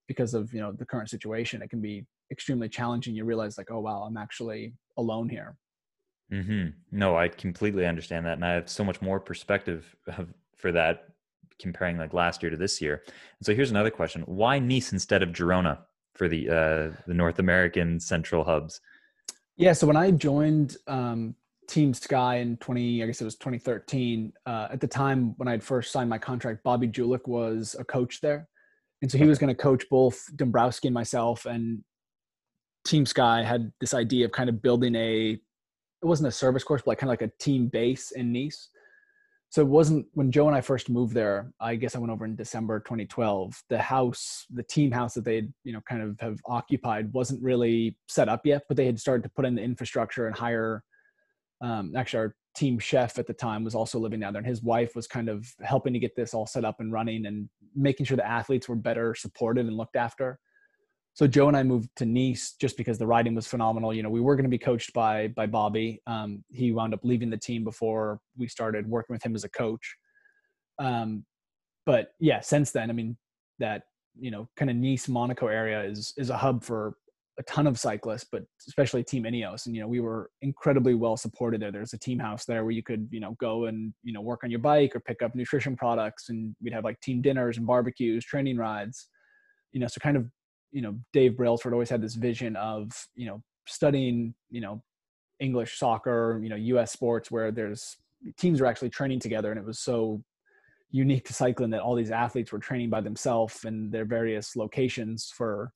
because 0.07 0.33
of 0.33 0.53
you 0.53 0.59
know 0.59 0.71
the 0.71 0.85
current 0.85 1.09
situation 1.09 1.61
it 1.61 1.69
can 1.69 1.81
be 1.81 2.05
extremely 2.31 2.69
challenging 2.69 3.15
you 3.15 3.25
realize 3.25 3.57
like 3.57 3.71
oh 3.71 3.79
wow 3.79 4.03
i'm 4.03 4.17
actually 4.17 4.73
alone 4.97 5.29
here 5.29 5.55
mm-hmm. 6.31 6.69
No, 6.91 7.17
I 7.17 7.27
completely 7.27 7.85
understand 7.85 8.25
that, 8.25 8.33
and 8.33 8.45
I 8.45 8.53
have 8.53 8.69
so 8.69 8.83
much 8.83 9.01
more 9.01 9.19
perspective 9.19 9.95
for 10.55 10.71
that 10.71 11.05
comparing 11.59 11.97
like 11.97 12.13
last 12.13 12.41
year 12.41 12.49
to 12.49 12.57
this 12.57 12.81
year. 12.81 13.03
And 13.05 13.45
so 13.45 13.53
here's 13.53 13.71
another 13.71 13.91
question: 13.91 14.23
Why 14.23 14.59
Nice 14.59 14.91
instead 14.91 15.23
of 15.23 15.29
Girona 15.29 15.79
for 16.13 16.27
the 16.27 16.49
uh, 16.49 17.01
the 17.07 17.13
North 17.13 17.39
American 17.39 17.99
central 17.99 18.43
hubs? 18.43 18.81
Yeah, 19.55 19.73
so 19.73 19.87
when 19.87 19.97
I 19.97 20.11
joined 20.11 20.77
um, 20.87 21.35
Team 21.69 21.93
Sky 21.93 22.37
in 22.37 22.57
20, 22.57 23.03
I 23.03 23.05
guess 23.05 23.21
it 23.21 23.25
was 23.25 23.35
2013. 23.35 24.33
Uh, 24.45 24.67
at 24.71 24.81
the 24.81 24.87
time 24.87 25.35
when 25.37 25.47
I 25.47 25.51
had 25.51 25.63
first 25.63 25.91
signed 25.91 26.09
my 26.09 26.17
contract, 26.17 26.63
Bobby 26.63 26.87
Julich 26.87 27.27
was 27.27 27.75
a 27.79 27.83
coach 27.83 28.21
there, 28.21 28.49
and 29.01 29.11
so 29.11 29.17
he 29.17 29.25
was 29.25 29.37
going 29.37 29.55
to 29.55 29.61
coach 29.61 29.85
both 29.89 30.19
Dombrowski 30.35 30.87
and 30.87 30.95
myself. 30.95 31.45
And 31.45 31.83
Team 32.85 33.05
Sky 33.05 33.43
had 33.43 33.71
this 33.79 33.93
idea 33.93 34.25
of 34.25 34.31
kind 34.31 34.49
of 34.49 34.61
building 34.61 34.95
a 34.95 35.37
it 36.01 36.05
wasn't 36.05 36.27
a 36.27 36.31
service 36.31 36.63
course, 36.63 36.81
but 36.81 36.91
like 36.91 36.97
kind 36.97 37.09
of 37.09 37.13
like 37.13 37.29
a 37.29 37.43
team 37.43 37.67
base 37.67 38.11
in 38.11 38.31
Nice. 38.31 38.69
So 39.51 39.61
it 39.61 39.67
wasn't 39.67 40.05
when 40.13 40.31
Joe 40.31 40.47
and 40.47 40.55
I 40.55 40.61
first 40.61 40.89
moved 40.89 41.13
there. 41.13 41.51
I 41.59 41.75
guess 41.75 41.95
I 41.95 41.99
went 41.99 42.11
over 42.11 42.23
in 42.23 42.35
December 42.35 42.79
2012. 42.79 43.63
The 43.69 43.79
house, 43.79 44.45
the 44.51 44.63
team 44.63 44.91
house 44.91 45.15
that 45.15 45.25
they 45.25 45.47
you 45.63 45.73
know 45.73 45.81
kind 45.89 46.01
of 46.01 46.19
have 46.19 46.39
occupied, 46.45 47.13
wasn't 47.13 47.43
really 47.43 47.97
set 48.07 48.29
up 48.29 48.45
yet, 48.45 48.63
but 48.67 48.77
they 48.77 48.85
had 48.85 48.99
started 48.99 49.23
to 49.23 49.29
put 49.29 49.45
in 49.45 49.55
the 49.55 49.61
infrastructure 49.61 50.27
and 50.27 50.35
hire. 50.35 50.83
Um, 51.61 51.93
actually, 51.95 52.19
our 52.19 52.35
team 52.55 52.79
chef 52.79 53.19
at 53.19 53.27
the 53.27 53.33
time 53.33 53.63
was 53.63 53.75
also 53.75 53.99
living 53.99 54.19
down 54.19 54.33
there, 54.33 54.39
and 54.39 54.47
his 54.47 54.63
wife 54.63 54.95
was 54.95 55.07
kind 55.07 55.29
of 55.29 55.47
helping 55.61 55.93
to 55.93 55.99
get 55.99 56.15
this 56.15 56.33
all 56.33 56.47
set 56.47 56.65
up 56.65 56.79
and 56.79 56.91
running 56.91 57.25
and 57.25 57.49
making 57.75 58.05
sure 58.05 58.17
the 58.17 58.27
athletes 58.27 58.67
were 58.67 58.75
better 58.75 59.13
supported 59.15 59.65
and 59.65 59.77
looked 59.77 59.95
after 59.95 60.39
so 61.19 61.27
Joe 61.27 61.49
and 61.49 61.57
I 61.57 61.63
moved 61.63 61.89
to 61.97 62.05
Nice 62.05 62.53
just 62.53 62.77
because 62.77 62.97
the 62.97 63.05
riding 63.05 63.35
was 63.35 63.45
phenomenal. 63.45 63.93
You 63.93 64.03
know, 64.03 64.09
we 64.09 64.21
were 64.21 64.37
going 64.37 64.45
to 64.45 64.49
be 64.49 64.57
coached 64.57 64.93
by 64.93 65.27
by 65.27 65.47
Bobby. 65.47 66.01
Um, 66.07 66.45
he 66.49 66.71
wound 66.71 66.93
up 66.93 67.01
leaving 67.03 67.29
the 67.29 67.35
team 67.35 67.65
before 67.65 68.21
we 68.37 68.47
started 68.47 68.87
working 68.87 69.13
with 69.13 69.25
him 69.25 69.35
as 69.35 69.43
a 69.43 69.49
coach. 69.49 69.97
Um, 70.79 71.25
but 71.85 72.11
yeah, 72.21 72.39
since 72.39 72.71
then, 72.71 72.89
I 72.89 72.93
mean, 72.93 73.17
that 73.59 73.83
you 74.17 74.31
know, 74.31 74.47
kind 74.55 74.71
of 74.71 74.77
Nice 74.77 75.09
Monaco 75.09 75.47
area 75.47 75.83
is 75.83 76.13
is 76.15 76.29
a 76.29 76.37
hub 76.37 76.63
for 76.63 76.95
a 77.39 77.43
ton 77.43 77.65
of 77.67 77.79
cyclists, 77.79 78.27
but 78.29 78.43
especially 78.67 79.01
Team 79.01 79.23
Ineos. 79.23 79.65
And 79.65 79.73
you 79.73 79.81
know, 79.81 79.87
we 79.87 80.01
were 80.01 80.29
incredibly 80.41 80.93
well 80.93 81.15
supported 81.15 81.61
there. 81.61 81.71
There's 81.71 81.93
a 81.93 81.97
team 81.97 82.19
house 82.19 82.43
there 82.45 82.63
where 82.63 82.73
you 82.73 82.83
could 82.83 83.07
you 83.11 83.21
know 83.21 83.35
go 83.39 83.65
and 83.65 83.93
you 84.03 84.11
know 84.11 84.21
work 84.21 84.43
on 84.43 84.51
your 84.51 84.59
bike 84.59 84.95
or 84.95 84.99
pick 84.99 85.21
up 85.21 85.33
nutrition 85.33 85.75
products, 85.75 86.29
and 86.29 86.53
we'd 86.61 86.73
have 86.73 86.83
like 86.83 86.99
team 86.99 87.21
dinners 87.21 87.57
and 87.57 87.65
barbecues, 87.65 88.25
training 88.25 88.57
rides. 88.57 89.07
You 89.71 89.79
know, 89.79 89.87
so 89.87 89.99
kind 89.99 90.17
of 90.17 90.27
you 90.71 90.81
know 90.81 90.95
Dave 91.13 91.37
Brailsford 91.37 91.73
always 91.73 91.89
had 91.89 92.01
this 92.01 92.15
vision 92.15 92.57
of 92.57 92.91
you 93.15 93.25
know 93.25 93.41
studying 93.65 94.35
you 94.49 94.61
know 94.61 94.83
English 95.39 95.79
soccer, 95.79 96.41
you 96.43 96.49
know 96.49 96.57
U.S. 96.57 96.91
sports 96.91 97.31
where 97.31 97.51
there's 97.51 97.95
teams 98.37 98.59
are 98.59 98.65
actually 98.65 98.89
training 98.89 99.19
together, 99.19 99.49
and 99.49 99.59
it 99.59 99.65
was 99.65 99.79
so 99.79 100.21
unique 100.91 101.23
to 101.23 101.33
cycling 101.33 101.69
that 101.69 101.81
all 101.81 101.95
these 101.95 102.11
athletes 102.11 102.51
were 102.51 102.59
training 102.59 102.89
by 102.89 102.99
themselves 102.99 103.63
in 103.63 103.89
their 103.91 104.05
various 104.05 104.55
locations 104.55 105.31
for 105.33 105.71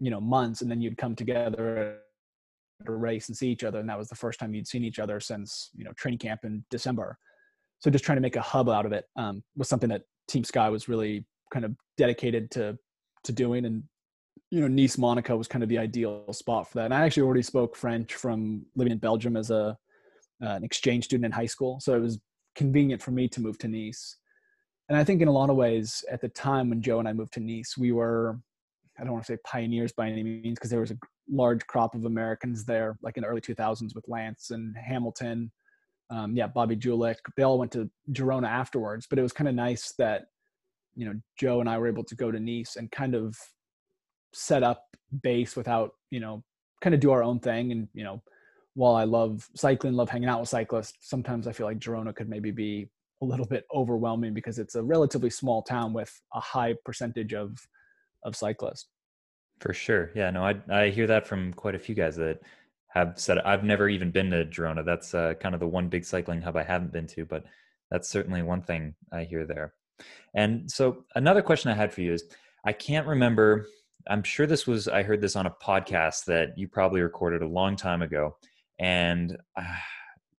you 0.00 0.10
know 0.10 0.20
months, 0.20 0.62
and 0.62 0.70
then 0.70 0.80
you'd 0.80 0.98
come 0.98 1.14
together 1.14 1.98
at 2.80 2.88
a 2.88 2.92
race 2.92 3.28
and 3.28 3.36
see 3.36 3.48
each 3.48 3.64
other, 3.64 3.78
and 3.78 3.88
that 3.88 3.98
was 3.98 4.08
the 4.08 4.14
first 4.14 4.38
time 4.38 4.54
you'd 4.54 4.68
seen 4.68 4.84
each 4.84 4.98
other 4.98 5.20
since 5.20 5.70
you 5.76 5.84
know 5.84 5.92
training 5.92 6.18
camp 6.18 6.44
in 6.44 6.64
December. 6.70 7.18
So 7.80 7.90
just 7.90 8.04
trying 8.04 8.16
to 8.16 8.22
make 8.22 8.36
a 8.36 8.40
hub 8.40 8.68
out 8.68 8.86
of 8.86 8.92
it 8.92 9.04
um, 9.16 9.42
was 9.56 9.68
something 9.68 9.88
that 9.90 10.02
Team 10.26 10.44
Sky 10.44 10.68
was 10.68 10.88
really 10.88 11.24
kind 11.52 11.64
of 11.64 11.74
dedicated 11.96 12.50
to 12.52 12.78
to 13.24 13.32
doing, 13.32 13.64
and 13.64 13.82
you 14.50 14.60
know, 14.60 14.68
Nice, 14.68 14.96
Monaco 14.96 15.36
was 15.36 15.48
kind 15.48 15.62
of 15.62 15.68
the 15.68 15.78
ideal 15.78 16.32
spot 16.32 16.68
for 16.68 16.78
that. 16.78 16.86
And 16.86 16.94
I 16.94 17.04
actually 17.04 17.24
already 17.24 17.42
spoke 17.42 17.76
French 17.76 18.14
from 18.14 18.64
living 18.76 18.92
in 18.92 18.98
Belgium 18.98 19.36
as 19.36 19.50
a 19.50 19.76
uh, 20.40 20.50
an 20.50 20.62
exchange 20.62 21.04
student 21.04 21.26
in 21.26 21.32
high 21.32 21.46
school, 21.46 21.80
so 21.80 21.94
it 21.94 22.00
was 22.00 22.20
convenient 22.54 23.02
for 23.02 23.10
me 23.10 23.28
to 23.28 23.40
move 23.40 23.58
to 23.58 23.68
Nice. 23.68 24.16
And 24.88 24.96
I 24.96 25.04
think 25.04 25.20
in 25.20 25.28
a 25.28 25.32
lot 25.32 25.50
of 25.50 25.56
ways, 25.56 26.04
at 26.10 26.20
the 26.20 26.28
time 26.28 26.70
when 26.70 26.80
Joe 26.80 27.00
and 27.00 27.08
I 27.08 27.12
moved 27.12 27.34
to 27.34 27.40
Nice, 27.40 27.76
we 27.76 27.92
were 27.92 28.40
I 28.98 29.04
don't 29.04 29.12
want 29.12 29.24
to 29.26 29.32
say 29.32 29.38
pioneers 29.44 29.92
by 29.92 30.08
any 30.08 30.22
means 30.22 30.58
because 30.58 30.70
there 30.70 30.80
was 30.80 30.90
a 30.90 30.98
large 31.30 31.66
crop 31.66 31.94
of 31.94 32.04
Americans 32.04 32.64
there, 32.64 32.98
like 33.02 33.16
in 33.16 33.22
the 33.22 33.28
early 33.28 33.40
2000s 33.40 33.94
with 33.94 34.08
Lance 34.08 34.50
and 34.50 34.76
Hamilton. 34.76 35.50
Um, 36.10 36.34
yeah, 36.34 36.46
Bobby 36.46 36.76
Julich. 36.76 37.18
They 37.36 37.42
all 37.42 37.58
went 37.58 37.72
to 37.72 37.90
Girona 38.12 38.48
afterwards, 38.48 39.06
but 39.08 39.18
it 39.18 39.22
was 39.22 39.32
kind 39.32 39.48
of 39.48 39.54
nice 39.54 39.92
that 39.98 40.26
you 40.96 41.06
know 41.06 41.14
Joe 41.38 41.60
and 41.60 41.68
I 41.68 41.78
were 41.78 41.86
able 41.86 42.04
to 42.04 42.16
go 42.16 42.30
to 42.30 42.40
Nice 42.40 42.76
and 42.76 42.90
kind 42.90 43.14
of 43.14 43.36
set 44.32 44.62
up 44.62 44.84
base 45.22 45.56
without 45.56 45.92
you 46.10 46.20
know 46.20 46.42
kind 46.80 46.94
of 46.94 47.00
do 47.00 47.10
our 47.10 47.22
own 47.22 47.40
thing 47.40 47.72
and 47.72 47.88
you 47.94 48.04
know 48.04 48.22
while 48.74 48.94
i 48.94 49.04
love 49.04 49.48
cycling 49.56 49.94
love 49.94 50.10
hanging 50.10 50.28
out 50.28 50.40
with 50.40 50.48
cyclists 50.48 50.98
sometimes 51.00 51.46
i 51.46 51.52
feel 51.52 51.66
like 51.66 51.78
girona 51.78 52.14
could 52.14 52.28
maybe 52.28 52.50
be 52.50 52.88
a 53.22 53.24
little 53.24 53.46
bit 53.46 53.64
overwhelming 53.74 54.34
because 54.34 54.58
it's 54.58 54.74
a 54.74 54.82
relatively 54.82 55.30
small 55.30 55.62
town 55.62 55.92
with 55.92 56.20
a 56.34 56.40
high 56.40 56.74
percentage 56.84 57.34
of 57.34 57.58
of 58.22 58.36
cyclists. 58.36 58.88
For 59.60 59.72
sure. 59.72 60.10
Yeah 60.14 60.30
no 60.30 60.44
i 60.44 60.54
i 60.70 60.88
hear 60.88 61.06
that 61.06 61.26
from 61.26 61.52
quite 61.52 61.74
a 61.74 61.78
few 61.78 61.94
guys 61.94 62.16
that 62.16 62.40
have 62.88 63.14
said 63.16 63.38
i've 63.38 63.64
never 63.64 63.88
even 63.88 64.10
been 64.10 64.30
to 64.30 64.44
girona. 64.44 64.84
That's 64.84 65.14
uh, 65.14 65.34
kind 65.40 65.54
of 65.54 65.60
the 65.60 65.68
one 65.68 65.88
big 65.88 66.04
cycling 66.04 66.42
hub 66.42 66.56
i 66.56 66.62
haven't 66.62 66.92
been 66.92 67.06
to 67.08 67.24
but 67.24 67.44
that's 67.90 68.08
certainly 68.08 68.42
one 68.42 68.62
thing 68.62 68.94
i 69.12 69.24
hear 69.24 69.46
there. 69.46 69.74
And 70.34 70.70
so 70.70 71.04
another 71.14 71.42
question 71.42 71.70
i 71.70 71.74
had 71.74 71.92
for 71.92 72.02
you 72.02 72.12
is 72.12 72.24
i 72.64 72.72
can't 72.72 73.06
remember 73.06 73.66
I'm 74.08 74.22
sure 74.22 74.46
this 74.46 74.66
was 74.66 74.88
I 74.88 75.02
heard 75.02 75.20
this 75.20 75.36
on 75.36 75.46
a 75.46 75.50
podcast 75.50 76.24
that 76.26 76.56
you 76.56 76.68
probably 76.68 77.02
recorded 77.02 77.42
a 77.42 77.46
long 77.46 77.76
time 77.76 78.02
ago, 78.02 78.36
and 78.78 79.36
uh, 79.56 79.74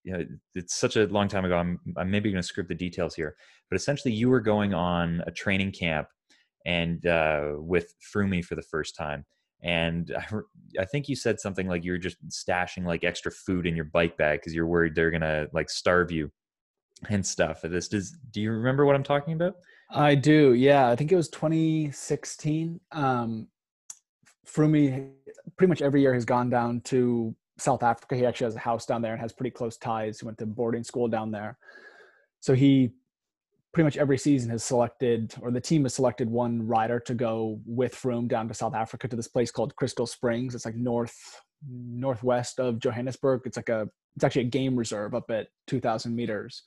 you 0.03 0.13
know 0.13 0.25
it's 0.55 0.75
such 0.75 0.95
a 0.95 1.05
long 1.07 1.27
time 1.27 1.45
ago. 1.45 1.55
I'm 1.55 1.79
I'm 1.97 2.09
maybe 2.09 2.31
going 2.31 2.41
to 2.41 2.47
script 2.47 2.69
the 2.69 2.75
details 2.75 3.15
here, 3.15 3.35
but 3.69 3.75
essentially 3.75 4.13
you 4.13 4.29
were 4.29 4.41
going 4.41 4.73
on 4.73 5.21
a 5.27 5.31
training 5.31 5.71
camp 5.71 6.07
and 6.65 7.05
uh, 7.05 7.53
with 7.55 7.93
Froome 8.13 8.43
for 8.43 8.55
the 8.55 8.61
first 8.61 8.95
time, 8.95 9.25
and 9.61 10.11
I, 10.17 10.81
I 10.81 10.85
think 10.85 11.09
you 11.09 11.15
said 11.15 11.39
something 11.39 11.67
like 11.67 11.83
you 11.83 11.91
were 11.91 11.97
just 11.97 12.17
stashing 12.29 12.85
like 12.85 13.03
extra 13.03 13.31
food 13.31 13.65
in 13.65 13.75
your 13.75 13.85
bike 13.85 14.17
bag 14.17 14.39
because 14.39 14.53
you're 14.53 14.67
worried 14.67 14.95
they're 14.95 15.11
gonna 15.11 15.47
like 15.53 15.69
starve 15.69 16.11
you 16.11 16.31
and 17.09 17.25
stuff. 17.25 17.61
This 17.61 17.87
does. 17.87 18.17
Do 18.31 18.41
you 18.41 18.51
remember 18.51 18.85
what 18.85 18.95
I'm 18.95 19.03
talking 19.03 19.33
about? 19.33 19.55
I 19.91 20.15
do. 20.15 20.53
Yeah, 20.53 20.89
I 20.89 20.95
think 20.95 21.11
it 21.11 21.15
was 21.15 21.29
2016. 21.29 22.79
Um, 22.91 23.47
Froome, 24.47 25.11
pretty 25.57 25.69
much 25.69 25.81
every 25.81 26.01
year 26.01 26.13
has 26.13 26.25
gone 26.25 26.49
down 26.49 26.81
to 26.81 27.35
South 27.57 27.83
Africa. 27.83 28.15
He 28.15 28.25
actually 28.25 28.45
has 28.45 28.55
a 28.55 28.59
house 28.59 28.85
down 28.85 29.01
there 29.01 29.13
and 29.13 29.21
has 29.21 29.33
pretty 29.33 29.51
close 29.51 29.77
ties. 29.77 30.19
He 30.19 30.25
went 30.25 30.37
to 30.39 30.45
boarding 30.45 30.83
school 30.83 31.07
down 31.07 31.31
there. 31.31 31.57
So 32.39 32.53
he 32.53 32.91
pretty 33.73 33.85
much 33.85 33.97
every 33.97 34.17
season 34.17 34.49
has 34.49 34.63
selected, 34.63 35.33
or 35.41 35.51
the 35.51 35.61
team 35.61 35.83
has 35.83 35.93
selected 35.93 36.29
one 36.29 36.65
rider 36.65 36.99
to 37.01 37.13
go 37.13 37.59
with 37.65 37.93
Froome 37.93 38.27
down 38.27 38.47
to 38.47 38.53
South 38.53 38.73
Africa 38.73 39.07
to 39.07 39.15
this 39.15 39.27
place 39.27 39.51
called 39.51 39.75
Crystal 39.75 40.07
Springs. 40.07 40.55
It's 40.55 40.65
like 40.65 40.75
north 40.75 41.15
northwest 41.67 42.59
of 42.59 42.79
Johannesburg. 42.79 43.41
It's 43.45 43.57
like 43.57 43.69
a 43.69 43.87
it's 44.15 44.23
actually 44.23 44.43
a 44.43 44.49
game 44.49 44.75
reserve 44.75 45.13
up 45.13 45.29
at 45.29 45.47
2,000 45.67 46.15
meters. 46.15 46.63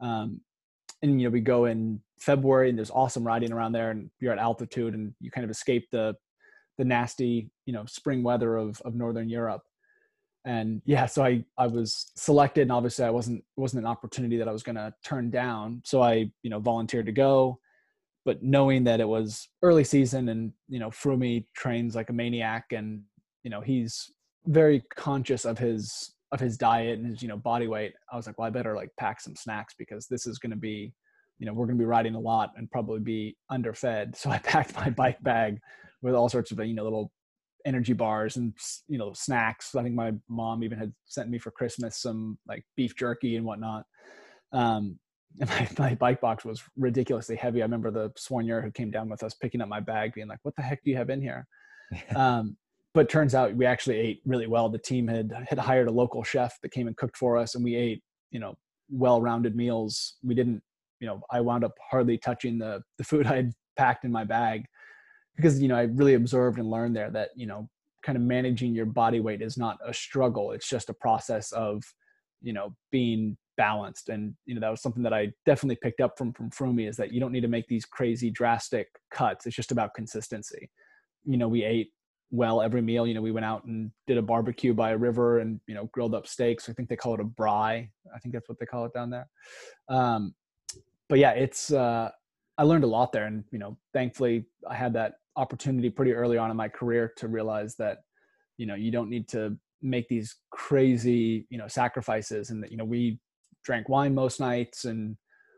Um, 0.00 0.40
and 1.02 1.20
you 1.20 1.26
know 1.26 1.32
we 1.32 1.40
go 1.40 1.64
in 1.64 2.00
February 2.18 2.68
and 2.68 2.78
there's 2.78 2.90
awesome 2.90 3.24
riding 3.24 3.52
around 3.52 3.72
there, 3.72 3.90
and 3.90 4.10
you're 4.20 4.32
at 4.32 4.38
altitude 4.38 4.94
and 4.94 5.14
you 5.20 5.30
kind 5.30 5.44
of 5.44 5.50
escape 5.50 5.88
the 5.92 6.14
the 6.76 6.84
nasty 6.84 7.50
you 7.66 7.72
know 7.72 7.84
spring 7.86 8.22
weather 8.22 8.56
of 8.56 8.80
of 8.84 8.94
northern 8.94 9.28
Europe. 9.28 9.62
And 10.44 10.82
yeah, 10.84 11.06
so 11.06 11.24
I 11.24 11.44
I 11.56 11.66
was 11.66 12.10
selected, 12.16 12.62
and 12.62 12.72
obviously 12.72 13.04
I 13.04 13.10
wasn't 13.10 13.42
wasn't 13.56 13.84
an 13.84 13.90
opportunity 13.90 14.36
that 14.36 14.48
I 14.48 14.52
was 14.52 14.62
going 14.62 14.76
to 14.76 14.92
turn 15.04 15.30
down. 15.30 15.80
So 15.84 16.02
I 16.02 16.30
you 16.42 16.50
know 16.50 16.60
volunteered 16.60 17.06
to 17.06 17.12
go, 17.12 17.58
but 18.24 18.42
knowing 18.42 18.84
that 18.84 19.00
it 19.00 19.08
was 19.08 19.48
early 19.62 19.84
season, 19.84 20.28
and 20.28 20.52
you 20.68 20.78
know 20.78 20.90
Froome 20.90 21.46
trains 21.54 21.94
like 21.94 22.10
a 22.10 22.12
maniac, 22.12 22.72
and 22.72 23.02
you 23.42 23.50
know 23.50 23.60
he's 23.60 24.10
very 24.46 24.82
conscious 24.96 25.44
of 25.44 25.58
his 25.58 26.14
of 26.32 26.40
his 26.40 26.56
diet 26.56 26.98
and 26.98 27.06
his 27.06 27.22
you 27.22 27.28
know 27.28 27.36
body 27.36 27.68
weight 27.68 27.94
i 28.12 28.16
was 28.16 28.26
like 28.26 28.36
well 28.38 28.46
i 28.46 28.50
better 28.50 28.74
like 28.74 28.90
pack 28.98 29.20
some 29.20 29.36
snacks 29.36 29.74
because 29.78 30.06
this 30.08 30.26
is 30.26 30.38
going 30.38 30.50
to 30.50 30.56
be 30.56 30.92
you 31.38 31.46
know 31.46 31.52
we're 31.52 31.66
going 31.66 31.78
to 31.78 31.82
be 31.82 31.86
riding 31.86 32.14
a 32.14 32.20
lot 32.20 32.50
and 32.56 32.70
probably 32.70 32.98
be 32.98 33.36
underfed 33.50 34.16
so 34.16 34.30
i 34.30 34.38
packed 34.38 34.74
my 34.74 34.90
bike 34.90 35.22
bag 35.22 35.58
with 36.02 36.14
all 36.14 36.28
sorts 36.28 36.50
of 36.50 36.58
you 36.66 36.74
know 36.74 36.84
little 36.84 37.12
energy 37.64 37.92
bars 37.92 38.36
and 38.36 38.52
you 38.88 38.98
know 38.98 39.12
snacks. 39.12 39.74
I 39.74 39.82
think 39.82 39.94
my 39.94 40.12
mom 40.28 40.62
even 40.62 40.78
had 40.78 40.92
sent 41.06 41.30
me 41.30 41.38
for 41.38 41.50
christmas 41.50 41.98
some 41.98 42.38
like 42.46 42.64
beef 42.76 42.96
jerky 42.96 43.36
and 43.36 43.46
whatnot. 43.46 43.84
Um 44.52 44.98
and 45.40 45.50
my, 45.50 45.68
my 45.78 45.94
bike 45.96 46.20
box 46.20 46.44
was 46.44 46.62
ridiculously 46.76 47.34
heavy. 47.34 47.60
I 47.60 47.64
remember 47.64 47.90
the 47.90 48.10
soigneur 48.10 48.62
who 48.62 48.70
came 48.70 48.92
down 48.92 49.08
with 49.08 49.24
us 49.24 49.34
picking 49.34 49.60
up 49.60 49.68
my 49.68 49.80
bag 49.80 50.12
being 50.14 50.28
like 50.28 50.38
what 50.42 50.54
the 50.56 50.62
heck 50.62 50.84
do 50.84 50.90
you 50.90 50.96
have 50.96 51.10
in 51.10 51.20
here? 51.20 51.46
Um 52.16 52.56
but 52.94 53.08
turns 53.08 53.34
out 53.34 53.56
we 53.56 53.66
actually 53.66 53.96
ate 53.96 54.22
really 54.24 54.46
well. 54.46 54.68
The 54.68 54.78
team 54.78 55.08
had 55.08 55.32
had 55.48 55.58
hired 55.58 55.88
a 55.88 55.92
local 55.92 56.22
chef 56.22 56.56
that 56.62 56.70
came 56.70 56.86
and 56.86 56.96
cooked 56.96 57.16
for 57.16 57.36
us, 57.36 57.56
and 57.56 57.64
we 57.64 57.74
ate 57.74 58.02
you 58.30 58.38
know 58.38 58.54
well-rounded 58.88 59.56
meals. 59.56 60.16
We 60.22 60.34
didn't 60.34 60.62
you 61.00 61.08
know 61.08 61.20
I 61.30 61.40
wound 61.40 61.64
up 61.64 61.74
hardly 61.90 62.18
touching 62.18 62.58
the 62.58 62.82
the 62.98 63.04
food 63.04 63.26
I 63.34 63.36
had 63.36 63.52
packed 63.76 64.04
in 64.04 64.12
my 64.12 64.24
bag 64.24 64.64
because 65.36 65.60
you 65.60 65.68
know 65.68 65.76
I 65.76 65.82
really 65.82 66.14
observed 66.14 66.58
and 66.58 66.70
learned 66.70 66.96
there 66.96 67.10
that 67.10 67.30
you 67.36 67.46
know 67.46 67.68
kind 68.02 68.16
of 68.16 68.22
managing 68.22 68.74
your 68.74 68.86
body 68.86 69.20
weight 69.20 69.42
is 69.42 69.56
not 69.56 69.78
a 69.84 69.94
struggle. 69.94 70.52
It's 70.52 70.68
just 70.68 70.90
a 70.90 70.94
process 70.94 71.52
of 71.52 71.82
you 72.42 72.52
know 72.52 72.74
being 72.90 73.36
balanced 73.56 74.08
and 74.08 74.34
you 74.46 74.54
know 74.54 74.60
that 74.60 74.68
was 74.68 74.82
something 74.82 75.04
that 75.04 75.14
i 75.14 75.28
definitely 75.46 75.78
picked 75.80 76.00
up 76.00 76.18
from 76.18 76.32
from 76.32 76.50
Froome 76.50 76.88
is 76.88 76.96
that 76.96 77.12
you 77.12 77.20
don't 77.20 77.30
need 77.30 77.42
to 77.42 77.46
make 77.46 77.68
these 77.68 77.84
crazy 77.84 78.28
drastic 78.28 78.88
cuts 79.12 79.46
it's 79.46 79.54
just 79.54 79.70
about 79.70 79.94
consistency 79.94 80.68
you 81.24 81.36
know 81.36 81.46
we 81.46 81.62
ate 81.62 81.92
well 82.34 82.60
every 82.60 82.82
meal. 82.82 83.06
You 83.06 83.14
know, 83.14 83.22
we 83.22 83.32
went 83.32 83.46
out 83.46 83.64
and 83.64 83.90
did 84.06 84.18
a 84.18 84.22
barbecue 84.22 84.74
by 84.74 84.90
a 84.90 84.96
river 84.96 85.38
and, 85.38 85.60
you 85.66 85.74
know, 85.74 85.88
grilled 85.92 86.14
up 86.14 86.26
steaks. 86.26 86.68
I 86.68 86.72
think 86.72 86.88
they 86.88 86.96
call 86.96 87.14
it 87.14 87.20
a 87.20 87.24
braai. 87.24 87.88
I 88.14 88.18
think 88.18 88.34
that's 88.34 88.48
what 88.48 88.58
they 88.58 88.66
call 88.66 88.84
it 88.84 88.92
down 88.92 89.10
there. 89.10 89.28
Um, 89.88 90.34
but 91.08 91.18
yeah, 91.18 91.30
it's, 91.30 91.72
uh, 91.72 92.10
I 92.58 92.62
learned 92.64 92.84
a 92.84 92.88
lot 92.88 93.12
there. 93.12 93.26
And, 93.26 93.44
you 93.50 93.58
know, 93.58 93.78
thankfully 93.92 94.46
I 94.68 94.74
had 94.74 94.94
that 94.94 95.14
opportunity 95.36 95.90
pretty 95.90 96.12
early 96.12 96.38
on 96.38 96.50
in 96.50 96.56
my 96.56 96.68
career 96.68 97.12
to 97.16 97.28
realize 97.28 97.76
that, 97.76 97.98
you 98.56 98.66
know, 98.66 98.74
you 98.74 98.90
don't 98.90 99.10
need 99.10 99.28
to 99.28 99.56
make 99.82 100.08
these 100.08 100.36
crazy, 100.50 101.46
you 101.50 101.58
know, 101.58 101.68
sacrifices 101.68 102.50
and 102.50 102.62
that, 102.62 102.70
you 102.70 102.76
know, 102.76 102.84
we 102.84 103.18
drank 103.64 103.88
wine 103.88 104.14
most 104.14 104.40
nights 104.40 104.84
and 104.84 105.16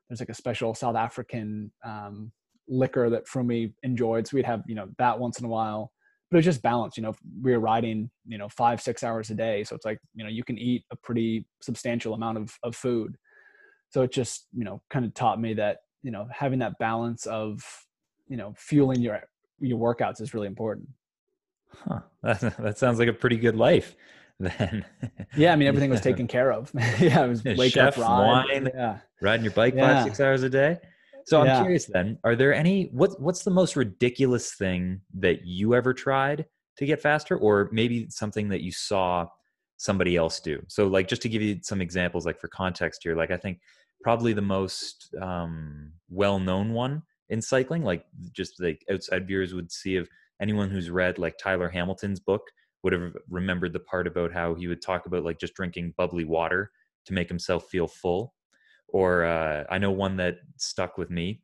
there's 0.09 0.21
like 0.21 0.29
a 0.29 0.35
special 0.35 0.75
South 0.75 0.97
African, 0.97 1.71
um, 1.85 2.33
liquor 2.69 3.11
that 3.11 3.27
Froome 3.27 3.73
enjoyed. 3.83 4.27
So 4.27 4.37
we'd 4.37 4.47
have, 4.47 4.63
you 4.67 4.75
know, 4.75 4.89
that 4.99 5.19
once 5.19 5.39
in 5.39 5.45
a 5.45 5.49
while 5.49 5.93
but 6.31 6.39
it's 6.39 6.45
just 6.45 6.63
balance. 6.63 6.97
You 6.97 7.05
know, 7.05 7.15
we 7.43 7.53
were 7.53 7.61
riding, 7.61 8.11
you 8.27 8.39
know, 8.39 8.49
five, 8.49 8.81
six 8.81 9.03
hours 9.03 9.31
a 9.31 9.35
day. 9.35 9.63
So 9.65 9.77
it's 9.77 9.85
like, 9.85 9.99
you 10.15 10.25
know, 10.25 10.31
you 10.31 10.43
can 10.43 10.59
eat 10.59 10.85
a 10.91 10.97
pretty 10.97 11.47
substantial 11.63 12.15
amount 12.15 12.39
of, 12.39 12.53
of 12.63 12.75
food. 12.75 13.17
So 13.91 14.03
it 14.03 14.13
just, 14.13 14.49
you 14.53 14.65
know, 14.65 14.83
kind 14.91 15.05
of 15.05 15.15
taught 15.15 15.41
me 15.41 15.55
that, 15.55 15.79
you 16.03 16.11
know, 16.11 16.27
having 16.33 16.59
that 16.59 16.79
balance 16.79 17.27
of, 17.27 17.63
you 18.29 18.37
know, 18.37 18.55
fueling 18.57 19.01
your, 19.01 19.21
your 19.61 19.79
workouts 19.79 20.21
is 20.21 20.35
really 20.35 20.47
important. 20.47 20.89
Huh. 21.73 22.01
That, 22.23 22.57
that 22.59 22.79
sounds 22.79 22.99
like 22.99 23.09
a 23.09 23.13
pretty 23.13 23.37
good 23.37 23.55
life 23.57 23.95
then. 24.41 24.85
yeah. 25.37 25.53
I 25.53 25.57
mean, 25.57 25.69
everything 25.69 25.91
was 25.91 26.01
taken 26.11 26.27
care 26.27 26.53
of. 26.53 26.71
yeah. 27.01 27.25
It 27.25 27.29
was 27.29 27.45
wake 27.45 27.73
Chef, 27.73 27.97
up, 27.99 28.05
ride. 28.05 28.45
wine, 28.51 28.71
yeah. 28.75 28.99
riding 29.23 29.45
your 29.45 29.53
bike 29.55 29.75
Yeah. 29.77 29.95
five, 29.95 30.05
six 30.05 30.21
hours 30.21 30.43
a 30.43 30.51
day. 30.51 30.79
So 31.27 31.41
I'm 31.41 31.47
Yeah. 31.47 31.61
curious 31.63 31.87
then, 31.87 32.19
are 32.25 32.35
there 32.37 32.53
any 32.55 32.89
what 32.93 33.21
what's 33.21 33.43
the 33.45 33.51
most 33.51 33.77
ridiculous 33.77 34.55
thing 34.55 35.01
that 35.19 35.45
you 35.45 35.75
ever 35.75 35.93
tried 35.95 36.47
to 36.79 36.87
get 36.87 37.01
faster 37.01 37.37
or 37.37 37.69
maybe 37.73 38.07
something 38.11 38.49
that 38.49 38.63
you 38.63 38.73
saw 38.73 39.27
somebody 39.77 40.17
else 40.17 40.41
do? 40.41 40.61
So 40.69 40.87
like 40.89 41.09
just 41.09 41.23
to 41.23 41.29
give 41.29 41.43
you 41.43 41.59
some 41.63 41.81
examples 41.81 42.27
like 42.27 42.39
for 42.41 42.49
context 42.49 43.01
here, 43.05 43.17
like 43.17 43.31
I 43.31 43.37
think 43.37 43.61
probably 44.03 44.33
the 44.33 44.43
most 44.43 45.15
um, 45.23 45.93
well-known 46.11 46.73
one 46.73 47.03
in 47.29 47.43
cycling 47.43 47.83
like 47.83 48.05
just 48.33 48.61
like 48.61 48.85
outside 48.91 49.27
viewers 49.27 49.55
would 49.55 49.73
see 49.73 49.97
if 49.97 50.09
anyone 50.41 50.71
who's 50.71 50.91
read 50.91 51.19
like 51.19 51.39
Tyler 51.39 51.69
Hamilton's 51.69 52.21
book 52.21 52.43
would 52.83 52.93
have 52.93 53.17
remembered 53.29 53.73
the 53.73 53.81
part 53.81 54.07
about 54.07 54.33
how 54.33 54.55
he 54.55 54.69
would 54.69 54.83
talk 54.83 55.07
about 55.07 55.25
like 55.25 55.39
just 55.39 55.55
drinking 55.55 55.95
bubbly 55.97 56.25
water 56.25 56.71
to 57.05 57.13
make 57.13 57.29
himself 57.29 57.69
feel 57.69 57.87
full 57.87 58.35
or 58.89 59.25
uh, 59.25 59.65
I 59.69 59.79
know 59.79 59.91
one 59.91 60.17
that 60.19 60.39
stuck 60.57 60.97
with 60.99 61.11
me 61.11 61.43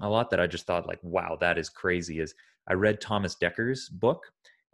a 0.00 0.08
lot 0.08 0.30
that 0.30 0.40
I 0.40 0.46
just 0.46 0.66
thought 0.66 0.86
like, 0.86 1.00
wow, 1.02 1.36
that 1.40 1.58
is 1.58 1.68
crazy. 1.68 2.20
Is 2.20 2.34
I 2.68 2.74
read 2.74 3.00
Thomas 3.00 3.36
Dekker's 3.40 3.88
book, 3.88 4.22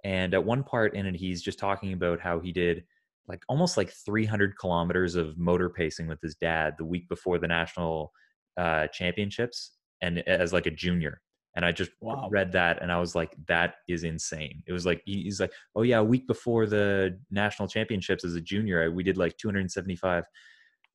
and 0.04 0.34
at 0.34 0.44
one 0.44 0.64
part 0.64 0.94
in 0.94 1.06
it, 1.06 1.14
he's 1.14 1.42
just 1.42 1.58
talking 1.58 1.92
about 1.92 2.20
how 2.20 2.40
he 2.40 2.52
did 2.52 2.84
like 3.26 3.42
almost 3.48 3.78
like 3.78 3.90
300 3.90 4.58
kilometers 4.58 5.14
of 5.14 5.38
motor 5.38 5.70
pacing 5.70 6.06
with 6.06 6.20
his 6.20 6.34
dad 6.34 6.74
the 6.76 6.84
week 6.84 7.08
before 7.08 7.38
the 7.38 7.48
national 7.48 8.12
uh, 8.58 8.86
championships, 8.88 9.72
and 10.02 10.18
as 10.28 10.52
like 10.52 10.66
a 10.66 10.70
junior. 10.70 11.20
And 11.56 11.64
I 11.64 11.70
just 11.70 11.92
Wow. 12.00 12.28
read 12.32 12.50
that, 12.52 12.82
and 12.82 12.90
I 12.90 12.98
was 12.98 13.14
like, 13.14 13.32
that 13.46 13.76
is 13.88 14.02
insane. 14.02 14.62
It 14.66 14.72
was 14.72 14.84
like 14.84 15.02
he's 15.04 15.38
like, 15.38 15.52
oh 15.76 15.82
yeah, 15.82 15.98
a 15.98 16.04
week 16.04 16.26
before 16.26 16.66
the 16.66 17.16
national 17.30 17.68
championships 17.68 18.24
as 18.24 18.34
a 18.34 18.40
junior, 18.40 18.82
I- 18.82 18.88
we 18.88 19.04
did 19.04 19.16
like 19.16 19.36
275 19.36 20.24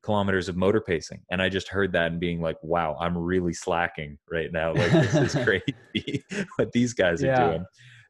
kilometers 0.01 0.47
of 0.47 0.55
motor 0.55 0.79
pacing 0.79 1.21
and 1.29 1.41
i 1.41 1.49
just 1.49 1.67
heard 1.67 1.91
that 1.91 2.09
and 2.11 2.21
being 2.21 2.39
like 2.39 2.55
wow 2.63 2.95
i'm 3.01 3.17
really 3.17 3.51
slacking 3.51 4.17
right 4.31 4.53
now 4.53 4.73
like 4.73 4.89
this 4.93 5.13
is 5.15 5.35
crazy 5.43 6.23
what 6.55 6.71
these 6.71 6.93
guys 6.93 7.21
are 7.21 7.27
Yeah. 7.27 7.47
doing 7.47 7.65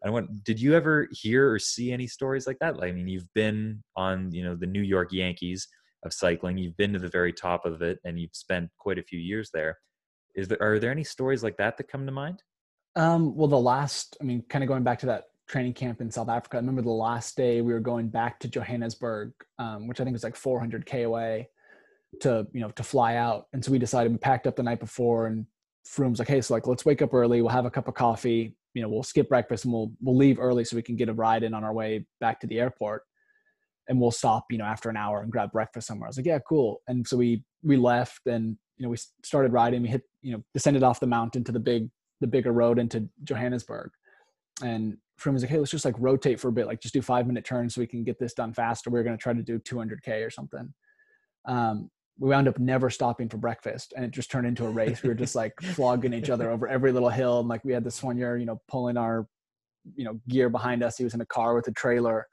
i 0.05 0.09
went 0.09 0.43
did 0.43 0.61
you 0.61 0.75
ever 0.75 1.07
hear 1.11 1.51
or 1.51 1.57
see 1.57 1.91
any 1.91 2.05
stories 2.05 2.45
like 2.45 2.59
that 2.59 2.75
i 2.83 2.91
mean 2.91 3.07
you've 3.07 3.33
been 3.33 3.83
on 3.95 4.31
you 4.31 4.43
know 4.43 4.55
the 4.55 4.67
new 4.67 4.83
york 4.83 5.11
yankees 5.11 5.67
of 6.05 6.13
cycling 6.13 6.59
you've 6.59 6.77
been 6.77 6.93
to 6.93 6.99
the 6.99 7.09
very 7.09 7.33
top 7.33 7.65
of 7.65 7.81
it 7.81 7.97
and 8.05 8.19
you've 8.19 8.35
spent 8.35 8.69
quite 8.77 8.99
a 8.99 9.03
few 9.03 9.19
years 9.19 9.49
there 9.51 9.75
is 10.35 10.47
there 10.47 10.61
are 10.61 10.79
there 10.79 10.91
any 10.91 11.03
stories 11.03 11.43
like 11.43 11.57
that 11.57 11.77
that 11.77 11.87
come 11.87 12.05
to 12.05 12.11
mind 12.11 12.41
Um, 12.95 13.35
well, 13.35 13.47
the 13.47 13.59
last, 13.59 14.17
I 14.21 14.23
mean, 14.23 14.43
kind 14.49 14.63
of 14.63 14.67
going 14.67 14.83
back 14.83 14.99
to 14.99 15.05
that 15.07 15.25
training 15.47 15.73
camp 15.73 16.01
in 16.01 16.11
South 16.11 16.29
Africa, 16.29 16.57
I 16.57 16.59
remember 16.59 16.81
the 16.81 16.89
last 16.89 17.35
day 17.35 17.61
we 17.61 17.73
were 17.73 17.79
going 17.79 18.09
back 18.09 18.39
to 18.39 18.47
Johannesburg, 18.47 19.31
um, 19.57 19.87
which 19.87 19.99
I 19.99 20.03
think 20.03 20.13
was 20.13 20.23
like 20.23 20.35
400K 20.35 21.05
away 21.05 21.49
to, 22.21 22.47
you 22.53 22.61
know, 22.61 22.69
to 22.71 22.83
fly 22.83 23.15
out. 23.15 23.47
And 23.53 23.63
so 23.63 23.71
we 23.71 23.79
decided 23.79 24.11
we 24.11 24.17
packed 24.17 24.47
up 24.47 24.55
the 24.55 24.63
night 24.63 24.79
before 24.79 25.27
and 25.27 25.45
Froome's 25.87 26.19
like, 26.19 26.27
hey, 26.27 26.41
so 26.41 26.53
like, 26.53 26.67
let's 26.67 26.85
wake 26.85 27.01
up 27.01 27.13
early. 27.13 27.41
We'll 27.41 27.51
have 27.51 27.65
a 27.65 27.71
cup 27.71 27.87
of 27.87 27.93
coffee. 27.93 28.55
You 28.73 28.81
know, 28.81 28.89
we'll 28.89 29.03
skip 29.03 29.29
breakfast 29.29 29.65
and 29.65 29.73
we'll, 29.73 29.91
we'll 30.01 30.17
leave 30.17 30.39
early 30.39 30.63
so 30.63 30.75
we 30.75 30.83
can 30.83 30.95
get 30.95 31.09
a 31.09 31.13
ride 31.13 31.43
in 31.43 31.53
on 31.53 31.63
our 31.63 31.73
way 31.73 32.05
back 32.19 32.39
to 32.41 32.47
the 32.47 32.59
airport. 32.59 33.03
And 33.87 33.99
we'll 33.99 34.11
stop, 34.11 34.45
you 34.51 34.59
know, 34.59 34.65
after 34.65 34.89
an 34.89 34.97
hour 34.97 35.21
and 35.21 35.31
grab 35.31 35.51
breakfast 35.51 35.87
somewhere. 35.87 36.07
I 36.07 36.09
was 36.09 36.17
like, 36.17 36.27
yeah, 36.27 36.37
cool. 36.47 36.81
And 36.87 37.07
so 37.07 37.17
we, 37.17 37.43
we 37.63 37.75
left 37.75 38.27
and, 38.27 38.55
you 38.77 38.83
know, 38.83 38.89
we 38.89 38.97
started 39.23 39.51
riding. 39.51 39.81
We 39.81 39.89
hit, 39.89 40.03
you 40.21 40.33
know, 40.33 40.43
descended 40.53 40.83
off 40.83 40.99
the 40.99 41.07
mountain 41.07 41.43
to 41.45 41.51
the 41.51 41.59
big, 41.59 41.89
the 42.21 42.27
bigger 42.27 42.51
road 42.51 42.79
into 42.79 43.07
Johannesburg. 43.23 43.91
And 44.63 44.97
Froome 45.19 45.33
was 45.33 45.43
like, 45.43 45.51
hey, 45.51 45.57
let's 45.57 45.71
just 45.71 45.85
like 45.85 45.95
rotate 45.97 46.39
for 46.39 46.49
a 46.49 46.51
bit, 46.51 46.67
like 46.67 46.81
just 46.81 46.93
do 46.93 47.01
five 47.01 47.27
minute 47.27 47.45
turns 47.45 47.75
so 47.75 47.81
we 47.81 47.87
can 47.87 48.03
get 48.03 48.19
this 48.19 48.33
done 48.33 48.53
faster. 48.53 48.89
We 48.89 48.99
are 48.99 49.03
going 49.03 49.17
to 49.17 49.21
try 49.21 49.33
to 49.33 49.41
do 49.41 49.59
200K 49.59 50.25
or 50.25 50.29
something. 50.29 50.73
Um, 51.45 51.89
we 52.19 52.29
wound 52.29 52.49
up 52.49 52.59
never 52.59 52.89
stopping 52.89 53.29
for 53.29 53.37
breakfast 53.37 53.93
and 53.95 54.03
it 54.03 54.11
just 54.11 54.29
turned 54.29 54.45
into 54.45 54.65
a 54.65 54.69
race. 54.69 55.01
We 55.01 55.09
were 55.09 55.15
just 55.15 55.35
like 55.35 55.53
flogging 55.61 56.13
each 56.13 56.29
other 56.29 56.51
over 56.51 56.67
every 56.67 56.91
little 56.91 57.09
hill. 57.09 57.39
And 57.39 57.47
like 57.47 57.63
we 57.63 57.71
had 57.71 57.83
this 57.83 58.03
one 58.03 58.17
year, 58.17 58.37
you 58.37 58.45
know, 58.45 58.61
pulling 58.67 58.97
our, 58.97 59.27
you 59.95 60.03
know, 60.03 60.19
gear 60.27 60.49
behind 60.49 60.83
us. 60.83 60.97
He 60.97 61.05
was 61.05 61.13
in 61.13 61.21
a 61.21 61.25
car 61.25 61.55
with 61.55 61.67
a 61.67 61.71
trailer. 61.71 62.27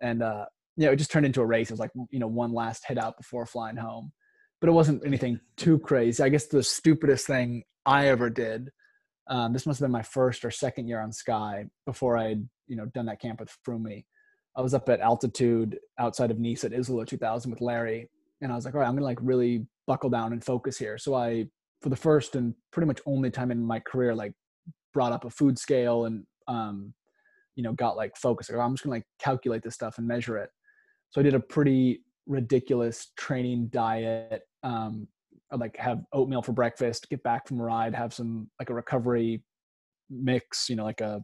And, 0.00 0.22
uh, 0.22 0.46
you 0.76 0.86
know, 0.86 0.92
it 0.92 0.96
just 0.96 1.10
turned 1.10 1.26
into 1.26 1.42
a 1.42 1.46
race. 1.46 1.68
It 1.68 1.74
was 1.74 1.80
like, 1.80 1.90
you 2.10 2.18
know, 2.18 2.26
one 2.26 2.54
last 2.54 2.84
hit 2.88 2.96
out 2.96 3.18
before 3.18 3.44
flying 3.44 3.76
home. 3.76 4.12
But 4.60 4.68
it 4.68 4.72
wasn't 4.72 5.04
anything 5.06 5.40
too 5.56 5.78
crazy. 5.78 6.22
I 6.22 6.28
guess 6.28 6.46
the 6.46 6.62
stupidest 6.62 7.26
thing 7.26 7.64
I 7.86 8.08
ever 8.08 8.28
did 8.28 8.70
um, 9.30 9.52
this 9.52 9.64
must 9.64 9.78
have 9.78 9.86
been 9.86 9.92
my 9.92 10.02
first 10.02 10.44
or 10.44 10.50
second 10.50 10.88
year 10.88 11.00
on 11.00 11.12
Sky 11.12 11.66
before 11.86 12.18
I 12.18 12.30
had, 12.30 12.48
you 12.66 12.76
know, 12.76 12.86
done 12.86 13.06
that 13.06 13.20
camp 13.20 13.38
with 13.38 13.56
Froome. 13.66 14.04
I 14.56 14.60
was 14.60 14.74
up 14.74 14.88
at 14.88 15.00
altitude 15.00 15.78
outside 16.00 16.32
of 16.32 16.40
Nice 16.40 16.64
at 16.64 16.74
Isola 16.74 17.06
2000 17.06 17.48
with 17.48 17.60
Larry, 17.60 18.10
and 18.42 18.50
I 18.50 18.56
was 18.56 18.64
like, 18.64 18.74
all 18.74 18.80
right, 18.80 18.88
I'm 18.88 18.96
gonna 18.96 19.06
like 19.06 19.20
really 19.22 19.66
buckle 19.86 20.10
down 20.10 20.32
and 20.32 20.44
focus 20.44 20.76
here. 20.76 20.98
So 20.98 21.14
I, 21.14 21.46
for 21.80 21.90
the 21.90 21.96
first 21.96 22.34
and 22.34 22.54
pretty 22.72 22.88
much 22.88 23.00
only 23.06 23.30
time 23.30 23.52
in 23.52 23.64
my 23.64 23.78
career, 23.78 24.16
like 24.16 24.32
brought 24.92 25.12
up 25.12 25.24
a 25.24 25.30
food 25.30 25.58
scale 25.60 26.06
and, 26.06 26.26
um, 26.48 26.92
you 27.54 27.62
know, 27.62 27.72
got 27.72 27.96
like 27.96 28.16
focused. 28.16 28.50
Like, 28.50 28.60
I'm 28.60 28.72
just 28.72 28.82
gonna 28.82 28.96
like 28.96 29.06
calculate 29.20 29.62
this 29.62 29.74
stuff 29.74 29.98
and 29.98 30.08
measure 30.08 30.38
it. 30.38 30.50
So 31.10 31.20
I 31.20 31.24
did 31.24 31.34
a 31.34 31.40
pretty 31.40 32.02
ridiculous 32.26 33.12
training 33.16 33.68
diet. 33.68 34.42
Um, 34.62 35.08
like 35.56 35.76
have 35.76 36.04
oatmeal 36.12 36.42
for 36.42 36.52
breakfast, 36.52 37.08
get 37.10 37.22
back 37.22 37.48
from 37.48 37.60
a 37.60 37.64
ride, 37.64 37.94
have 37.94 38.14
some 38.14 38.48
like 38.60 38.70
a 38.70 38.74
recovery 38.74 39.42
mix, 40.08 40.68
you 40.68 40.76
know, 40.76 40.84
like 40.84 41.00
a, 41.00 41.20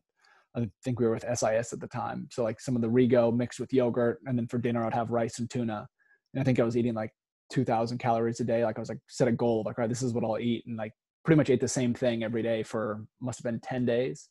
I 0.57 0.69
think 0.83 0.99
we 0.99 1.07
were 1.07 1.13
with 1.13 1.25
SIS 1.25 1.73
at 1.73 1.81
the 1.81 1.87
time. 1.87 2.29
So 2.31 2.43
like 2.43 2.61
some 2.61 2.75
of 2.75 2.83
the 2.83 2.89
Rego 2.89 3.35
mixed 3.35 3.61
with 3.61 3.73
yogurt, 3.73 4.21
and 4.27 4.37
then 4.37 4.47
for 4.49 4.59
dinner 4.59 4.85
I'd 4.85 4.95
have 4.95 5.11
rice 5.11 5.39
and 5.39 5.49
tuna. 5.49 5.87
And 6.35 6.41
I 6.41 6.45
think 6.45 6.59
I 6.59 6.65
was 6.65 6.77
eating 6.77 6.95
like 6.95 7.11
2,000 7.53 7.99
calories 7.99 8.41
a 8.41 8.45
day. 8.45 8.65
Like 8.65 8.79
I 8.79 8.81
was 8.81 8.89
like 8.89 8.99
set 9.09 9.29
a 9.29 9.33
goal, 9.33 9.63
like 9.65 9.79
all 9.79 9.83
right, 9.83 9.89
this 9.89 10.03
is 10.03 10.13
what 10.13 10.25
I'll 10.25 10.39
eat, 10.39 10.65
and 10.67 10.77
like 10.77 10.93
pretty 11.25 11.37
much 11.37 11.51
ate 11.51 11.61
the 11.61 11.69
same 11.69 11.93
thing 11.93 12.23
every 12.23 12.43
day 12.43 12.63
for 12.63 13.05
must 13.21 13.39
have 13.39 13.45
been 13.45 13.61
10 13.61 13.85
days. 13.85 14.29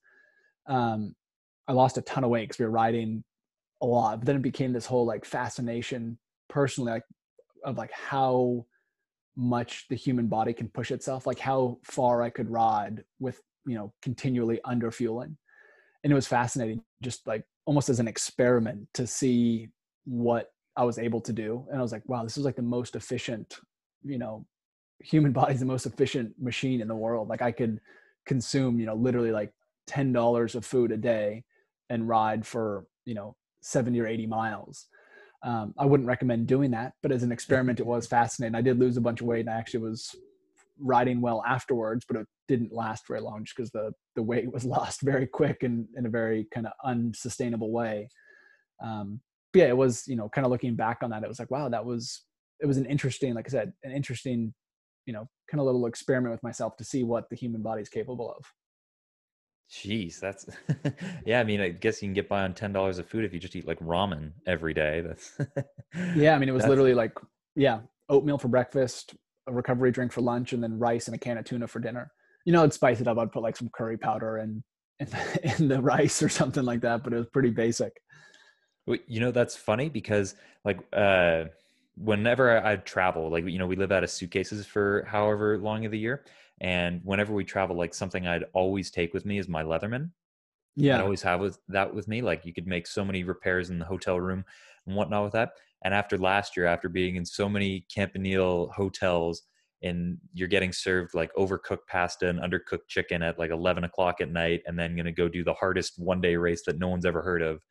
Um, 0.68 1.16
I 1.68 1.74
lost 1.74 1.98
a 1.98 2.02
ton 2.02 2.24
of 2.24 2.30
weight 2.30 2.48
because 2.48 2.60
we 2.60 2.66
were 2.66 2.72
riding 2.72 3.24
a 3.82 3.86
lot. 3.86 4.20
But 4.20 4.26
then 4.26 4.38
it 4.38 4.42
became 4.42 4.74
this 4.74 4.86
whole 4.86 5.06
like 5.06 5.26
fascination 5.26 6.18
personally, 6.50 6.92
like 6.92 7.04
of 7.64 7.78
like 7.78 7.92
how 7.92 8.66
much 9.36 9.86
the 9.90 9.96
human 9.96 10.28
body 10.28 10.54
can 10.54 10.70
push 10.70 10.92
itself, 10.92 11.28
like 11.28 11.40
how 11.40 11.78
far 11.84 12.22
I 12.22 12.30
could 12.30 12.50
ride 12.50 13.04
with 13.20 13.42
you 13.66 13.76
know 13.76 13.94
continually 14.02 14.60
under 14.64 14.92
fueling. 14.92 15.38
And 16.04 16.12
it 16.12 16.16
was 16.16 16.28
fascinating 16.28 16.82
just 17.02 17.26
like 17.28 17.44
almost 17.66 17.90
as 17.90 18.00
an 18.00 18.08
experiment 18.08 18.88
to 18.94 19.08
see 19.08 19.70
what 20.06 20.52
i 20.78 20.84
was 20.84 21.00
able 21.00 21.20
to 21.22 21.34
do. 21.34 21.66
And 21.70 21.80
i 21.80 21.82
was 21.82 21.92
like 21.92 22.08
wow 22.08 22.24
this 22.24 22.38
is 22.38 22.46
like 22.46 22.56
the 22.56 22.62
most 22.62 22.96
efficient 22.96 23.58
you 24.04 24.18
know 24.18 24.46
human 25.00 25.34
body's 25.34 25.60
the 25.60 25.66
most 25.66 25.86
efficient 25.86 26.34
machine 26.40 26.82
in 26.82 26.88
the 26.88 26.96
world. 26.96 27.28
Like 27.28 27.42
i 27.42 27.52
could 27.52 27.80
consume 28.26 28.80
you 28.80 28.86
know 28.86 28.96
literally 28.96 29.32
like 29.32 29.52
$10 29.90 30.56
of 30.56 30.66
food 30.66 30.92
a 30.92 30.98
day 30.98 31.44
and 31.90 32.08
ride 32.08 32.46
for 32.46 32.86
you 33.06 33.14
know 33.14 33.36
70 33.62 34.00
or 34.00 34.08
80 34.08 34.28
miles 34.28 34.88
um, 35.46 35.74
i 35.78 35.86
wouldn't 35.86 36.08
recommend 36.08 36.48
doing 36.48 36.72
that 36.72 36.94
but 37.02 37.12
as 37.12 37.24
an 37.24 37.32
experiment 37.32 37.80
it 37.80 37.86
was 37.94 38.06
fascinating 38.08 38.56
i 38.56 38.62
did 38.62 38.80
lose 38.80 38.98
a 38.98 39.02
bunch 39.02 39.22
of 39.22 39.28
weight 39.28 39.42
and 39.42 39.50
i 39.50 39.54
actually 39.54 39.80
was 39.80 40.14
riding 40.80 41.22
well 41.22 41.44
afterwards, 41.48 42.06
but 42.08 42.18
it 42.18 42.28
didn't 42.48 42.74
last 42.74 43.08
very 43.08 43.22
long 43.22 43.44
just 43.44 43.56
because 43.56 43.72
the 43.72 43.92
the 44.16 44.24
weight 44.24 44.52
was 44.52 44.66
lost 44.66 45.02
very 45.02 45.28
quick 45.28 45.64
and 45.64 45.88
in 45.96 46.06
a 46.06 46.10
very 46.10 46.48
kind 46.54 46.68
of 46.68 46.74
unsustainable 46.84 47.72
way. 47.72 48.10
Um, 48.84 49.22
but 49.54 49.60
yeah, 49.60 49.68
it 49.68 49.78
was 49.78 50.08
you 50.08 50.16
know 50.16 50.30
kind 50.30 50.46
of 50.46 50.52
looking 50.52 50.76
back 50.76 51.00
on 51.02 51.10
that, 51.12 51.24
it 51.24 51.30
was 51.30 51.40
like 51.40 51.52
wow, 51.52 51.70
that 51.70 51.86
was 51.86 52.24
it 52.62 52.66
was 52.66 52.78
an 52.78 52.86
interesting, 52.86 53.34
like 53.34 53.48
I 53.48 53.52
said, 53.52 53.74
an 53.84 53.92
interesting 53.92 54.54
you 55.06 55.14
know 55.14 55.28
kind 55.50 55.60
of 55.60 55.66
little 55.66 55.86
experiment 55.86 56.32
with 56.32 56.44
myself 56.44 56.76
to 56.78 56.84
see 56.84 57.04
what 57.04 57.30
the 57.30 57.36
human 57.36 57.62
body 57.62 57.82
is 57.82 57.90
capable 57.90 58.34
of. 58.38 58.46
Jeez, 59.72 60.20
that's 60.20 60.46
yeah. 61.26 61.40
I 61.40 61.44
mean, 61.44 61.60
I 61.60 61.70
guess 61.70 62.02
you 62.02 62.08
can 62.08 62.14
get 62.14 62.30
by 62.30 62.44
on 62.44 62.54
ten 62.54 62.72
dollars 62.72 63.00
of 63.00 63.08
food 63.08 63.26
if 63.26 63.34
you 63.34 63.40
just 63.40 63.56
eat 63.56 63.68
like 63.68 63.80
ramen 63.80 64.32
every 64.46 64.74
day. 64.74 65.02
That's 65.02 65.38
yeah. 66.16 66.36
I 66.36 66.40
mean, 66.40 66.50
it 66.50 66.52
was 66.54 66.68
literally 66.68 66.94
like 66.94 67.14
yeah, 67.56 67.80
oatmeal 68.10 68.38
for 68.38 68.48
breakfast, 68.48 69.16
a 69.48 69.54
recovery 69.54 69.92
drink 69.92 70.12
for 70.12 70.22
lunch 70.22 70.54
and 70.54 70.62
then 70.64 70.78
rice 70.78 71.08
and 71.08 71.16
a 71.16 71.20
can 71.20 71.38
of 71.38 71.46
tuna 71.46 71.68
for 71.68 71.80
dinner. 71.80 72.12
You 72.46 72.54
know, 72.54 72.64
I'd 72.64 72.74
spice 72.74 73.02
it 73.02 73.08
up. 73.08 73.18
I'd 73.18 73.32
put 73.32 73.42
like 73.44 73.58
some 73.58 73.70
curry 73.76 73.98
powder 73.98 74.38
and 74.38 74.64
in, 75.00 75.08
in, 75.44 75.52
in 75.60 75.68
the 75.68 75.82
rice 75.82 76.22
or 76.22 76.30
something 76.30 76.64
like 76.64 76.82
that, 76.82 77.04
but 77.04 77.14
it 77.14 77.18
was 77.18 77.28
pretty 77.34 77.50
basic. 77.50 77.94
You 79.08 79.20
know, 79.20 79.32
that's 79.32 79.56
funny 79.56 79.90
because 79.90 80.36
like 80.64 80.80
uh, 80.94 81.46
whenever 81.98 82.64
I 82.64 82.76
travel, 82.78 83.32
like 83.32 83.48
you 83.48 83.58
know, 83.58 83.66
we 83.66 83.76
live 83.76 83.92
out 83.92 84.04
of 84.04 84.12
suitcases 84.12 84.66
for 84.66 85.06
however 85.08 85.58
long 85.58 85.86
of 85.86 85.92
the 85.92 85.98
year, 85.98 86.24
and 86.62 87.02
whenever 87.04 87.34
we 87.34 87.44
travel, 87.44 87.76
like 87.76 87.94
something 87.94 88.28
I'd 88.28 88.46
always 88.54 88.92
take 88.92 89.14
with 89.14 89.26
me 89.26 89.38
is 89.38 89.48
my 89.48 89.64
Leatherman. 89.64 90.12
Yeah, 90.76 91.00
I 91.00 91.02
always 91.04 91.22
have 91.22 91.40
with 91.40 91.60
that 91.70 91.94
with 91.94 92.08
me. 92.08 92.22
Like 92.22 92.46
you 92.46 92.54
could 92.54 92.68
make 92.68 92.88
so 92.88 93.06
many 93.06 93.24
repairs 93.24 93.70
in 93.70 93.80
the 93.80 93.86
hotel 93.86 94.20
room 94.20 94.44
and 94.86 94.96
whatnot 94.96 95.24
with 95.24 95.34
that. 95.34 95.52
And 95.84 95.94
after 95.94 96.18
last 96.18 96.58
year, 96.58 96.66
after 96.66 96.90
being 96.90 97.16
in 97.16 97.26
so 97.26 97.48
many 97.48 97.86
Campanile 97.94 98.72
hotels, 98.72 99.44
and 99.84 100.18
you're 100.34 100.48
getting 100.48 100.72
served 100.72 101.14
like 101.14 101.34
overcooked 101.36 101.86
pasta 101.88 102.28
and 102.28 102.40
undercooked 102.40 102.88
chicken 102.88 103.22
at 103.22 103.38
like 103.38 103.52
11 103.52 103.84
o'clock 103.84 104.20
at 104.20 104.32
night, 104.32 104.62
and 104.66 104.80
then 104.80 104.96
going 104.96 105.06
to 105.06 105.12
go 105.12 105.30
do 105.30 105.44
the 105.44 105.54
hardest 105.54 106.00
one 106.00 106.22
day 106.22 106.36
race 106.36 106.64
that 106.66 106.80
no 106.80 106.88
one's 106.90 107.06
ever 107.06 107.22
heard 107.22 107.42
of 107.42 107.62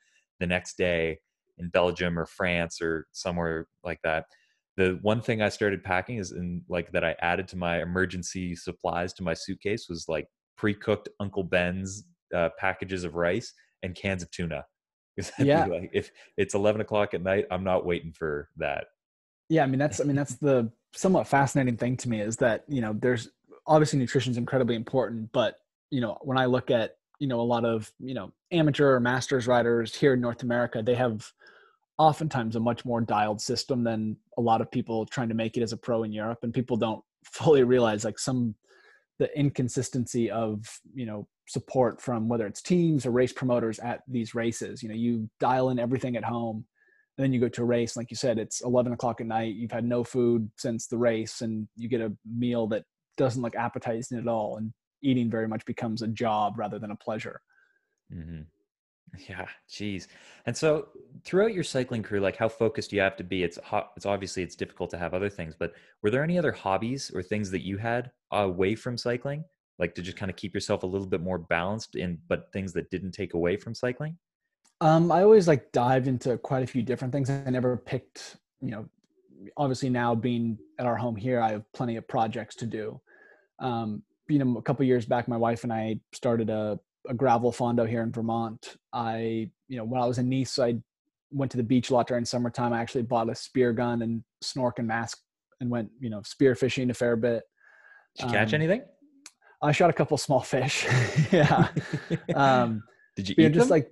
the 0.41 0.47
next 0.47 0.77
day 0.77 1.19
in 1.59 1.69
Belgium 1.69 2.19
or 2.19 2.27
France 2.27 2.81
or 2.81 3.07
somewhere 3.13 3.67
like 3.83 4.01
that. 4.03 4.27
The 4.77 4.99
one 5.03 5.21
thing 5.21 5.41
I 5.41 5.49
started 5.49 5.85
packing 5.85 6.19
is 6.19 6.33
in 6.33 6.63
like 6.69 6.91
that 6.93 7.05
I 7.05 7.15
added 7.21 7.47
to 7.49 7.57
my 7.57 7.81
emergency 7.81 8.57
supplies 8.57 9.13
to 9.15 9.23
my 9.23 9.35
suitcase 9.35 9.87
was 9.89 10.07
like 10.09 10.27
pre-cooked 10.57 11.09
Uncle 11.21 11.45
Ben's 11.45 12.05
uh, 12.35 12.49
packages 12.59 13.05
of 13.05 13.15
rice 13.15 13.53
and 13.83 13.95
cans 13.95 14.23
of 14.23 14.31
tuna 14.31 14.65
yeah. 15.39 15.67
Like, 15.67 15.91
if 15.93 16.11
it's 16.37 16.55
11 16.55 16.81
o'clock 16.81 17.15
at 17.15 17.23
night, 17.23 17.47
I'm 17.51 17.65
not 17.65 17.87
waiting 17.87 18.13
for 18.13 18.49
that. 18.57 18.87
Yeah. 19.49 19.63
I 19.63 19.67
mean, 19.67 19.79
that's, 19.79 20.01
I 20.01 20.05
mean, 20.05 20.17
that's 20.17 20.35
the 20.37 20.71
somewhat 20.95 21.29
fascinating 21.29 21.77
thing 21.77 21.97
to 21.99 22.09
me 22.09 22.21
is 22.21 22.37
that, 22.39 22.65
you 22.69 22.81
know, 22.81 22.95
there's 22.95 23.31
obviously 23.67 23.99
nutrition 23.99 24.33
is 24.33 24.39
incredibly 24.39 24.75
important, 24.75 25.31
but, 25.33 25.57
you 25.91 26.01
know, 26.01 26.19
when 26.23 26.39
I 26.39 26.47
look 26.47 26.71
at, 26.71 26.97
you 27.21 27.29
know, 27.29 27.41
a 27.41 27.43
lot 27.43 27.65
of, 27.65 27.93
you 28.01 28.15
know, 28.15 28.33
amateur 28.51 28.95
or 28.95 29.01
masters 29.01 29.47
riders 29.47 29.95
here 29.95 30.15
in 30.15 30.21
North 30.21 30.43
America, 30.43 30.83
they 30.83 30.95
have 30.95 31.31
oftentimes 31.99 32.57
a 32.57 32.61
much 32.61 32.85
more 32.85 33.01
dialed 33.01 33.41
system 33.41 33.85
than 33.85 34.17
a 34.37 34.41
lot 34.41 34.61
of 34.61 34.71
people 34.71 35.07
trying 35.07 35.29
to 35.29 35.35
make 35.35 35.57
it 35.57 35.63
as 35.63 35.73
a 35.73 35.77
pro 35.77 36.03
in 36.03 36.13
Europe. 36.13 36.39
And 36.43 36.53
people 36.53 36.77
don't 36.77 37.03
fully 37.25 37.63
realize 37.65 38.05
like 38.05 38.19
some, 38.19 38.55
the 39.19 39.37
inconsistency 39.39 40.31
of, 40.31 40.81
you 40.95 41.07
know, 41.07 41.29
support 41.47 42.01
from 42.01 42.29
whether 42.29 42.47
it's 42.47 42.63
teams 42.63 43.07
or 43.07 43.11
race 43.11 43.33
promoters 43.33 43.79
at 43.79 44.03
these 44.09 44.35
races. 44.35 44.83
You 44.83 44.89
know, 44.89 44.95
you 44.95 45.29
dial 45.41 45.71
in 45.71 45.79
everything 45.79 46.17
at 46.17 46.25
home, 46.25 46.65
and 47.17 47.25
then 47.25 47.33
you 47.33 47.41
go 47.41 47.49
to 47.49 47.63
a 47.63 47.67
race. 47.67 47.97
Like 47.97 48.11
you 48.11 48.17
said, 48.17 48.39
it's 48.39 48.63
11 48.63 48.93
o'clock 48.93 49.21
at 49.21 49.27
night. 49.27 49.55
You've 49.55 49.71
had 49.71 49.85
no 49.85 50.03
food 50.03 50.51
since 50.57 50.87
the 50.87 50.99
race, 50.99 51.43
and 51.43 51.69
you 51.77 51.89
get 51.89 52.01
a 52.01 52.13
meal 52.27 52.67
that 52.69 52.85
doesn't 53.17 53.43
look 53.43 53.55
appetizing 53.55 54.19
at 54.19 54.27
all. 54.27 54.57
And 54.57 54.73
eating 55.03 55.31
very 55.31 55.47
much 55.47 55.65
becomes 55.65 56.03
a 56.03 56.09
job 56.09 56.55
rather 56.57 56.79
than 56.79 56.91
a 56.91 56.97
pleasure. 56.97 57.41
Mm-hmm. 58.13 58.43
Yeah, 59.29 59.47
geez. 59.71 60.09
And 60.47 60.57
so 60.57 60.89
throughout 61.25 61.55
your 61.55 61.65
cycling 61.65 62.03
career, 62.03 62.21
like 62.21 62.37
how 62.37 62.49
focused 62.49 62.91
do 62.91 62.97
you 62.97 63.03
have 63.03 63.17
to 63.17 63.25
be? 63.25 63.43
It's 63.43 63.59
ho- 63.65 63.89
it's 63.97 64.07
obviously 64.07 64.43
it's 64.43 64.57
difficult 64.57 64.91
to 64.91 64.99
have 64.99 65.15
other 65.15 65.31
things, 65.31 65.55
but 65.59 65.73
were 66.03 66.11
there 66.11 66.25
any 66.25 66.39
other 66.39 66.53
hobbies 66.53 67.11
or 67.15 67.23
things 67.23 67.51
that 67.51 67.65
you 67.65 67.77
had 67.77 68.11
away 68.31 68.75
from 68.75 68.99
cycling 68.99 69.45
like 69.79 69.95
to 69.95 70.03
just 70.03 70.17
kind 70.17 70.31
of 70.31 70.37
keep 70.37 70.55
yourself 70.55 70.83
a 70.83 70.87
little 70.87 71.07
bit 71.07 71.21
more 71.21 71.39
balanced 71.39 71.97
in 71.97 72.19
but 72.29 72.53
things 72.53 72.73
that 72.73 72.91
didn't 72.91 73.13
take 73.13 73.35
away 73.35 73.57
from 73.57 73.75
cycling 73.75 74.17
um, 74.81 75.11
i 75.11 75.23
always 75.23 75.49
like 75.49 75.71
dived 75.73 76.07
into 76.07 76.37
quite 76.39 76.63
a 76.63 76.67
few 76.67 76.83
different 76.83 77.13
things 77.13 77.31
i 77.31 77.51
never 77.51 77.77
picked 77.77 78.37
you 78.61 78.71
know 78.71 78.87
obviously 79.57 79.91
now 79.91 80.15
being 80.15 80.59
at 80.79 80.87
our 80.87 80.97
home 80.97 81.17
here 81.17 81.41
i 81.41 81.51
have 81.51 81.71
plenty 81.73 81.97
of 81.97 82.07
projects 82.09 82.55
to 82.55 82.67
do 82.67 83.01
um, 83.61 84.03
you 84.29 84.39
know 84.39 84.57
a 84.59 84.63
couple 84.63 84.85
years 84.85 85.07
back 85.07 85.29
my 85.29 85.37
wife 85.37 85.65
and 85.65 85.73
i 85.73 85.99
started 86.13 86.51
a, 86.51 86.79
a 87.09 87.15
gravel 87.15 87.53
fondo 87.53 87.89
here 87.89 88.03
in 88.03 88.11
vermont 88.11 88.77
i 88.93 89.49
you 89.69 89.77
know 89.77 89.85
when 89.85 90.01
i 90.01 90.07
was 90.07 90.19
in 90.19 90.29
nice 90.29 90.59
i 90.59 90.75
went 91.31 91.51
to 91.51 91.57
the 91.57 91.63
beach 91.63 91.91
a 91.91 91.95
lot 91.95 92.07
during 92.07 92.25
summertime 92.25 92.73
i 92.73 92.81
actually 92.81 93.03
bought 93.03 93.29
a 93.29 93.35
spear 93.35 93.73
gun 93.73 94.03
and 94.03 94.23
snork 94.43 94.79
and 94.79 94.87
mask 94.87 95.19
and 95.61 95.71
went 95.71 95.89
you 96.01 96.11
know 96.11 96.23
spear 96.23 96.55
fishing 96.55 96.91
a 96.91 96.95
fair 96.95 97.17
bit 97.17 97.43
did 98.17 98.27
you 98.27 98.33
catch 98.33 98.55
um, 98.55 98.61
anything 98.61 98.83
I 99.65 99.73
shot 99.73 99.89
a 99.89 99.95
couple 99.95 100.19
small 100.19 100.41
fish. 100.41 100.87
yeah. 101.33 101.69
Um, 102.35 102.83
Did 103.17 103.29
you, 103.29 103.35
you 103.39 103.49
know, 103.49 103.55
just 103.55 103.71
like, 103.71 103.91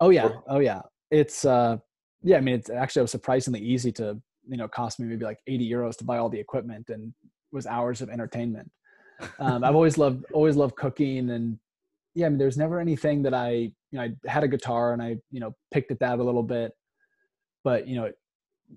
oh 0.00 0.10
yeah, 0.10 0.28
oh 0.48 0.58
yeah. 0.58 0.82
It's 1.10 1.44
uh, 1.44 1.78
yeah. 2.22 2.36
I 2.36 2.40
mean, 2.40 2.56
it's 2.56 2.68
actually 2.68 3.00
it 3.00 3.04
was 3.04 3.12
surprisingly 3.12 3.60
easy 3.60 3.92
to 3.92 4.20
you 4.46 4.56
know 4.56 4.68
cost 4.68 5.00
me 5.00 5.06
maybe 5.06 5.24
like 5.24 5.38
eighty 5.46 5.68
euros 5.70 5.96
to 5.98 6.04
buy 6.04 6.18
all 6.18 6.28
the 6.28 6.38
equipment 6.38 6.90
and 6.90 7.14
was 7.52 7.66
hours 7.66 8.02
of 8.02 8.10
entertainment. 8.10 8.70
Um, 9.38 9.64
I've 9.64 9.74
always 9.74 9.96
loved 9.96 10.24
always 10.32 10.56
loved 10.56 10.76
cooking 10.76 11.30
and 11.30 11.58
yeah. 12.16 12.26
I 12.26 12.28
mean, 12.30 12.38
there's 12.38 12.56
never 12.56 12.80
anything 12.80 13.22
that 13.22 13.34
I 13.34 13.50
you 13.50 13.72
know 13.92 14.02
I 14.02 14.12
had 14.26 14.42
a 14.42 14.48
guitar 14.48 14.92
and 14.92 15.02
I 15.02 15.18
you 15.30 15.40
know 15.40 15.54
picked 15.70 15.92
at 15.92 16.00
that 16.00 16.18
a 16.18 16.24
little 16.24 16.42
bit, 16.42 16.72
but 17.62 17.86
you 17.86 17.96
know 17.96 18.10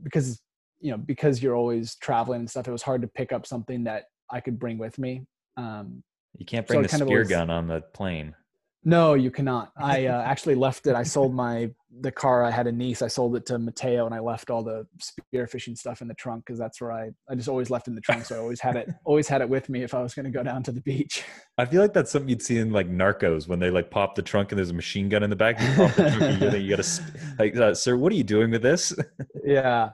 because 0.04 0.40
you 0.80 0.92
know 0.92 0.98
because 0.98 1.42
you're 1.42 1.56
always 1.56 1.96
traveling 1.96 2.42
and 2.42 2.50
stuff, 2.50 2.68
it 2.68 2.72
was 2.72 2.84
hard 2.84 3.02
to 3.02 3.08
pick 3.08 3.32
up 3.32 3.48
something 3.48 3.86
that 3.86 4.04
I 4.30 4.42
could 4.42 4.60
bring 4.60 4.78
with 4.78 5.00
me. 5.00 5.26
Um, 5.58 6.04
you 6.38 6.46
can't 6.46 6.68
bring 6.68 6.88
so 6.88 6.98
the 6.98 7.06
spear 7.06 7.20
was, 7.20 7.30
gun 7.30 7.50
on 7.50 7.68
the 7.68 7.82
plane. 7.94 8.36
No, 8.84 9.14
you 9.14 9.30
cannot. 9.30 9.72
I 9.78 10.06
uh, 10.08 10.22
actually 10.22 10.56
left 10.56 10.88
it. 10.88 10.96
I 10.96 11.04
sold 11.04 11.34
my 11.34 11.72
the 12.02 12.12
car 12.12 12.44
I 12.44 12.52
had 12.52 12.68
a 12.68 12.72
niece. 12.72 13.02
I 13.02 13.08
sold 13.08 13.36
it 13.36 13.46
to 13.48 13.58
Matteo, 13.60 14.06
and 14.06 14.14
I 14.16 14.20
left 14.20 14.50
all 14.50 14.64
the 14.64 14.88
spearfishing 15.00 15.78
stuff 15.78 16.02
in 16.02 16.08
the 16.08 16.14
trunk 16.14 16.46
because 16.46 16.60
that's 16.60 16.80
where 16.80 16.92
I 16.92 17.10
I 17.30 17.36
just 17.36 17.50
always 17.50 17.70
left 17.70 17.88
in 17.88 17.96
the 17.96 18.02
trunk. 18.02 18.26
So 18.26 18.36
I 18.36 18.40
always 18.40 18.62
had 18.62 18.76
it 18.76 18.90
always 19.06 19.28
had 19.28 19.42
it 19.42 19.50
with 19.50 19.70
me 19.70 19.84
if 19.84 19.94
I 19.94 20.02
was 20.02 20.14
going 20.14 20.26
to 20.26 20.32
go 20.32 20.44
down 20.44 20.64
to 20.64 20.72
the 20.72 20.82
beach. 20.82 21.24
I 21.58 21.66
feel 21.66 21.82
like 21.82 21.94
that's 21.94 22.12
something 22.12 22.30
you'd 22.30 22.42
see 22.42 22.58
in 22.58 22.72
like 22.72 22.90
Narcos 22.90 23.48
when 23.48 23.60
they 23.60 23.70
like 23.70 23.92
pop 23.92 24.16
the 24.16 24.22
trunk 24.22 24.52
and 24.52 24.60
there's 24.60 24.70
a 24.70 24.76
machine 24.76 25.10
gun 25.10 25.24
in 25.24 25.30
the 25.30 25.36
back. 25.36 25.60
You 25.60 25.68
pop 25.76 25.96
the 25.96 26.10
trunk, 26.10 26.42
and 26.42 26.64
you 26.64 26.76
got 26.76 26.84
to 26.84 27.02
like, 27.38 27.56
uh, 27.56 27.74
sir, 27.74 27.98
what 27.98 28.12
are 28.14 28.16
you 28.16 28.24
doing 28.24 28.52
with 28.52 28.62
this? 28.62 28.94
yeah, 29.44 29.90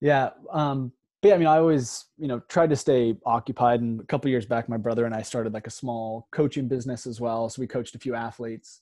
yeah. 0.00 0.30
Um, 0.50 0.92
but 1.22 1.28
yeah, 1.28 1.34
I 1.34 1.38
mean, 1.38 1.46
I 1.46 1.58
always, 1.58 2.06
you 2.18 2.26
know, 2.26 2.40
tried 2.48 2.70
to 2.70 2.76
stay 2.76 3.16
occupied. 3.24 3.80
And 3.80 4.00
a 4.00 4.04
couple 4.04 4.28
years 4.28 4.44
back, 4.44 4.68
my 4.68 4.76
brother 4.76 5.06
and 5.06 5.14
I 5.14 5.22
started 5.22 5.54
like 5.54 5.68
a 5.68 5.70
small 5.70 6.26
coaching 6.32 6.66
business 6.66 7.06
as 7.06 7.20
well. 7.20 7.48
So 7.48 7.62
we 7.62 7.68
coached 7.68 7.94
a 7.94 8.00
few 8.00 8.16
athletes, 8.16 8.80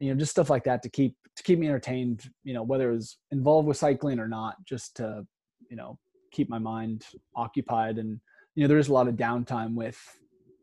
you 0.00 0.08
know, 0.08 0.18
just 0.18 0.30
stuff 0.30 0.48
like 0.48 0.64
that 0.64 0.82
to 0.84 0.88
keep 0.88 1.14
to 1.36 1.42
keep 1.42 1.58
me 1.58 1.66
entertained. 1.66 2.30
You 2.42 2.54
know, 2.54 2.62
whether 2.62 2.90
it 2.90 2.94
was 2.94 3.18
involved 3.32 3.68
with 3.68 3.76
cycling 3.76 4.18
or 4.18 4.28
not, 4.28 4.56
just 4.64 4.96
to, 4.96 5.26
you 5.68 5.76
know, 5.76 5.98
keep 6.32 6.48
my 6.48 6.58
mind 6.58 7.04
occupied. 7.36 7.98
And 7.98 8.18
you 8.54 8.62
know, 8.62 8.68
there 8.68 8.78
is 8.78 8.88
a 8.88 8.92
lot 8.94 9.06
of 9.06 9.16
downtime 9.16 9.74
with 9.74 10.00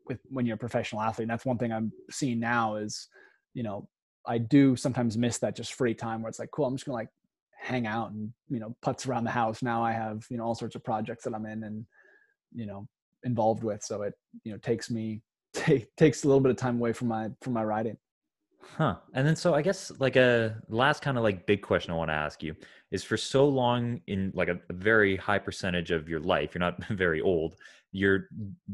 with 0.06 0.18
when 0.28 0.44
you're 0.44 0.56
a 0.56 0.58
professional 0.58 1.02
athlete. 1.02 1.24
And 1.24 1.30
that's 1.30 1.46
one 1.46 1.56
thing 1.56 1.72
I'm 1.72 1.92
seeing 2.10 2.40
now 2.40 2.74
is, 2.74 3.08
you 3.54 3.62
know, 3.62 3.88
I 4.26 4.38
do 4.38 4.74
sometimes 4.74 5.16
miss 5.16 5.38
that 5.38 5.54
just 5.54 5.74
free 5.74 5.94
time 5.94 6.20
where 6.20 6.30
it's 6.30 6.40
like, 6.40 6.50
cool, 6.50 6.66
I'm 6.66 6.74
just 6.74 6.84
gonna 6.84 6.96
like 6.96 7.10
hang 7.62 7.86
out 7.86 8.10
and 8.10 8.32
you 8.48 8.58
know 8.58 8.76
putts 8.82 9.06
around 9.06 9.24
the 9.24 9.30
house. 9.30 9.62
Now 9.62 9.82
I 9.82 9.92
have 9.92 10.26
you 10.28 10.36
know 10.36 10.44
all 10.44 10.54
sorts 10.54 10.74
of 10.74 10.84
projects 10.84 11.24
that 11.24 11.34
I'm 11.34 11.46
in 11.46 11.62
and 11.62 11.86
you 12.54 12.66
know 12.66 12.88
involved 13.24 13.62
with, 13.62 13.82
so 13.82 14.02
it 14.02 14.14
you 14.44 14.52
know 14.52 14.58
takes 14.58 14.90
me 14.90 15.22
take, 15.54 15.94
takes 15.96 16.24
a 16.24 16.26
little 16.26 16.40
bit 16.40 16.50
of 16.50 16.56
time 16.56 16.76
away 16.76 16.92
from 16.92 17.08
my 17.08 17.28
from 17.40 17.52
my 17.52 17.64
riding. 17.64 17.96
Huh. 18.76 18.96
And 19.14 19.26
then 19.26 19.36
so 19.36 19.54
I 19.54 19.62
guess 19.62 19.90
like 19.98 20.16
a 20.16 20.56
last 20.68 21.02
kind 21.02 21.16
of 21.16 21.24
like 21.24 21.46
big 21.46 21.62
question 21.62 21.92
I 21.92 21.96
want 21.96 22.10
to 22.10 22.14
ask 22.14 22.42
you 22.42 22.54
is 22.90 23.02
for 23.02 23.16
so 23.16 23.46
long 23.46 24.00
in 24.06 24.32
like 24.34 24.48
a, 24.48 24.58
a 24.70 24.72
very 24.72 25.16
high 25.16 25.38
percentage 25.38 25.90
of 25.90 26.08
your 26.08 26.20
life, 26.20 26.54
you're 26.54 26.60
not 26.60 26.82
very 26.90 27.20
old, 27.20 27.56
your 27.90 28.28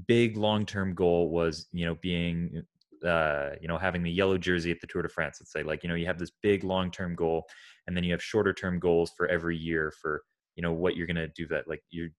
big 0.06 0.36
long-term 0.36 0.94
goal 0.94 1.30
was, 1.30 1.66
you 1.72 1.86
know, 1.86 1.96
being 2.02 2.62
uh, 3.04 3.50
you 3.60 3.68
know, 3.68 3.78
having 3.78 4.02
the 4.02 4.10
yellow 4.10 4.38
jersey 4.38 4.70
at 4.70 4.80
the 4.80 4.86
Tour 4.86 5.02
de 5.02 5.08
France, 5.08 5.38
let's 5.40 5.52
say, 5.52 5.62
like, 5.62 5.82
you 5.82 5.88
know, 5.88 5.94
you 5.94 6.06
have 6.06 6.18
this 6.18 6.32
big 6.42 6.64
long-term 6.64 7.14
goal, 7.14 7.44
and 7.86 7.96
then 7.96 8.04
you 8.04 8.12
have 8.12 8.22
shorter-term 8.22 8.78
goals 8.78 9.12
for 9.16 9.26
every 9.28 9.56
year 9.56 9.92
for, 10.00 10.22
you 10.56 10.62
know, 10.62 10.72
what 10.72 10.96
you're 10.96 11.06
gonna 11.06 11.28
do 11.28 11.46
that. 11.48 11.68
Like 11.68 11.82
you're 11.90 12.10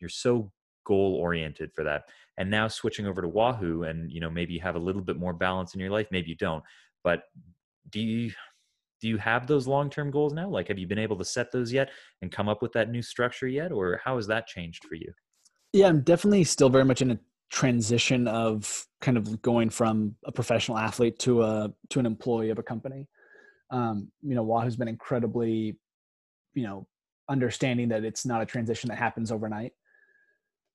you're 0.00 0.08
so 0.10 0.50
goal-oriented 0.84 1.72
for 1.74 1.84
that. 1.84 2.02
And 2.36 2.50
now 2.50 2.68
switching 2.68 3.06
over 3.06 3.22
to 3.22 3.28
Wahoo, 3.28 3.84
and 3.84 4.10
you 4.10 4.20
know, 4.20 4.30
maybe 4.30 4.54
you 4.54 4.60
have 4.60 4.76
a 4.76 4.80
little 4.80 5.02
bit 5.02 5.16
more 5.16 5.32
balance 5.32 5.74
in 5.74 5.80
your 5.80 5.90
life, 5.90 6.08
maybe 6.10 6.28
you 6.28 6.36
don't. 6.36 6.62
But 7.02 7.22
do 7.90 8.00
you 8.00 8.32
do 9.00 9.08
you 9.08 9.18
have 9.18 9.46
those 9.46 9.66
long-term 9.66 10.10
goals 10.10 10.32
now? 10.32 10.48
Like, 10.48 10.68
have 10.68 10.78
you 10.78 10.86
been 10.86 10.98
able 10.98 11.18
to 11.18 11.24
set 11.24 11.52
those 11.52 11.72
yet 11.72 11.90
and 12.22 12.32
come 12.32 12.48
up 12.48 12.62
with 12.62 12.72
that 12.72 12.90
new 12.90 13.02
structure 13.02 13.48
yet, 13.48 13.70
or 13.70 14.00
how 14.02 14.16
has 14.16 14.26
that 14.28 14.46
changed 14.46 14.84
for 14.84 14.94
you? 14.94 15.12
Yeah, 15.72 15.88
I'm 15.88 16.00
definitely 16.02 16.44
still 16.44 16.68
very 16.70 16.84
much 16.84 17.02
in 17.02 17.10
a 17.10 17.18
transition 17.54 18.26
of 18.26 18.84
kind 19.00 19.16
of 19.16 19.40
going 19.40 19.70
from 19.70 20.16
a 20.24 20.32
professional 20.32 20.76
athlete 20.76 21.20
to 21.20 21.40
a 21.40 21.72
to 21.88 22.00
an 22.00 22.06
employee 22.06 22.50
of 22.50 22.58
a 22.58 22.64
company. 22.64 23.06
Um, 23.70 24.10
you 24.22 24.34
know, 24.34 24.42
Wahoo's 24.42 24.74
been 24.74 24.88
incredibly, 24.88 25.78
you 26.54 26.64
know, 26.64 26.88
understanding 27.28 27.90
that 27.90 28.02
it's 28.02 28.26
not 28.26 28.42
a 28.42 28.46
transition 28.46 28.88
that 28.88 28.98
happens 28.98 29.30
overnight. 29.30 29.72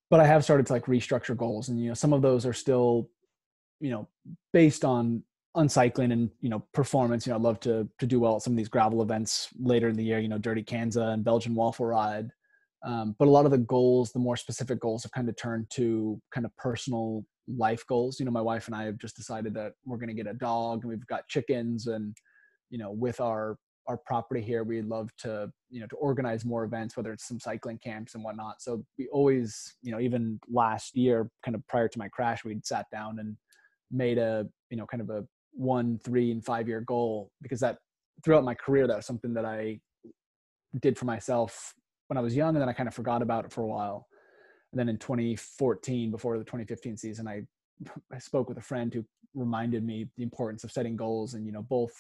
But 0.10 0.22
I 0.22 0.28
have 0.28 0.46
started 0.46 0.68
to 0.68 0.74
like 0.74 0.86
restructure 0.86 1.36
goals, 1.36 1.68
and 1.68 1.78
you 1.78 1.90
know, 1.90 1.94
some 1.94 2.14
of 2.14 2.22
those 2.22 2.46
are 2.46 2.54
still, 2.54 3.10
you 3.82 3.90
know, 3.90 4.08
based 4.54 4.86
on 4.86 5.22
on 5.56 5.68
cycling 5.68 6.14
and 6.14 6.30
you 6.40 6.48
know 6.48 6.64
performance. 6.74 7.28
You 7.28 7.32
know, 7.32 7.40
I'd 7.40 7.44
love 7.44 7.60
to 7.62 7.90
to 8.00 8.08
do 8.08 8.22
well 8.22 8.38
at 8.38 8.42
some 8.42 8.54
of 8.54 8.58
these 8.58 8.70
gravel 8.70 9.02
events 9.02 9.50
later 9.60 9.90
in 9.90 9.98
the 9.98 10.04
year. 10.06 10.20
You 10.20 10.30
know, 10.30 10.38
Dirty 10.38 10.64
Kanza 10.64 11.12
and 11.12 11.26
Belgian 11.26 11.56
Waffle 11.56 11.88
Ride. 11.88 12.32
Um, 12.84 13.16
but 13.20 13.28
a 13.28 13.32
lot 13.32 13.46
of 13.46 13.52
the 13.52 13.58
goals, 13.58 14.12
the 14.12 14.20
more 14.20 14.38
specific 14.38 14.80
goals, 14.80 15.04
have 15.04 15.12
kind 15.12 15.28
of 15.28 15.36
turned 15.36 15.70
to 15.72 16.22
kind 16.34 16.46
of 16.46 16.56
personal 16.58 17.26
life 17.48 17.86
goals. 17.88 18.20
You 18.20 18.26
know, 18.26 18.32
my 18.32 18.42
wife 18.42 18.68
and 18.68 18.76
I 18.76 18.84
have 18.84 18.98
just 18.98 19.16
decided 19.16 19.54
that 19.56 19.74
we're 19.86 19.98
going 19.98 20.10
to 20.10 20.14
get 20.14 20.28
a 20.28 20.34
dog, 20.34 20.84
and 20.84 20.90
we've 20.90 21.08
got 21.08 21.28
chickens, 21.28 21.88
and 21.88 22.16
you 22.70 22.78
know, 22.78 22.92
with 22.92 23.20
our 23.20 23.58
our 23.88 23.98
property 23.98 24.42
here, 24.42 24.64
we'd 24.64 24.86
love 24.86 25.10
to 25.18 25.52
you 25.70 25.82
know 25.82 25.88
to 25.88 25.96
organize 25.98 26.46
more 26.46 26.64
events, 26.64 26.96
whether 26.96 27.12
it's 27.12 27.28
some 27.28 27.40
cycling 27.40 27.80
camps 27.80 28.16
and 28.16 28.24
whatnot. 28.24 28.62
So 28.62 28.86
we 28.98 29.08
always, 29.10 29.76
you 29.82 29.92
know, 29.92 30.00
even 30.00 30.40
last 30.50 30.96
year, 30.96 31.30
kind 31.44 31.56
of 31.56 31.68
prior 31.68 31.88
to 31.88 32.00
my 32.00 32.08
crash, 32.08 32.46
we'd 32.46 32.66
sat 32.66 32.86
down 32.92 33.20
and 33.20 33.36
made 33.92 34.18
a 34.18 34.48
you 34.70 34.78
know 34.78 34.86
kind 34.86 35.02
of 35.02 35.10
a 35.10 35.26
one, 35.52 36.00
three, 36.04 36.32
and 36.32 36.46
five 36.46 36.68
year 36.68 36.82
goal 36.82 37.32
because 37.42 37.60
that 37.60 37.78
throughout 38.24 38.44
my 38.44 38.54
career 38.54 38.88
that 38.88 38.96
was 38.96 39.06
something 39.06 39.34
that 39.34 39.46
I 39.46 39.80
did 40.80 40.98
for 40.98 41.06
myself 41.06 41.74
when 42.10 42.18
I 42.18 42.22
was 42.22 42.36
young, 42.36 42.50
and 42.50 42.62
then 42.62 42.70
I 42.70 42.74
kind 42.74 42.90
of 42.90 42.94
forgot 42.94 43.22
about 43.22 43.46
it 43.46 43.52
for 43.52 43.62
a 43.62 43.68
while. 43.68 44.08
And 44.72 44.80
then 44.80 44.90
in 44.90 44.98
2014, 44.98 46.12
before 46.12 46.38
the 46.38 46.44
2015 46.44 46.98
season, 46.98 47.28
I 47.28 47.44
I 48.14 48.18
spoke 48.18 48.50
with 48.50 48.58
a 48.58 48.62
friend 48.62 48.94
who 48.94 49.06
reminded 49.34 49.86
me 49.86 50.10
the 50.18 50.24
importance 50.24 50.64
of 50.64 50.72
setting 50.72 50.96
goals 50.96 51.34
and 51.34 51.46
you 51.46 51.52
know 51.52 51.62
both 51.62 51.94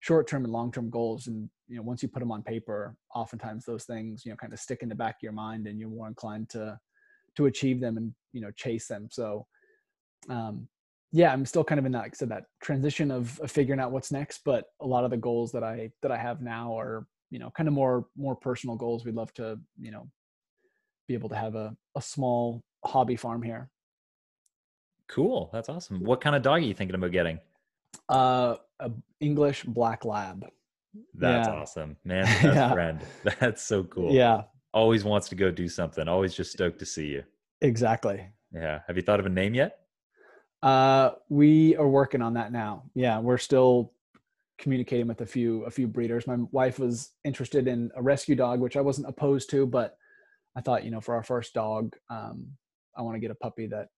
short-term 0.00 0.44
and 0.44 0.52
long-term 0.52 0.88
goals 0.90 1.26
and 1.26 1.48
you 1.68 1.76
know 1.76 1.82
once 1.82 2.02
you 2.02 2.08
put 2.08 2.20
them 2.20 2.32
on 2.32 2.42
paper 2.42 2.96
oftentimes 3.14 3.64
those 3.64 3.84
things 3.84 4.24
you 4.24 4.32
know 4.32 4.36
kind 4.36 4.52
of 4.52 4.58
stick 4.58 4.82
in 4.82 4.88
the 4.88 4.94
back 4.94 5.16
of 5.16 5.22
your 5.22 5.32
mind 5.32 5.66
and 5.66 5.78
you're 5.78 5.90
more 5.90 6.08
inclined 6.08 6.48
to 6.48 6.78
to 7.36 7.46
achieve 7.46 7.80
them 7.80 7.96
and 7.96 8.12
you 8.32 8.40
know 8.40 8.50
chase 8.52 8.86
them 8.88 9.08
so 9.10 9.46
um 10.30 10.66
yeah 11.12 11.32
i'm 11.32 11.44
still 11.44 11.62
kind 11.62 11.78
of 11.78 11.84
in 11.84 11.92
that 11.92 12.02
like 12.02 12.14
I 12.14 12.16
said 12.16 12.30
that 12.30 12.44
transition 12.62 13.10
of, 13.10 13.38
of 13.40 13.50
figuring 13.50 13.80
out 13.80 13.92
what's 13.92 14.10
next 14.10 14.40
but 14.44 14.64
a 14.80 14.86
lot 14.86 15.04
of 15.04 15.10
the 15.10 15.16
goals 15.16 15.52
that 15.52 15.62
i 15.62 15.90
that 16.02 16.10
i 16.10 16.16
have 16.16 16.40
now 16.40 16.78
are 16.78 17.06
you 17.30 17.38
know 17.38 17.50
kind 17.50 17.68
of 17.68 17.74
more 17.74 18.06
more 18.16 18.34
personal 18.34 18.76
goals. 18.76 19.04
We'd 19.04 19.14
love 19.14 19.32
to 19.34 19.58
you 19.78 19.90
know 19.90 20.08
be 21.08 21.14
able 21.14 21.28
to 21.28 21.36
have 21.36 21.54
a, 21.54 21.76
a 21.96 22.02
small 22.02 22.62
hobby 22.84 23.16
farm 23.16 23.42
here. 23.42 23.68
Cool. 25.08 25.50
That's 25.52 25.68
awesome. 25.68 26.04
What 26.04 26.20
kind 26.20 26.36
of 26.36 26.42
dog 26.42 26.58
are 26.58 26.64
you 26.64 26.74
thinking 26.74 26.94
about 26.94 27.10
getting? 27.10 27.40
Uh 28.08 28.56
a 28.78 28.90
english 29.18 29.64
black 29.64 30.04
lab. 30.04 30.46
That's 31.14 31.48
yeah. 31.48 31.54
awesome 31.54 31.96
man. 32.04 32.24
Best 32.42 32.44
yeah. 32.44 32.72
friend. 32.72 33.00
That's 33.40 33.62
so 33.62 33.84
cool. 33.84 34.12
Yeah. 34.12 34.42
Always 34.72 35.02
wants 35.04 35.28
to 35.30 35.34
go 35.34 35.50
do 35.50 35.68
something. 35.68 36.06
Always 36.06 36.34
just 36.34 36.52
stoked 36.52 36.78
to 36.78 36.86
see 36.86 37.06
you. 37.08 37.24
Exactly. 37.60 38.24
Yeah. 38.52 38.80
Have 38.86 38.96
you 38.96 39.02
thought 39.02 39.20
of 39.20 39.26
a 39.26 39.30
name 39.30 39.54
yet? 39.54 39.78
Uh 40.62 41.10
we 41.28 41.76
are 41.76 41.88
working 41.88 42.22
on 42.22 42.34
that 42.34 42.52
now. 42.52 42.84
Yeah 42.94 43.18
we're 43.18 43.38
still 43.38 43.92
communicating 44.60 45.08
with 45.08 45.22
a 45.22 45.26
few 45.26 45.64
a 45.64 45.70
few 45.70 45.88
breeders. 45.88 46.26
My 46.26 46.36
wife 46.52 46.78
was 46.78 47.12
interested 47.24 47.66
in 47.66 47.90
a 47.96 48.02
rescue 48.02 48.36
dog, 48.36 48.60
which 48.60 48.76
I 48.76 48.80
wasn't 48.80 49.08
opposed 49.08 49.50
to, 49.50 49.66
but 49.66 49.96
I 50.56 50.60
thought 50.60 50.84
you 50.84 50.90
know 50.90 51.00
for 51.00 51.14
our 51.14 51.22
first 51.22 51.54
dog, 51.54 51.96
um, 52.10 52.46
I 52.96 53.02
want 53.02 53.16
to 53.16 53.20
get 53.20 53.30
a 53.30 53.34
puppy 53.34 53.66
that 53.68 53.88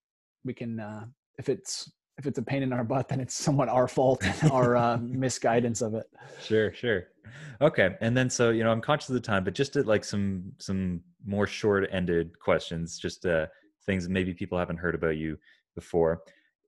we 0.44 0.54
can. 0.54 0.80
Uh, 0.80 1.04
if 1.38 1.48
it's 1.48 1.90
if 2.18 2.26
it's 2.26 2.38
a 2.38 2.42
pain 2.42 2.62
in 2.62 2.72
our 2.72 2.84
butt, 2.84 3.08
then 3.08 3.20
it's 3.20 3.34
somewhat 3.34 3.68
our 3.68 3.88
fault, 3.88 4.24
our 4.50 4.76
uh, 4.76 4.96
misguidance 5.02 5.82
of 5.82 5.94
it. 5.94 6.06
Sure, 6.40 6.72
sure. 6.72 7.08
Okay, 7.60 7.96
and 8.00 8.16
then 8.16 8.30
so 8.30 8.50
you 8.50 8.62
know 8.62 8.70
I'm 8.70 8.80
conscious 8.80 9.08
of 9.08 9.14
the 9.14 9.20
time, 9.20 9.44
but 9.44 9.54
just 9.54 9.74
like 9.76 10.04
some 10.04 10.52
some 10.58 11.00
more 11.26 11.46
short-ended 11.46 12.38
questions, 12.38 12.98
just 12.98 13.26
uh, 13.26 13.46
things 13.84 14.08
maybe 14.08 14.32
people 14.32 14.58
haven't 14.58 14.78
heard 14.78 14.94
about 14.94 15.16
you 15.16 15.36
before 15.74 16.22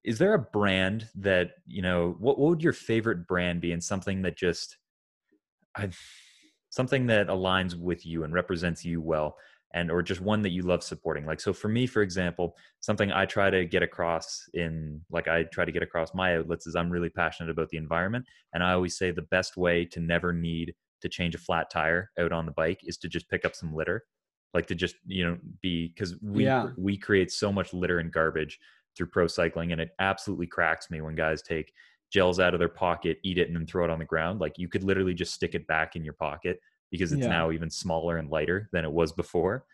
is 0.04 0.18
there 0.18 0.34
a 0.34 0.38
brand 0.38 1.08
that 1.14 1.52
you 1.66 1.82
know 1.82 2.16
what, 2.18 2.38
what 2.38 2.50
would 2.50 2.62
your 2.62 2.72
favorite 2.72 3.26
brand 3.26 3.60
be 3.60 3.72
and 3.72 3.82
something 3.82 4.22
that 4.22 4.36
just 4.36 4.76
I, 5.76 5.90
something 6.70 7.06
that 7.06 7.28
aligns 7.28 7.74
with 7.74 8.04
you 8.04 8.24
and 8.24 8.32
represents 8.32 8.84
you 8.84 9.00
well 9.00 9.36
and 9.72 9.90
or 9.90 10.02
just 10.02 10.20
one 10.20 10.42
that 10.42 10.50
you 10.50 10.62
love 10.62 10.82
supporting 10.82 11.26
like 11.26 11.40
so 11.40 11.52
for 11.52 11.68
me 11.68 11.86
for 11.86 12.02
example 12.02 12.56
something 12.80 13.10
i 13.12 13.24
try 13.24 13.50
to 13.50 13.64
get 13.64 13.82
across 13.82 14.44
in 14.54 15.00
like 15.10 15.26
i 15.26 15.44
try 15.44 15.64
to 15.64 15.72
get 15.72 15.82
across 15.82 16.14
my 16.14 16.36
outlets 16.36 16.66
is 16.66 16.76
i'm 16.76 16.90
really 16.90 17.10
passionate 17.10 17.50
about 17.50 17.68
the 17.70 17.76
environment 17.76 18.24
and 18.52 18.62
i 18.62 18.72
always 18.72 18.96
say 18.96 19.10
the 19.10 19.22
best 19.22 19.56
way 19.56 19.84
to 19.84 20.00
never 20.00 20.32
need 20.32 20.74
to 21.00 21.08
change 21.08 21.34
a 21.34 21.38
flat 21.38 21.70
tire 21.70 22.10
out 22.18 22.32
on 22.32 22.46
the 22.46 22.52
bike 22.52 22.80
is 22.84 22.96
to 22.96 23.08
just 23.08 23.28
pick 23.28 23.44
up 23.44 23.54
some 23.54 23.74
litter 23.74 24.04
like 24.54 24.66
to 24.66 24.74
just 24.74 24.94
you 25.06 25.24
know 25.24 25.36
be 25.60 25.88
because 25.88 26.14
we 26.22 26.44
yeah. 26.44 26.68
we 26.78 26.96
create 26.96 27.32
so 27.32 27.52
much 27.52 27.74
litter 27.74 27.98
and 27.98 28.12
garbage 28.12 28.58
through 28.96 29.06
pro 29.06 29.26
cycling 29.26 29.72
and 29.72 29.80
it 29.80 29.90
absolutely 29.98 30.46
cracks 30.46 30.90
me 30.90 31.00
when 31.00 31.14
guys 31.14 31.42
take 31.42 31.72
gels 32.12 32.38
out 32.38 32.54
of 32.54 32.60
their 32.60 32.68
pocket 32.68 33.18
eat 33.24 33.38
it 33.38 33.48
and 33.48 33.56
then 33.56 33.66
throw 33.66 33.84
it 33.84 33.90
on 33.90 33.98
the 33.98 34.04
ground. 34.04 34.40
Like 34.40 34.58
you 34.58 34.68
could 34.68 34.84
literally 34.84 35.14
just 35.14 35.34
stick 35.34 35.54
it 35.54 35.66
back 35.66 35.96
in 35.96 36.04
your 36.04 36.14
pocket 36.14 36.60
because 36.90 37.12
it's 37.12 37.22
yeah. 37.22 37.28
now 37.28 37.50
even 37.50 37.70
smaller 37.70 38.18
and 38.18 38.30
lighter 38.30 38.68
than 38.72 38.84
it 38.84 38.92
was 38.92 39.12
before. 39.12 39.64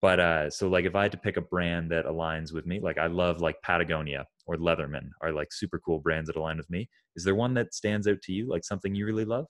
But 0.00 0.20
uh 0.20 0.50
so 0.50 0.68
like 0.68 0.84
if 0.84 0.94
i 0.94 1.02
had 1.02 1.12
to 1.12 1.18
pick 1.18 1.36
a 1.36 1.40
brand 1.40 1.90
that 1.90 2.06
aligns 2.06 2.52
with 2.52 2.66
me 2.66 2.78
like 2.78 2.98
i 2.98 3.08
love 3.08 3.40
like 3.40 3.60
patagonia 3.62 4.24
or 4.46 4.54
leatherman 4.54 5.10
are 5.20 5.32
like 5.32 5.52
super 5.52 5.80
cool 5.80 5.98
brands 5.98 6.28
that 6.28 6.36
align 6.36 6.56
with 6.56 6.70
me. 6.70 6.88
Is 7.16 7.24
there 7.24 7.34
one 7.34 7.52
that 7.54 7.74
stands 7.74 8.06
out 8.06 8.22
to 8.22 8.32
you 8.32 8.48
like 8.48 8.64
something 8.64 8.94
you 8.94 9.06
really 9.06 9.24
love? 9.24 9.46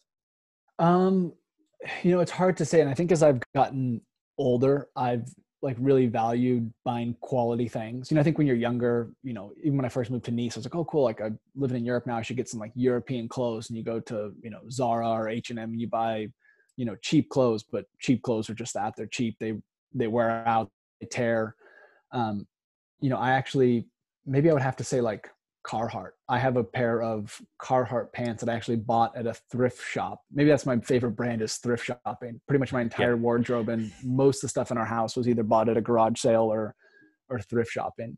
Um 0.79 1.35
you 2.03 2.11
know 2.11 2.21
it's 2.21 2.33
hard 2.33 2.57
to 2.57 2.65
say 2.65 2.81
and 2.81 2.91
i 2.91 2.95
think 2.95 3.13
as 3.13 3.23
i've 3.23 3.41
gotten 3.55 4.01
older 4.37 4.89
i've 4.97 5.29
like 5.61 5.77
really 5.81 6.07
valued 6.07 6.73
buying 6.85 7.17
quality 7.21 7.69
things. 7.69 8.11
You 8.11 8.15
know, 8.15 8.21
I 8.21 8.25
think 8.25 8.39
when 8.39 8.47
you're 8.47 8.57
younger, 8.57 9.11
you 9.23 9.33
know, 9.33 9.53
even 9.63 9.77
when 9.77 9.85
I 9.85 9.89
first 9.89 10.11
moved 10.11 10.25
to 10.27 10.31
Nice, 10.31 10.57
I 10.57 10.61
was 10.61 10.67
like, 10.67 10.77
oh, 10.77 10.85
cool. 10.85 11.03
Like 11.03 11.21
I'm 11.21 11.39
living 11.57 11.79
in 11.79 11.85
Europe 11.85 12.07
now. 12.07 12.17
I 12.17 12.23
should 12.23 12.37
get 12.37 12.49
some 12.49 12.61
like 12.61 12.73
European 12.75 13.29
clothes. 13.29 13.69
And 13.69 13.77
you 13.77 13.83
go 13.83 13.99
to, 14.01 14.33
you 14.41 14.51
know, 14.51 14.61
Zara 14.71 15.09
or 15.09 15.29
H 15.29 15.51
and 15.51 15.59
M 15.59 15.71
and 15.71 15.81
you 15.81 15.89
buy, 15.89 16.29
you 16.77 16.85
know, 16.85 16.97
cheap 17.03 17.29
clothes, 17.29 17.65
but 17.65 17.87
cheap 17.99 18.23
clothes 18.23 18.49
are 18.49 18.55
just 18.55 18.75
that 18.75 18.95
they're 18.97 19.07
cheap. 19.07 19.37
They, 19.41 19.55
they 19.93 20.07
wear 20.07 20.47
out, 20.47 20.71
they 21.01 21.07
tear. 21.07 21.57
Um, 22.13 22.47
you 23.01 23.11
know, 23.11 23.17
I 23.17 23.33
actually, 23.33 23.87
maybe 24.27 24.51
I 24.51 24.53
would 24.53 24.63
have 24.63 24.77
to 24.77 24.85
say 24.85 25.01
like 25.01 25.29
Carhartt. 25.69 26.13
I 26.29 26.39
have 26.39 26.57
a 26.57 26.65
pair 26.65 27.03
of 27.03 27.41
Carhartt 27.61 28.13
pants 28.13 28.43
that 28.43 28.51
I 28.51 28.55
actually 28.55 28.77
bought 28.77 29.17
at 29.17 29.27
a 29.27 29.35
thrift 29.51 29.83
shop. 29.87 30.23
Maybe 30.33 30.49
that's 30.49 30.65
my 30.65 30.79
favorite 30.81 31.13
brand 31.13 31.43
is 31.43 31.57
thrift 31.57 31.85
shopping. 31.85 32.41
Pretty 32.49 32.59
much 32.59 32.73
my 32.73 32.81
entire 32.81 33.15
yeah. 33.15 33.21
wardrobe 33.21 33.69
and 33.69 33.93
most 34.03 34.39
of 34.39 34.43
the 34.43 34.49
stuff 34.49 34.71
in 34.71 34.79
our 34.79 34.87
house 34.87 35.17
was 35.17 35.29
either 35.29 35.43
bought 35.43 35.69
at 35.69 35.77
a 35.77 35.81
garage 35.81 36.19
sale 36.19 36.45
or 36.45 36.75
or 37.29 37.41
thrift 37.41 37.71
shopping. 37.71 38.17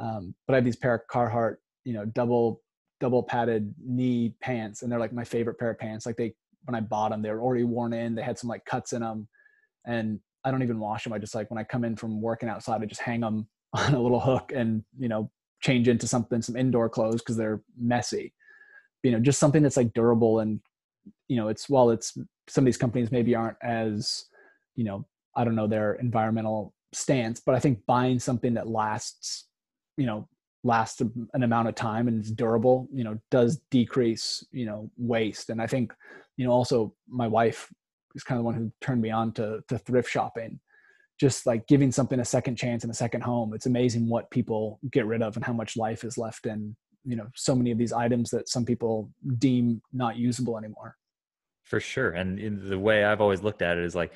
Um, 0.00 0.34
but 0.46 0.54
I 0.54 0.56
have 0.56 0.64
these 0.64 0.76
pair 0.76 0.94
of 0.94 1.02
Carhartt, 1.10 1.56
you 1.84 1.92
know, 1.92 2.06
double 2.06 2.62
double 2.98 3.22
padded 3.22 3.74
knee 3.84 4.34
pants, 4.40 4.82
and 4.82 4.90
they're 4.90 4.98
like 4.98 5.12
my 5.12 5.24
favorite 5.24 5.58
pair 5.58 5.70
of 5.70 5.78
pants. 5.78 6.06
Like 6.06 6.16
they 6.16 6.34
when 6.64 6.74
I 6.74 6.80
bought 6.80 7.10
them, 7.10 7.20
they 7.20 7.30
were 7.30 7.42
already 7.42 7.64
worn 7.64 7.92
in. 7.92 8.14
They 8.14 8.22
had 8.22 8.38
some 8.38 8.48
like 8.48 8.64
cuts 8.64 8.94
in 8.94 9.02
them, 9.02 9.28
and 9.86 10.18
I 10.44 10.50
don't 10.50 10.62
even 10.62 10.80
wash 10.80 11.04
them. 11.04 11.12
I 11.12 11.18
just 11.18 11.34
like 11.34 11.50
when 11.50 11.58
I 11.58 11.64
come 11.64 11.84
in 11.84 11.96
from 11.96 12.22
working 12.22 12.48
outside, 12.48 12.80
I 12.80 12.86
just 12.86 13.02
hang 13.02 13.20
them 13.20 13.48
on 13.74 13.94
a 13.94 14.00
little 14.00 14.20
hook 14.20 14.52
and 14.54 14.82
you 14.98 15.08
know 15.08 15.30
change 15.62 15.88
into 15.88 16.06
something 16.06 16.42
some 16.42 16.56
indoor 16.56 16.88
clothes 16.88 17.20
because 17.22 17.36
they're 17.36 17.62
messy. 17.78 18.32
You 19.02 19.12
know 19.12 19.20
just 19.20 19.38
something 19.38 19.62
that's 19.62 19.76
like 19.76 19.92
durable 19.92 20.40
and 20.40 20.60
you 21.28 21.36
know 21.36 21.48
it's 21.48 21.68
while 21.68 21.90
it's 21.90 22.16
some 22.48 22.62
of 22.62 22.66
these 22.66 22.76
companies 22.76 23.12
maybe 23.12 23.34
aren't 23.34 23.56
as 23.62 24.26
you 24.74 24.84
know 24.84 25.06
i 25.36 25.44
don't 25.44 25.54
know 25.54 25.66
their 25.66 25.94
environmental 25.94 26.74
stance 26.92 27.40
but 27.40 27.54
i 27.54 27.58
think 27.58 27.78
buying 27.86 28.18
something 28.18 28.54
that 28.54 28.68
lasts 28.68 29.46
you 29.96 30.06
know 30.06 30.28
lasts 30.64 31.00
an 31.00 31.42
amount 31.42 31.68
of 31.68 31.74
time 31.74 32.08
and 32.08 32.24
is 32.24 32.32
durable 32.32 32.88
you 32.92 33.04
know 33.04 33.18
does 33.30 33.60
decrease 33.70 34.44
you 34.50 34.66
know 34.66 34.90
waste. 34.96 35.50
And 35.50 35.62
i 35.62 35.66
think 35.66 35.92
you 36.36 36.44
know 36.44 36.52
also 36.52 36.92
my 37.08 37.28
wife 37.28 37.72
is 38.14 38.24
kind 38.24 38.38
of 38.38 38.42
the 38.42 38.46
one 38.46 38.54
who 38.54 38.72
turned 38.80 39.00
me 39.00 39.10
on 39.10 39.32
to 39.34 39.60
to 39.68 39.78
thrift 39.78 40.10
shopping 40.10 40.58
just 41.18 41.46
like 41.46 41.66
giving 41.66 41.90
something 41.90 42.20
a 42.20 42.24
second 42.24 42.56
chance 42.56 42.84
and 42.84 42.90
a 42.90 42.96
second 42.96 43.22
home. 43.22 43.54
It's 43.54 43.66
amazing 43.66 44.08
what 44.08 44.30
people 44.30 44.78
get 44.90 45.06
rid 45.06 45.22
of 45.22 45.36
and 45.36 45.44
how 45.44 45.52
much 45.52 45.76
life 45.76 46.04
is 46.04 46.18
left 46.18 46.46
in 46.46 46.76
you 47.06 47.16
know 47.16 47.28
so 47.34 47.54
many 47.54 47.70
of 47.70 47.78
these 47.78 47.92
items 47.92 48.30
that 48.30 48.48
some 48.48 48.64
people 48.64 49.10
deem 49.38 49.80
not 49.92 50.16
usable 50.16 50.58
anymore. 50.58 50.96
For 51.62 51.80
sure. 51.80 52.10
And 52.10 52.60
the 52.68 52.78
way 52.78 53.04
i've 53.04 53.20
always 53.20 53.42
looked 53.42 53.62
at 53.62 53.78
it 53.78 53.84
is 53.84 53.94
like 53.94 54.12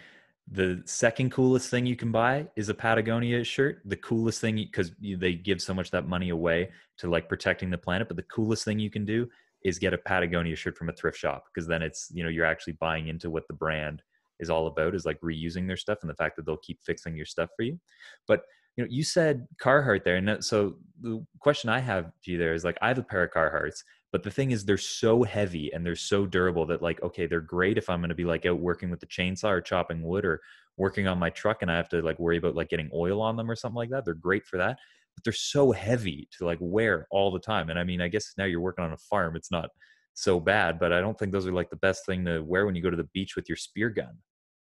the 0.53 0.83
second 0.85 1.31
coolest 1.31 1.71
thing 1.71 1.87
you 1.87 1.95
can 1.95 2.11
buy 2.11 2.49
is 2.57 2.69
a 2.69 2.75
Patagonia 2.75 3.45
shirt. 3.45 3.83
The 3.85 3.97
coolest 3.97 4.41
thing 4.41 4.57
because 4.57 4.91
they 5.01 5.35
give 5.35 5.63
so 5.63 5.73
much 5.73 5.93
that 5.93 6.09
money 6.09 6.31
away 6.31 6.71
to 6.99 7.09
like 7.09 7.29
protecting 7.29 7.71
the 7.71 7.79
planet, 7.79 8.09
but 8.09 8.17
the 8.17 8.25
coolest 8.25 8.65
thing 8.65 8.81
you 8.81 8.91
can 8.91 9.05
do 9.05 9.29
is 9.65 9.79
get 9.79 9.95
a 9.95 9.99
Patagonia 9.99 10.57
shirt 10.57 10.77
from 10.77 10.89
a 10.89 10.93
thrift 10.93 11.19
shop 11.19 11.45
because 11.55 11.69
then 11.69 11.83
it's 11.83 12.11
you 12.13 12.25
know 12.25 12.29
you're 12.29 12.47
actually 12.47 12.73
buying 12.75 13.07
into 13.07 13.31
what 13.31 13.47
the 13.47 13.55
brand 13.55 14.03
is 14.41 14.51
all 14.51 14.67
about 14.67 14.95
is 14.95 15.07
like 15.07 15.21
reusing 15.21 15.67
their 15.67 15.77
stuff 15.77 15.99
and 16.03 16.11
the 16.11 16.15
fact 16.15 16.37
that 16.37 16.47
they'll 16.47 16.57
keep 16.59 16.81
fixing 16.83 17.17
your 17.17 17.27
stuff 17.27 17.51
for 17.57 17.63
you. 17.63 17.79
But 18.27 18.43
you 18.77 18.85
know, 18.85 18.89
you 18.91 19.03
said 19.03 19.47
Carhartt 19.63 20.05
there, 20.05 20.17
and 20.17 20.45
so 20.45 20.77
the 21.01 21.25
question 21.41 21.71
I 21.71 21.81
have 21.81 22.07
to 22.25 22.31
you 22.31 22.39
there 22.39 22.55
is 22.55 22.65
like 22.65 22.79
I 22.81 22.89
have 22.89 22.99
a 22.99 23.03
pair 23.03 23.25
of 23.25 23.31
Carhartts 23.31 23.83
but 24.13 24.25
the 24.25 24.31
thing 24.31 24.51
is, 24.51 24.65
they're 24.65 24.77
so 24.77 25.23
heavy 25.23 25.73
and 25.73 25.87
they're 25.87 25.95
so 25.95 26.27
durable 26.27 26.67
that, 26.67 26.83
like, 26.83 27.03
okay, 27.03 27.27
they're 27.27 27.41
great 27.41 27.79
if 27.79 27.89
I'm 27.89 28.01
going 28.01 28.09
to 28.09 28.15
be 28.15 28.25
like 28.25 28.45
out 28.45 28.59
working 28.59 28.91
with 28.91 29.01
the 29.01 29.07
chainsaw 29.07 29.51
or 29.51 29.61
chopping 29.61 30.03
wood 30.03 30.25
or 30.25 30.41
working 30.77 31.07
on 31.07 31.19
my 31.19 31.31
truck 31.31 31.63
and 31.63 31.71
I 31.71 31.77
have 31.77 31.89
to 31.91 32.03
like 32.03 32.19
worry 32.19 32.39
about 32.39 32.55
like 32.55 32.71
getting 32.71 32.91
oil 32.93 33.21
on 33.21 33.37
them 33.37 33.51
or 33.51 33.55
something 33.55 33.77
like 33.77 33.91
that. 33.91 34.05
They're 34.05 34.15
great 34.15 34.47
for 34.47 34.57
that, 34.57 34.79
but 35.15 35.25
they're 35.25 35.33
so 35.33 35.71
heavy 35.71 36.29
to 36.39 36.45
like 36.45 36.59
wear 36.61 37.07
all 37.11 37.31
the 37.31 37.39
time. 37.39 37.71
And 37.71 37.79
I 37.79 37.85
mean, 37.85 38.01
I 38.01 38.09
guess 38.09 38.33
now 38.37 38.47
you're 38.47 38.61
working 38.61 38.85
on 38.85 38.93
a 38.93 38.97
farm, 38.97 39.37
it's 39.37 39.51
not 39.51 39.71
so 40.15 40.41
bad, 40.41 40.81
but 40.81 40.93
I 40.93 41.01
don't 41.01 41.17
think 41.19 41.31
those 41.33 41.47
are 41.47 41.53
like 41.53 41.71
the 41.71 41.77
best 41.77 42.05
thing 42.05 42.25
to 42.25 42.41
wear 42.41 42.67
when 42.67 42.75
you 42.75 42.83
go 42.83 42.91
to 42.91 42.97
the 42.97 43.09
beach 43.15 43.37
with 43.37 43.49
your 43.49 43.57
spear 43.57 43.91
gun. 43.91 44.17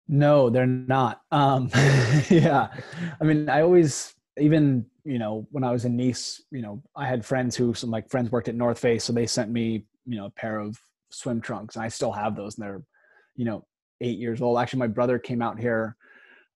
No, 0.08 0.50
they're 0.50 0.66
not. 0.66 1.22
Um, 1.32 1.70
yeah. 2.30 2.70
I 3.20 3.24
mean, 3.24 3.50
I 3.50 3.62
always, 3.62 4.16
even 4.38 4.86
you 5.04 5.20
know, 5.20 5.48
when 5.52 5.64
I 5.64 5.72
was 5.72 5.86
in 5.86 5.96
Nice, 5.96 6.42
you 6.52 6.62
know, 6.62 6.82
I 6.96 7.08
had 7.08 7.26
friends 7.26 7.56
who 7.56 7.74
some 7.74 7.90
like 7.90 8.10
friends 8.10 8.32
worked 8.32 8.50
at 8.50 8.56
North 8.56 8.80
Face, 8.80 9.04
so 9.06 9.14
they 9.14 9.26
sent 9.26 9.50
me, 9.52 9.86
you 10.06 10.18
know, 10.18 10.26
a 10.26 10.30
pair 10.32 10.60
of 10.60 10.78
swim 11.10 11.42
trunks, 11.42 11.76
and 11.76 11.84
I 11.84 11.88
still 11.88 12.12
have 12.12 12.36
those, 12.36 12.58
and 12.58 12.66
they're, 12.66 12.82
you 13.36 13.46
know, 13.46 13.66
eight 14.02 14.18
years 14.20 14.42
old. 14.42 14.60
Actually, 14.60 14.80
my 14.80 14.88
brother 14.88 15.18
came 15.18 15.42
out 15.42 15.60
here 15.60 15.96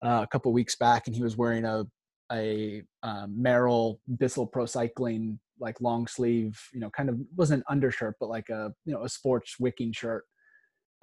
uh, 0.04 0.22
a 0.24 0.28
couple 0.28 0.52
weeks 0.52 0.76
back, 0.76 1.08
and 1.08 1.16
he 1.16 1.24
was 1.24 1.38
wearing 1.38 1.66
a 1.66 1.86
a 2.32 2.84
um, 3.04 3.36
Merrell 3.40 4.00
Bissell 4.18 4.48
Pro 4.48 4.66
Cycling 4.66 5.40
like 5.60 5.80
long 5.80 6.08
sleeve, 6.08 6.60
you 6.74 6.80
know, 6.80 6.90
kind 6.90 7.08
of 7.08 7.20
wasn't 7.36 7.64
undershirt, 7.70 8.16
but 8.20 8.30
like 8.30 8.50
a 8.50 8.74
you 8.86 8.94
know 8.94 9.04
a 9.04 9.10
sports 9.10 9.56
wicking 9.60 9.94
shirt. 9.94 10.26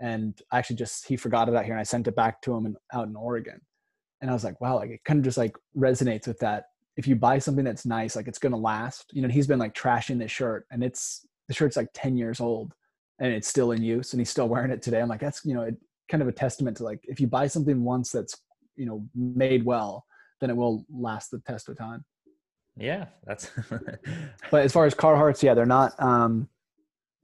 And 0.01 0.41
I 0.53 0.59
actually 0.59 0.77
just 0.77 1.07
he 1.07 1.17
forgot 1.17 1.49
it 1.49 1.55
out 1.55 1.65
here, 1.65 1.75
and 1.75 1.81
I 1.81 1.85
sent 1.85 2.09
it 2.09 2.17
back 2.17 2.41
to 2.43 2.55
him 2.55 2.67
in, 2.67 2.77
out 2.93 3.09
in 3.09 3.17
Oregon. 3.17 3.61
And 4.21 4.31
I 4.31 4.35
was 4.35 4.45
like, 4.45 4.61
wow, 4.61 4.77
like 4.77 4.91
it 4.91 5.05
kind 5.05 5.19
of 5.19 5.25
just 5.25 5.39
like 5.39 5.57
resonates 5.77 6.27
with 6.27 6.39
that 6.41 6.67
if 6.99 7.07
you 7.07 7.15
buy 7.15 7.39
something 7.39 7.65
that's 7.65 7.87
nice, 7.87 8.17
like 8.17 8.27
it's 8.27 8.41
gonna 8.41 8.57
last. 8.57 9.13
You 9.13 9.23
know, 9.23 9.29
he's 9.29 9.47
been 9.47 9.61
like 9.61 9.73
trashing 9.73 10.19
this 10.19 10.33
shirt, 10.33 10.67
and 10.71 10.83
it's 10.83 11.27
the 11.47 11.55
shirt's 11.55 11.77
like 11.77 11.89
ten 11.95 12.17
years 12.17 12.41
old, 12.41 12.75
and 13.21 13.33
it's 13.33 13.47
still 13.47 13.71
in 13.71 13.83
use, 13.83 14.13
and 14.13 14.21
he's 14.21 14.31
still 14.31 14.49
wearing 14.49 14.73
it 14.73 14.83
today. 14.83 15.01
I'm 15.01 15.09
like, 15.09 15.21
that's 15.21 15.45
you 15.45 15.55
know, 15.55 15.63
it, 15.63 15.77
kind 16.11 16.23
of 16.23 16.29
a 16.29 16.33
testament 16.33 16.77
to 16.79 16.85
like 16.85 17.01
if 17.05 17.21
you 17.21 17.29
buy 17.29 17.47
something 17.47 17.85
once 17.85 18.11
that's 18.11 18.43
you 18.75 18.85
know 18.85 19.07
made 19.15 19.65
well, 19.65 20.05
then 20.41 20.51
it 20.51 20.57
will 20.57 20.85
last 20.93 21.31
the 21.31 21.39
test 21.47 21.69
of 21.69 21.79
time. 21.79 22.05
Yeah, 22.77 23.07
that's. 23.25 23.51
but 24.51 24.65
as 24.65 24.73
far 24.73 24.85
as 24.85 24.95
Carhartts, 24.95 25.43
yeah, 25.43 25.55
they're 25.55 25.67
not. 25.67 26.01
um 26.03 26.49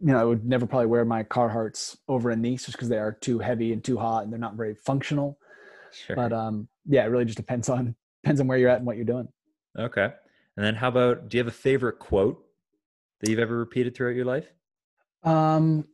you 0.05 0.13
know, 0.13 0.21
I 0.21 0.25
would 0.25 0.45
never 0.45 0.67
probably 0.67 0.87
wear 0.87 1.07
my 1.07 1.23
Carhartts 1.23 1.97
over 2.09 2.29
a 2.29 2.37
Nice 2.37 2.67
just 2.67 2.77
because 2.77 2.91
they 2.91 2.99
are 2.99 3.13
too 3.13 3.39
heavy 3.39 3.73
and 3.73 3.83
too 3.83 3.97
hot, 3.97 4.25
and 4.25 4.31
they're 4.31 4.39
not 4.39 4.55
very 4.55 4.75
functional. 4.75 5.39
Sure. 5.93 6.15
But 6.15 6.31
um, 6.31 6.69
yeah, 6.85 7.05
it 7.05 7.09
really 7.09 7.25
just 7.25 7.39
depends 7.39 7.71
on 7.71 7.95
depends 8.23 8.39
on 8.39 8.47
where 8.47 8.59
you're 8.59 8.69
at 8.69 8.77
and 8.77 8.87
what 8.87 8.97
you're 8.97 9.07
doing. 9.07 9.29
Okay. 9.79 10.11
And 10.57 10.67
then 10.67 10.75
how 10.75 10.89
about 10.89 11.31
do 11.31 11.39
you 11.39 11.41
have 11.43 11.49
a 11.49 11.57
favorite 11.57 11.99
quote 12.01 12.45
that 13.21 13.31
you've 13.31 13.39
ever 13.39 13.57
repeated 13.57 13.97
throughout 13.97 14.15
your 14.15 14.27
life? 14.27 14.47
Um 15.23 15.87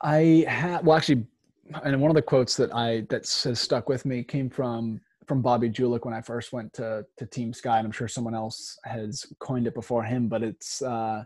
I 0.00 0.46
had 0.48 0.86
well 0.86 0.96
actually 0.96 1.26
and 1.84 2.00
one 2.00 2.10
of 2.10 2.14
the 2.14 2.22
quotes 2.22 2.56
that 2.56 2.74
I 2.74 3.02
that 3.10 3.28
has 3.44 3.60
stuck 3.60 3.90
with 3.90 4.06
me 4.06 4.22
came 4.24 4.48
from 4.48 5.02
from 5.26 5.42
Bobby 5.42 5.68
Julich 5.68 6.06
when 6.06 6.14
I 6.14 6.22
first 6.22 6.54
went 6.54 6.72
to 6.74 7.04
to 7.18 7.26
Team 7.26 7.52
Sky, 7.52 7.76
and 7.76 7.86
I'm 7.86 7.92
sure 7.92 8.08
someone 8.08 8.34
else 8.34 8.78
has 8.84 9.26
coined 9.38 9.66
it 9.66 9.74
before 9.74 10.02
him. 10.02 10.28
But 10.28 10.42
it's 10.42 10.82
uh, 10.82 11.24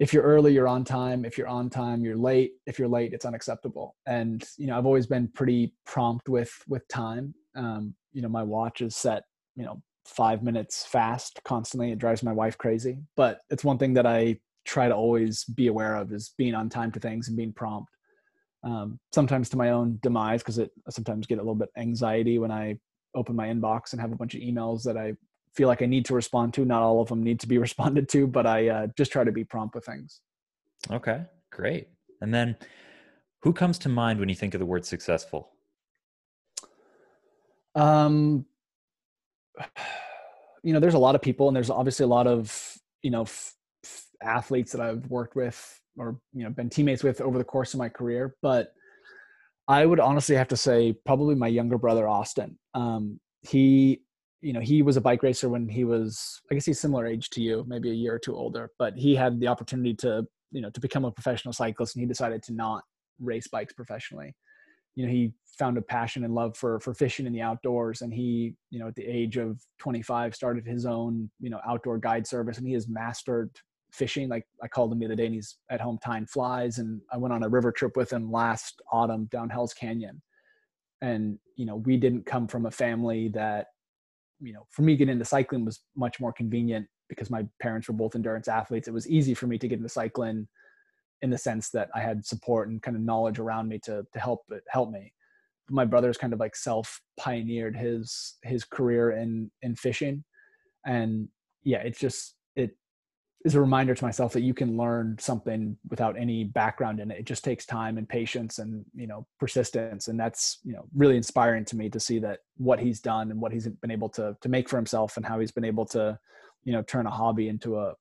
if 0.00 0.14
you're 0.14 0.22
early, 0.22 0.54
you're 0.54 0.66
on 0.66 0.82
time. 0.82 1.26
If 1.26 1.36
you're 1.36 1.46
on 1.46 1.68
time, 1.68 2.02
you're 2.02 2.16
late. 2.16 2.52
If 2.66 2.78
you're 2.78 2.88
late, 2.88 3.12
it's 3.12 3.26
unacceptable. 3.26 3.96
And 4.06 4.42
you 4.56 4.66
know, 4.66 4.76
I've 4.76 4.86
always 4.86 5.06
been 5.06 5.28
pretty 5.28 5.74
prompt 5.84 6.28
with 6.28 6.52
with 6.66 6.88
time. 6.88 7.34
Um, 7.54 7.94
you 8.12 8.22
know, 8.22 8.28
my 8.28 8.42
watch 8.42 8.80
is 8.80 8.96
set. 8.96 9.24
You 9.56 9.66
know, 9.66 9.82
five 10.06 10.42
minutes 10.42 10.86
fast 10.86 11.38
constantly. 11.44 11.92
It 11.92 11.98
drives 11.98 12.22
my 12.22 12.32
wife 12.32 12.56
crazy. 12.56 12.98
But 13.14 13.40
it's 13.50 13.62
one 13.62 13.76
thing 13.76 13.92
that 13.94 14.06
I 14.06 14.40
try 14.64 14.88
to 14.88 14.94
always 14.94 15.44
be 15.44 15.66
aware 15.66 15.96
of 15.96 16.12
is 16.12 16.32
being 16.38 16.54
on 16.54 16.70
time 16.70 16.92
to 16.92 17.00
things 17.00 17.28
and 17.28 17.36
being 17.36 17.52
prompt. 17.52 17.90
Um, 18.64 18.98
sometimes 19.12 19.50
to 19.50 19.56
my 19.58 19.70
own 19.70 19.98
demise 20.02 20.42
because 20.42 20.58
it 20.58 20.70
I 20.88 20.90
sometimes 20.90 21.26
get 21.26 21.38
a 21.38 21.42
little 21.42 21.54
bit 21.54 21.70
anxiety 21.76 22.38
when 22.38 22.50
I 22.50 22.78
open 23.14 23.36
my 23.36 23.48
inbox 23.48 23.92
and 23.92 24.00
have 24.00 24.12
a 24.12 24.16
bunch 24.16 24.34
of 24.34 24.40
emails 24.40 24.82
that 24.84 24.96
I 24.96 25.12
feel 25.54 25.68
like 25.68 25.82
I 25.82 25.86
need 25.86 26.04
to 26.06 26.14
respond 26.14 26.54
to. 26.54 26.64
Not 26.64 26.82
all 26.82 27.00
of 27.00 27.08
them 27.08 27.22
need 27.22 27.40
to 27.40 27.46
be 27.46 27.58
responded 27.66 28.08
to, 28.10 28.26
but 28.26 28.46
I 28.46 28.68
uh, 28.68 28.86
just 28.96 29.12
try 29.12 29.24
to 29.24 29.32
be 29.32 29.44
prompt 29.44 29.74
with 29.74 29.84
things. 29.84 30.20
Okay, 30.90 31.22
great. 31.50 31.88
And 32.20 32.32
then 32.32 32.56
who 33.42 33.52
comes 33.52 33.78
to 33.80 33.88
mind 33.88 34.20
when 34.20 34.28
you 34.28 34.34
think 34.34 34.54
of 34.54 34.60
the 34.60 34.66
word 34.66 34.84
successful? 34.84 35.50
Um, 37.74 38.46
you 40.62 40.72
know, 40.72 40.80
there's 40.80 40.94
a 40.94 40.98
lot 40.98 41.14
of 41.14 41.22
people, 41.22 41.48
and 41.48 41.56
there's 41.56 41.70
obviously 41.70 42.04
a 42.04 42.08
lot 42.08 42.26
of 42.26 42.76
you 43.02 43.10
know 43.10 43.22
f- 43.22 43.54
f- 43.84 44.06
athletes 44.22 44.72
that 44.72 44.80
I've 44.80 45.06
worked 45.08 45.34
with 45.34 45.80
or 45.96 46.18
you 46.32 46.44
know 46.44 46.50
been 46.50 46.70
teammates 46.70 47.02
with 47.02 47.20
over 47.20 47.38
the 47.38 47.44
course 47.44 47.74
of 47.74 47.78
my 47.78 47.88
career. 47.88 48.36
But 48.42 48.72
I 49.68 49.86
would 49.86 50.00
honestly 50.00 50.36
have 50.36 50.48
to 50.48 50.56
say 50.56 50.94
probably 51.06 51.34
my 51.34 51.46
younger 51.46 51.78
brother 51.78 52.08
Austin. 52.08 52.58
Um, 52.74 53.20
he 53.42 54.02
you 54.40 54.52
know 54.52 54.60
he 54.60 54.82
was 54.82 54.96
a 54.96 55.00
bike 55.00 55.22
racer 55.22 55.48
when 55.48 55.68
he 55.68 55.84
was 55.84 56.40
i 56.50 56.54
guess 56.54 56.64
he's 56.64 56.80
similar 56.80 57.06
age 57.06 57.28
to 57.30 57.42
you 57.42 57.64
maybe 57.68 57.90
a 57.90 57.94
year 57.94 58.14
or 58.14 58.18
two 58.18 58.34
older 58.34 58.70
but 58.78 58.96
he 58.96 59.14
had 59.14 59.38
the 59.38 59.46
opportunity 59.46 59.94
to 59.94 60.26
you 60.50 60.60
know 60.60 60.70
to 60.70 60.80
become 60.80 61.04
a 61.04 61.10
professional 61.10 61.52
cyclist 61.52 61.94
and 61.94 62.02
he 62.02 62.06
decided 62.06 62.42
to 62.42 62.52
not 62.52 62.82
race 63.20 63.46
bikes 63.46 63.72
professionally. 63.72 64.34
You 64.96 65.06
know 65.06 65.12
he 65.12 65.32
found 65.58 65.78
a 65.78 65.82
passion 65.82 66.24
and 66.24 66.34
love 66.34 66.56
for 66.56 66.80
for 66.80 66.94
fishing 66.94 67.26
in 67.26 67.32
the 67.32 67.42
outdoors 67.42 68.02
and 68.02 68.12
he 68.12 68.54
you 68.70 68.78
know 68.78 68.88
at 68.88 68.94
the 68.94 69.06
age 69.06 69.36
of 69.36 69.60
25 69.78 70.34
started 70.34 70.66
his 70.66 70.86
own 70.86 71.30
you 71.38 71.50
know 71.50 71.60
outdoor 71.66 71.98
guide 71.98 72.26
service 72.26 72.58
and 72.58 72.66
he 72.66 72.72
has 72.72 72.88
mastered 72.88 73.50
fishing. 73.92 74.28
Like 74.28 74.46
i 74.62 74.68
called 74.68 74.92
him 74.92 74.98
the 74.98 75.06
other 75.06 75.16
day 75.16 75.26
and 75.26 75.34
he's 75.34 75.56
at 75.70 75.80
home 75.80 75.98
tying 76.02 76.26
flies 76.26 76.78
and 76.78 77.00
i 77.12 77.16
went 77.16 77.32
on 77.32 77.42
a 77.42 77.48
river 77.48 77.72
trip 77.72 77.96
with 77.96 78.12
him 78.12 78.30
last 78.32 78.82
autumn 78.92 79.26
down 79.26 79.48
hell's 79.48 79.74
canyon. 79.74 80.20
And 81.02 81.38
you 81.56 81.66
know 81.66 81.76
we 81.76 81.96
didn't 81.96 82.26
come 82.26 82.48
from 82.48 82.66
a 82.66 82.70
family 82.70 83.28
that 83.28 83.68
you 84.40 84.52
know 84.52 84.66
for 84.70 84.82
me 84.82 84.96
getting 84.96 85.12
into 85.12 85.24
cycling 85.24 85.64
was 85.64 85.80
much 85.96 86.20
more 86.20 86.32
convenient 86.32 86.86
because 87.08 87.30
my 87.30 87.44
parents 87.60 87.88
were 87.88 87.94
both 87.94 88.14
endurance 88.14 88.48
athletes 88.48 88.88
it 88.88 88.94
was 88.94 89.08
easy 89.08 89.34
for 89.34 89.46
me 89.46 89.58
to 89.58 89.68
get 89.68 89.78
into 89.78 89.88
cycling 89.88 90.46
in 91.22 91.30
the 91.30 91.38
sense 91.38 91.70
that 91.70 91.90
I 91.94 92.00
had 92.00 92.24
support 92.24 92.68
and 92.68 92.82
kind 92.82 92.96
of 92.96 93.02
knowledge 93.02 93.38
around 93.38 93.68
me 93.68 93.78
to 93.84 94.04
to 94.12 94.18
help 94.18 94.40
help 94.68 94.90
me. 94.90 95.12
My 95.68 95.84
brother's 95.84 96.16
kind 96.16 96.32
of 96.32 96.40
like 96.40 96.56
self 96.56 97.00
pioneered 97.18 97.76
his 97.76 98.36
his 98.42 98.64
career 98.64 99.12
in 99.12 99.50
in 99.62 99.76
fishing, 99.76 100.24
and 100.86 101.28
yeah, 101.62 101.78
it's 101.78 101.98
just 102.00 102.34
is 103.44 103.54
a 103.54 103.60
reminder 103.60 103.94
to 103.94 104.04
myself 104.04 104.32
that 104.34 104.42
you 104.42 104.52
can 104.52 104.76
learn 104.76 105.16
something 105.18 105.76
without 105.88 106.18
any 106.18 106.44
background 106.44 107.00
in 107.00 107.10
it. 107.10 107.20
It 107.20 107.24
just 107.24 107.42
takes 107.42 107.64
time 107.64 107.96
and 107.96 108.08
patience 108.08 108.58
and 108.58 108.84
you 108.94 109.06
know 109.06 109.26
persistence, 109.38 110.08
and 110.08 110.20
that's 110.20 110.58
you 110.62 110.72
know 110.72 110.86
really 110.94 111.16
inspiring 111.16 111.64
to 111.66 111.76
me 111.76 111.88
to 111.90 112.00
see 112.00 112.18
that 112.20 112.40
what 112.58 112.78
he's 112.78 113.00
done 113.00 113.30
and 113.30 113.40
what 113.40 113.52
he's 113.52 113.66
been 113.66 113.90
able 113.90 114.08
to 114.10 114.36
to 114.40 114.48
make 114.48 114.68
for 114.68 114.76
himself 114.76 115.16
and 115.16 115.24
how 115.24 115.40
he's 115.40 115.52
been 115.52 115.64
able 115.64 115.86
to 115.86 116.18
you 116.64 116.72
know 116.72 116.82
turn 116.82 117.06
a 117.06 117.10
hobby 117.10 117.48
into 117.48 117.78
a, 117.78 117.94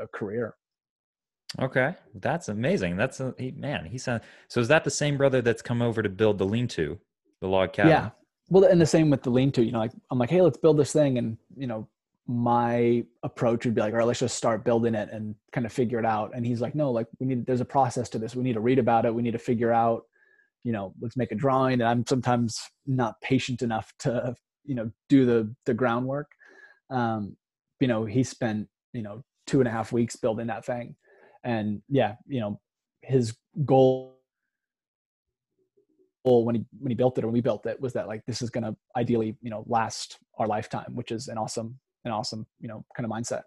a 0.00 0.06
career. 0.08 0.54
Okay, 1.60 1.94
that's 2.14 2.48
amazing. 2.48 2.96
That's 2.96 3.20
a 3.20 3.34
he, 3.38 3.52
man. 3.52 3.84
He's 3.86 4.08
a, 4.08 4.20
so 4.48 4.60
is 4.60 4.68
that 4.68 4.84
the 4.84 4.90
same 4.90 5.16
brother 5.16 5.42
that's 5.42 5.62
come 5.62 5.80
over 5.80 6.02
to 6.02 6.08
build 6.08 6.38
the 6.38 6.44
lean-to, 6.44 6.98
the 7.40 7.48
log 7.48 7.72
cabin? 7.72 7.92
Yeah. 7.92 8.10
Well, 8.48 8.64
and 8.64 8.80
the 8.80 8.86
same 8.86 9.10
with 9.10 9.22
the 9.22 9.30
lean-to. 9.30 9.64
You 9.64 9.72
know, 9.72 9.78
like 9.78 9.92
I'm 10.10 10.18
like, 10.18 10.30
hey, 10.30 10.40
let's 10.40 10.58
build 10.58 10.76
this 10.76 10.92
thing, 10.92 11.18
and 11.18 11.36
you 11.56 11.66
know, 11.66 11.88
my 12.26 13.04
approach 13.22 13.64
would 13.64 13.74
be 13.74 13.80
like, 13.80 13.92
all 13.92 13.98
right, 13.98 14.06
let's 14.06 14.20
just 14.20 14.36
start 14.36 14.64
building 14.64 14.94
it 14.94 15.08
and 15.12 15.34
kind 15.52 15.64
of 15.64 15.72
figure 15.72 15.98
it 15.98 16.04
out. 16.04 16.32
And 16.34 16.44
he's 16.44 16.60
like, 16.60 16.74
no, 16.74 16.90
like 16.90 17.06
we 17.20 17.26
need, 17.26 17.46
there's 17.46 17.60
a 17.60 17.64
process 17.64 18.08
to 18.10 18.18
this. 18.18 18.34
We 18.34 18.42
need 18.42 18.54
to 18.54 18.60
read 18.60 18.78
about 18.78 19.06
it. 19.06 19.14
We 19.14 19.22
need 19.22 19.32
to 19.32 19.38
figure 19.38 19.72
out, 19.72 20.04
you 20.64 20.72
know, 20.72 20.92
let's 21.00 21.16
make 21.16 21.30
a 21.30 21.36
drawing. 21.36 21.74
And 21.74 21.84
I'm 21.84 22.04
sometimes 22.06 22.60
not 22.86 23.20
patient 23.20 23.62
enough 23.62 23.92
to, 24.00 24.34
you 24.64 24.74
know, 24.74 24.90
do 25.08 25.24
the, 25.24 25.54
the 25.66 25.74
groundwork. 25.74 26.32
Um, 26.90 27.36
you 27.78 27.86
know, 27.86 28.04
he 28.04 28.24
spent, 28.24 28.68
you 28.92 29.02
know, 29.02 29.22
two 29.46 29.60
and 29.60 29.68
a 29.68 29.70
half 29.70 29.92
weeks 29.92 30.16
building 30.16 30.48
that 30.48 30.64
thing. 30.64 30.96
And 31.44 31.80
yeah, 31.88 32.16
you 32.26 32.40
know, 32.40 32.60
his 33.02 33.36
goal 33.64 34.16
when 36.24 36.56
he 36.56 36.64
when 36.80 36.90
he 36.90 36.96
built 36.96 37.16
it 37.18 37.22
or 37.22 37.28
when 37.28 37.34
we 37.34 37.40
built 37.40 37.66
it 37.66 37.80
was 37.80 37.92
that 37.92 38.08
like 38.08 38.24
this 38.26 38.42
is 38.42 38.50
to 38.50 38.74
ideally 38.96 39.36
you 39.42 39.50
know 39.50 39.62
last 39.68 40.18
our 40.38 40.48
lifetime 40.48 40.92
which 40.92 41.12
is 41.12 41.28
an 41.28 41.38
awesome 41.38 41.78
an 42.06 42.12
awesome 42.12 42.46
you 42.60 42.68
know 42.68 42.84
kind 42.96 43.04
of 43.04 43.10
mindset 43.10 43.42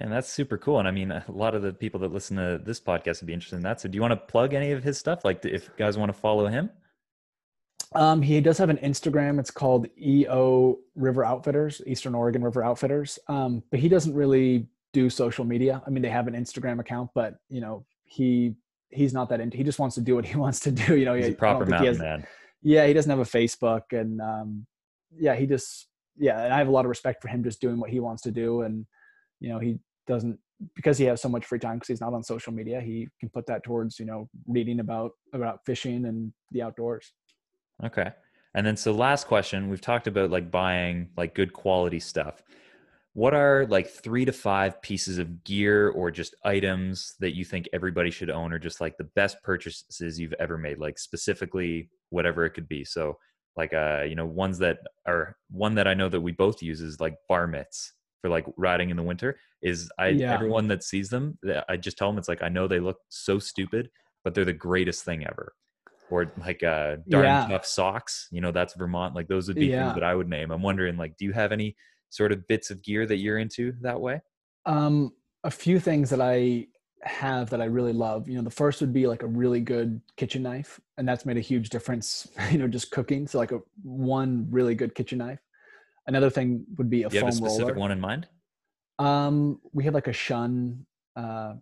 and 0.00 0.12
that's 0.12 0.28
super 0.28 0.58
cool 0.58 0.78
and 0.78 0.88
i 0.88 0.90
mean 0.90 1.10
a 1.10 1.24
lot 1.28 1.54
of 1.54 1.62
the 1.62 1.72
people 1.72 2.00
that 2.00 2.12
listen 2.12 2.36
to 2.36 2.60
this 2.64 2.80
podcast 2.80 3.20
would 3.20 3.26
be 3.26 3.32
interested 3.32 3.56
in 3.56 3.62
that 3.62 3.80
so 3.80 3.88
do 3.88 3.96
you 3.96 4.02
want 4.02 4.12
to 4.12 4.16
plug 4.16 4.54
any 4.54 4.72
of 4.72 4.82
his 4.82 4.98
stuff 4.98 5.24
like 5.24 5.44
if 5.44 5.74
guys 5.76 5.96
want 5.96 6.12
to 6.12 6.18
follow 6.18 6.46
him 6.46 6.70
um, 7.94 8.22
he 8.22 8.40
does 8.40 8.58
have 8.58 8.70
an 8.70 8.78
Instagram. 8.78 9.38
It's 9.38 9.50
called 9.50 9.86
EO 9.96 10.78
River 10.96 11.24
Outfitters, 11.24 11.80
Eastern 11.86 12.14
Oregon 12.14 12.42
River 12.42 12.64
Outfitters. 12.64 13.18
Um, 13.28 13.62
but 13.70 13.78
he 13.78 13.88
doesn't 13.88 14.14
really 14.14 14.66
do 14.92 15.08
social 15.08 15.44
media. 15.44 15.82
I 15.86 15.90
mean, 15.90 16.02
they 16.02 16.08
have 16.08 16.26
an 16.26 16.34
Instagram 16.34 16.80
account, 16.80 17.10
but 17.14 17.36
you 17.48 17.60
know, 17.60 17.84
he 18.04 18.54
he's 18.90 19.12
not 19.12 19.28
that 19.28 19.40
into. 19.40 19.56
He 19.56 19.64
just 19.64 19.78
wants 19.78 19.94
to 19.94 20.00
do 20.00 20.14
what 20.16 20.24
he 20.24 20.36
wants 20.44 20.60
to 20.60 20.72
do. 20.72 20.96
You 20.96 21.04
know, 21.04 21.14
he's 21.14 21.28
a 21.28 21.32
proper 21.32 21.66
mountain 21.66 21.86
has, 21.86 21.98
man. 21.98 22.26
Yeah, 22.62 22.86
he 22.86 22.94
doesn't 22.94 23.10
have 23.10 23.20
a 23.20 23.24
Facebook, 23.24 23.92
and 23.92 24.20
um, 24.20 24.66
yeah, 25.16 25.34
he 25.34 25.46
just 25.46 25.86
yeah, 26.16 26.44
and 26.44 26.52
I 26.52 26.58
have 26.58 26.68
a 26.68 26.72
lot 26.72 26.84
of 26.84 26.88
respect 26.88 27.22
for 27.22 27.28
him 27.28 27.42
just 27.42 27.60
doing 27.60 27.78
what 27.78 27.90
he 27.90 28.00
wants 28.00 28.22
to 28.22 28.30
do, 28.30 28.62
and 28.62 28.86
you 29.40 29.48
know 29.48 29.58
he 29.58 29.78
doesn't 30.06 30.38
because 30.76 30.98
he 30.98 31.04
has 31.04 31.20
so 31.20 31.28
much 31.28 31.44
free 31.44 31.58
time 31.58 31.76
because 31.76 31.88
he's 31.88 32.00
not 32.00 32.14
on 32.14 32.22
social 32.22 32.52
media. 32.52 32.80
He 32.80 33.08
can 33.20 33.28
put 33.28 33.46
that 33.46 33.64
towards 33.64 33.98
you 33.98 34.06
know 34.06 34.28
reading 34.46 34.80
about 34.80 35.12
about 35.32 35.60
fishing 35.66 36.04
and 36.06 36.32
the 36.52 36.62
outdoors. 36.62 37.12
Okay, 37.84 38.12
and 38.54 38.66
then 38.66 38.76
so 38.76 38.92
last 38.92 39.26
question, 39.26 39.68
we've 39.68 39.80
talked 39.80 40.06
about 40.06 40.30
like 40.30 40.50
buying 40.50 41.08
like 41.16 41.34
good 41.34 41.52
quality 41.52 42.00
stuff. 42.00 42.42
What 43.14 43.32
are 43.32 43.66
like 43.66 43.88
three 43.88 44.24
to 44.24 44.32
five 44.32 44.82
pieces 44.82 45.18
of 45.18 45.44
gear 45.44 45.88
or 45.88 46.10
just 46.10 46.34
items 46.44 47.14
that 47.20 47.36
you 47.36 47.44
think 47.44 47.68
everybody 47.72 48.10
should 48.10 48.30
own, 48.30 48.52
or 48.52 48.58
just 48.58 48.80
like 48.80 48.96
the 48.96 49.04
best 49.04 49.42
purchases 49.42 50.18
you've 50.18 50.34
ever 50.34 50.58
made, 50.58 50.78
like 50.78 50.98
specifically 50.98 51.90
whatever 52.10 52.44
it 52.44 52.50
could 52.50 52.68
be? 52.68 52.84
So 52.84 53.18
like 53.56 53.72
uh 53.72 54.02
you 54.02 54.14
know 54.14 54.26
ones 54.26 54.58
that 54.58 54.78
are 55.06 55.36
one 55.50 55.74
that 55.74 55.86
i 55.86 55.94
know 55.94 56.08
that 56.08 56.20
we 56.20 56.32
both 56.32 56.62
use 56.62 56.80
is 56.80 57.00
like 57.00 57.16
bar 57.28 57.46
mitts 57.46 57.92
for 58.20 58.28
like 58.30 58.46
riding 58.56 58.90
in 58.90 58.96
the 58.96 59.02
winter 59.02 59.38
is 59.62 59.90
i 59.98 60.08
yeah. 60.08 60.32
everyone 60.32 60.68
that 60.68 60.82
sees 60.82 61.08
them 61.08 61.38
i 61.68 61.76
just 61.76 61.96
tell 61.96 62.08
them 62.08 62.18
it's 62.18 62.28
like 62.28 62.42
i 62.42 62.48
know 62.48 62.66
they 62.66 62.80
look 62.80 62.98
so 63.08 63.38
stupid 63.38 63.90
but 64.22 64.34
they're 64.34 64.44
the 64.44 64.52
greatest 64.52 65.04
thing 65.04 65.26
ever 65.26 65.54
or 66.10 66.30
like 66.38 66.62
uh 66.62 66.96
darn 67.08 67.24
yeah. 67.24 67.46
tough 67.48 67.66
socks 67.66 68.28
you 68.30 68.40
know 68.40 68.52
that's 68.52 68.74
vermont 68.74 69.14
like 69.14 69.28
those 69.28 69.48
would 69.48 69.56
be 69.56 69.66
yeah. 69.66 69.84
things 69.84 69.94
that 69.94 70.04
i 70.04 70.14
would 70.14 70.28
name 70.28 70.50
i'm 70.50 70.62
wondering 70.62 70.96
like 70.96 71.16
do 71.16 71.24
you 71.24 71.32
have 71.32 71.52
any 71.52 71.76
sort 72.10 72.30
of 72.32 72.46
bits 72.46 72.70
of 72.70 72.82
gear 72.82 73.06
that 73.06 73.16
you're 73.16 73.38
into 73.38 73.72
that 73.80 74.00
way 74.00 74.20
um 74.66 75.12
a 75.42 75.50
few 75.50 75.80
things 75.80 76.10
that 76.10 76.20
i 76.20 76.66
have 77.06 77.50
that 77.50 77.60
I 77.60 77.66
really 77.66 77.92
love. 77.92 78.28
You 78.28 78.36
know, 78.36 78.42
the 78.42 78.50
first 78.50 78.80
would 78.80 78.92
be 78.92 79.06
like 79.06 79.22
a 79.22 79.26
really 79.26 79.60
good 79.60 80.00
kitchen 80.16 80.42
knife, 80.42 80.80
and 80.98 81.06
that's 81.08 81.26
made 81.26 81.36
a 81.36 81.40
huge 81.40 81.68
difference. 81.68 82.28
You 82.50 82.58
know, 82.58 82.68
just 82.68 82.90
cooking. 82.90 83.26
So 83.26 83.38
like 83.38 83.52
a 83.52 83.60
one 83.82 84.46
really 84.50 84.74
good 84.74 84.94
kitchen 84.94 85.18
knife. 85.18 85.40
Another 86.06 86.30
thing 86.30 86.64
would 86.76 86.90
be 86.90 87.04
a 87.04 87.08
Do 87.08 87.16
you 87.16 87.20
foam 87.20 87.28
have 87.28 87.34
a 87.34 87.36
specific 87.36 87.74
roller. 87.74 87.80
one 87.80 87.92
in 87.92 88.00
mind? 88.00 88.28
Um, 88.98 89.60
we 89.72 89.84
have 89.84 89.94
like 89.94 90.06
a 90.06 90.12
shun, 90.12 90.86
uh, 91.16 91.54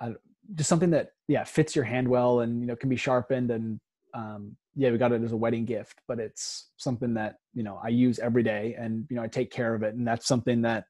I, 0.00 0.14
just 0.54 0.68
something 0.68 0.90
that 0.90 1.10
yeah 1.28 1.44
fits 1.44 1.76
your 1.76 1.84
hand 1.84 2.08
well 2.08 2.40
and 2.40 2.60
you 2.60 2.66
know 2.66 2.74
can 2.74 2.88
be 2.88 2.96
sharpened 2.96 3.50
and 3.52 3.78
um, 4.14 4.56
yeah 4.74 4.90
we 4.90 4.98
got 4.98 5.12
it 5.12 5.22
as 5.22 5.32
a 5.32 5.36
wedding 5.36 5.64
gift, 5.64 6.00
but 6.08 6.18
it's 6.18 6.70
something 6.76 7.14
that 7.14 7.36
you 7.54 7.62
know 7.62 7.78
I 7.82 7.88
use 7.88 8.18
every 8.18 8.42
day 8.42 8.74
and 8.78 9.06
you 9.10 9.16
know 9.16 9.22
I 9.22 9.28
take 9.28 9.50
care 9.52 9.74
of 9.74 9.82
it, 9.82 9.94
and 9.94 10.06
that's 10.06 10.26
something 10.26 10.62
that 10.62 10.84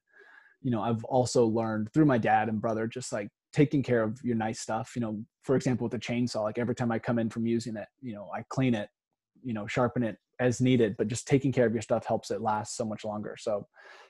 you 0.61 0.71
know 0.71 0.81
I've 0.81 1.03
also 1.03 1.45
learned 1.45 1.91
through 1.93 2.05
my 2.05 2.17
dad 2.17 2.49
and 2.49 2.61
brother 2.61 2.87
just 2.87 3.11
like 3.11 3.29
taking 3.53 3.83
care 3.83 4.03
of 4.03 4.19
your 4.23 4.35
nice 4.35 4.59
stuff 4.59 4.93
you 4.95 5.01
know 5.01 5.19
for 5.43 5.55
example 5.55 5.85
with 5.85 5.91
the 5.91 5.99
chainsaw 5.99 6.43
like 6.43 6.57
every 6.57 6.75
time 6.75 6.91
i 6.91 6.99
come 6.99 7.19
in 7.19 7.29
from 7.29 7.45
using 7.45 7.75
it 7.75 7.87
you 8.01 8.13
know 8.13 8.29
i 8.35 8.43
clean 8.49 8.73
it 8.73 8.89
you 9.43 9.53
know 9.53 9.67
sharpen 9.67 10.03
it 10.03 10.17
as 10.39 10.59
needed 10.59 10.95
but 10.97 11.07
just 11.07 11.27
taking 11.27 11.51
care 11.51 11.67
of 11.67 11.73
your 11.73 11.81
stuff 11.81 12.05
helps 12.05 12.31
it 12.31 12.41
last 12.41 12.75
so 12.75 12.83
much 12.83 13.05
longer. 13.05 13.35
So 13.37 13.67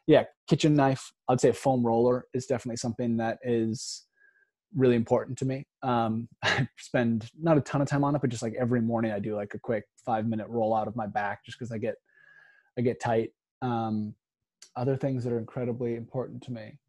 yeah 0.07 0.23
kitchen 0.47 0.73
knife 0.73 1.11
i'd 1.29 1.39
say 1.39 1.49
a 1.49 1.53
foam 1.53 1.85
roller 1.85 2.25
is 2.33 2.45
definitely 2.45 2.77
something 2.77 3.17
that 3.17 3.37
is 3.43 4.07
really 4.75 4.95
important 4.95 5.37
to 5.37 5.45
me. 5.45 5.67
Um, 5.83 6.27
i 6.43 6.67
spend 6.77 7.29
not 7.39 7.57
a 7.57 7.61
ton 7.61 7.81
of 7.81 7.87
time 7.87 8.03
on 8.03 8.15
it 8.15 8.21
but 8.21 8.29
just 8.29 8.43
like 8.43 8.55
every 8.59 8.81
morning 8.81 9.11
i 9.11 9.19
do 9.19 9.35
like 9.35 9.53
a 9.53 9.59
quick 9.59 9.83
five 10.05 10.25
minute 10.25 10.47
roll 10.47 10.73
out 10.73 10.87
of 10.87 10.95
my 10.95 11.05
back 11.07 11.45
just 11.45 11.59
because 11.59 11.71
i 11.71 11.77
get 11.77 11.95
i 12.77 12.81
get 12.81 12.99
tight. 12.99 13.31
Um, 13.61 14.15
other 14.75 14.95
things 14.95 15.23
that 15.23 15.33
are 15.33 15.39
incredibly 15.39 15.95
important 15.95 16.41
to 16.43 16.51
me 16.51 16.79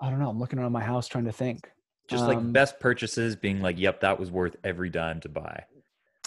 I 0.00 0.10
don't 0.10 0.18
know. 0.18 0.28
I'm 0.28 0.38
looking 0.38 0.58
around 0.58 0.72
my 0.72 0.82
house 0.82 1.08
trying 1.08 1.24
to 1.24 1.32
think. 1.32 1.70
Just 2.08 2.24
um, 2.24 2.28
like 2.28 2.52
best 2.52 2.80
purchases 2.80 3.36
being 3.36 3.60
like, 3.60 3.78
yep, 3.78 4.00
that 4.00 4.18
was 4.18 4.30
worth 4.30 4.56
every 4.64 4.90
dime 4.90 5.20
to 5.20 5.28
buy. 5.28 5.64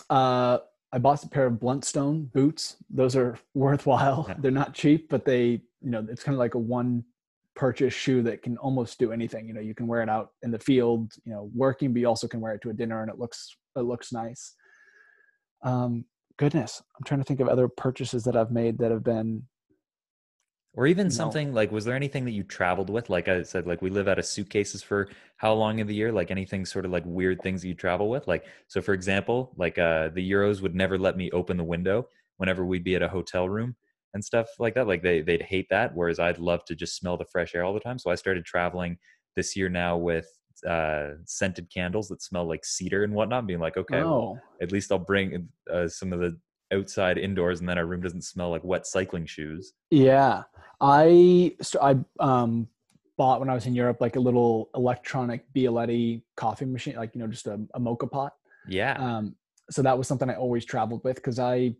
Uh, 0.10 0.60
I 0.94 0.98
bought 1.00 1.24
a 1.24 1.28
pair 1.28 1.46
of 1.46 1.54
Blundstone 1.54 2.32
boots. 2.32 2.78
Those 2.90 3.16
are 3.16 3.40
worthwhile. 3.54 4.26
Yeah. 4.28 4.36
They're 4.38 4.52
not 4.52 4.74
cheap, 4.74 5.10
but 5.10 5.26
they, 5.26 5.62
you 5.82 5.90
know, 5.90 6.06
it's 6.10 6.24
kind 6.24 6.36
of 6.36 6.40
like 6.40 6.56
a 6.56 6.60
one 6.60 7.04
purchase 7.56 7.94
shoe 7.94 8.22
that 8.24 8.44
can 8.44 8.58
almost 8.58 9.00
do 9.00 9.12
anything. 9.12 9.48
You 9.48 9.54
know, 9.54 9.62
you 9.62 9.74
can 9.74 9.88
wear 9.88 10.02
it 10.02 10.10
out 10.10 10.32
in 10.44 10.52
the 10.52 10.60
field, 10.60 11.14
you 11.26 11.34
know, 11.34 11.50
working, 11.56 11.94
but 11.94 12.00
you 12.00 12.08
also 12.08 12.28
can 12.28 12.42
wear 12.42 12.54
it 12.54 12.62
to 12.62 12.70
a 12.70 12.74
dinner 12.74 13.02
and 13.02 13.10
it 13.10 13.20
looks, 13.20 13.56
it 13.76 13.82
looks 13.82 14.12
nice. 14.12 14.54
Um, 15.64 16.06
goodness, 16.38 16.82
I'm 16.98 17.04
trying 17.04 17.20
to 17.20 17.26
think 17.26 17.40
of 17.40 17.48
other 17.48 17.68
purchases 17.68 18.24
that 18.26 18.36
I've 18.36 18.52
made 18.52 18.78
that 18.80 18.92
have 18.92 19.04
been 19.04 19.44
or 20.74 20.88
even 20.88 21.08
no. 21.08 21.12
something 21.12 21.54
like 21.54 21.72
was 21.72 21.86
there 21.86 21.96
anything 21.96 22.26
that 22.26 22.32
you 22.32 22.44
traveled 22.44 22.90
with? 22.90 23.10
Like 23.10 23.28
i 23.28 23.44
said 23.44 23.68
like 23.68 23.82
we 23.82 23.90
live 23.90 24.08
out 24.08 24.20
of 24.20 24.26
suitcases 24.26 24.82
for 24.82 25.10
how 25.38 25.54
long 25.54 25.82
of 25.82 25.88
the 25.88 25.96
year? 25.96 26.12
Like 26.12 26.32
anything 26.32 26.66
sort 26.66 26.86
of 26.86 26.92
like 26.92 27.04
weird 27.06 27.42
things 27.42 27.66
you 27.66 27.74
travel 27.74 28.10
with? 28.10 28.28
Like 28.28 28.46
so 28.68 28.82
for 28.82 28.94
example 28.94 29.54
like 29.58 29.78
uh 29.78 30.10
the 30.10 30.32
euros 30.32 30.62
would 30.62 30.76
never 30.76 30.98
let 30.98 31.18
me 31.18 31.30
open 31.32 31.58
the 31.58 31.64
window 31.64 32.08
whenever 32.38 32.66
we'd 32.66 32.84
be 32.84 32.96
at 32.96 33.04
a 33.04 33.10
hotel 33.10 33.50
room 33.50 33.76
and 34.14 34.24
stuff 34.24 34.48
like 34.60 34.76
that. 34.76 34.88
Like 34.88 35.04
they, 35.04 35.22
they'd 35.22 35.42
hate 35.42 35.68
that 35.70 35.96
whereas 35.96 36.20
i'd 36.20 36.40
love 36.40 36.64
to 36.66 36.76
just 36.76 36.96
smell 36.96 37.18
the 37.18 37.26
fresh 37.26 37.54
air 37.56 37.64
all 37.64 37.74
the 37.74 37.80
time. 37.80 38.00
So 38.00 38.10
i 38.10 38.16
started 38.16 38.46
traveling 38.46 38.98
this 39.36 39.56
year 39.56 39.70
now 39.70 39.98
with 39.98 40.28
uh 40.68 41.12
scented 41.26 41.68
candles 41.74 42.08
that 42.08 42.22
smell 42.22 42.48
like 42.48 42.64
cedar 42.64 43.04
and 43.04 43.14
whatnot 43.14 43.48
being 43.48 43.60
like 43.60 43.78
okay 43.78 44.02
oh. 44.02 44.20
well, 44.20 44.42
at 44.62 44.72
least 44.72 44.92
i'll 44.92 45.00
bring 45.00 45.48
uh, 45.74 45.88
some 45.88 46.14
of 46.14 46.20
the 46.20 46.38
outside 46.74 47.18
indoors 47.18 47.60
and 47.60 47.70
then 47.70 47.78
our 47.78 47.86
room 47.86 48.02
doesn't 48.02 48.24
smell 48.24 48.50
like 48.50 48.64
wet 48.64 48.86
cycling 48.86 49.26
shoes 49.26 49.74
yeah 49.90 50.44
I 50.82 51.56
I 51.80 51.96
um 52.20 52.68
bought 53.18 53.40
when 53.40 53.50
I 53.50 53.54
was 53.54 53.68
in 53.68 53.76
Europe 53.76 53.98
like 54.02 54.16
a 54.16 54.20
little 54.20 54.72
electronic 54.76 55.46
Bialetti 55.54 56.24
coffee 56.36 56.66
machine, 56.66 56.96
like 56.96 57.14
you 57.14 57.22
know 57.22 57.28
just 57.28 57.46
a, 57.46 57.60
a 57.76 57.80
moka 57.80 58.10
pot. 58.10 58.34
Yeah. 58.68 58.94
Um, 58.94 59.36
so 59.70 59.84
that 59.84 59.96
was 59.96 60.08
something 60.08 60.28
I 60.28 60.36
always 60.36 60.66
traveled 60.66 61.04
with 61.04 61.18
because 61.18 61.38
I 61.38 61.76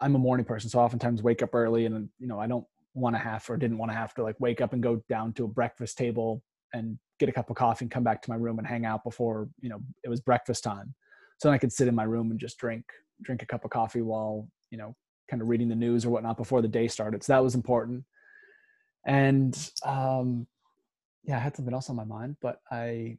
I'm 0.00 0.14
a 0.14 0.18
morning 0.18 0.46
person, 0.46 0.70
so 0.70 0.78
I 0.78 0.84
oftentimes 0.84 1.20
wake 1.20 1.42
up 1.42 1.52
early, 1.52 1.86
and 1.86 2.08
you 2.20 2.28
know 2.28 2.38
I 2.38 2.46
don't 2.46 2.64
want 2.94 3.16
to 3.16 3.18
have 3.18 3.48
or 3.50 3.56
didn't 3.56 3.78
want 3.78 3.90
to 3.90 3.96
have 3.96 4.14
to 4.14 4.22
like 4.22 4.38
wake 4.38 4.60
up 4.60 4.72
and 4.72 4.80
go 4.80 5.02
down 5.08 5.32
to 5.34 5.44
a 5.44 5.48
breakfast 5.48 5.98
table 5.98 6.42
and 6.72 6.96
get 7.18 7.28
a 7.28 7.32
cup 7.32 7.50
of 7.50 7.56
coffee 7.56 7.84
and 7.84 7.90
come 7.90 8.04
back 8.04 8.22
to 8.22 8.30
my 8.30 8.36
room 8.36 8.58
and 8.58 8.66
hang 8.68 8.84
out 8.84 9.02
before 9.02 9.48
you 9.60 9.68
know 9.68 9.80
it 10.04 10.08
was 10.08 10.20
breakfast 10.20 10.62
time. 10.62 10.94
So 11.38 11.48
then 11.48 11.54
I 11.54 11.58
could 11.58 11.72
sit 11.72 11.88
in 11.88 11.94
my 11.96 12.04
room 12.04 12.30
and 12.30 12.38
just 12.38 12.56
drink 12.58 12.84
drink 13.22 13.42
a 13.42 13.46
cup 13.46 13.64
of 13.64 13.70
coffee 13.70 14.02
while 14.02 14.48
you 14.70 14.78
know 14.78 14.94
kind 15.30 15.42
of 15.42 15.48
reading 15.48 15.68
the 15.68 15.74
news 15.74 16.04
or 16.04 16.10
whatnot 16.10 16.36
before 16.36 16.62
the 16.62 16.68
day 16.68 16.88
started. 16.88 17.22
So 17.22 17.32
that 17.32 17.42
was 17.42 17.54
important 17.54 18.04
and 19.08 19.70
um, 19.84 20.46
yeah, 21.24 21.36
I 21.36 21.40
had 21.40 21.56
something 21.56 21.74
else 21.74 21.90
on 21.90 21.96
my 21.96 22.04
mind, 22.04 22.36
but 22.40 22.60
I 22.70 23.18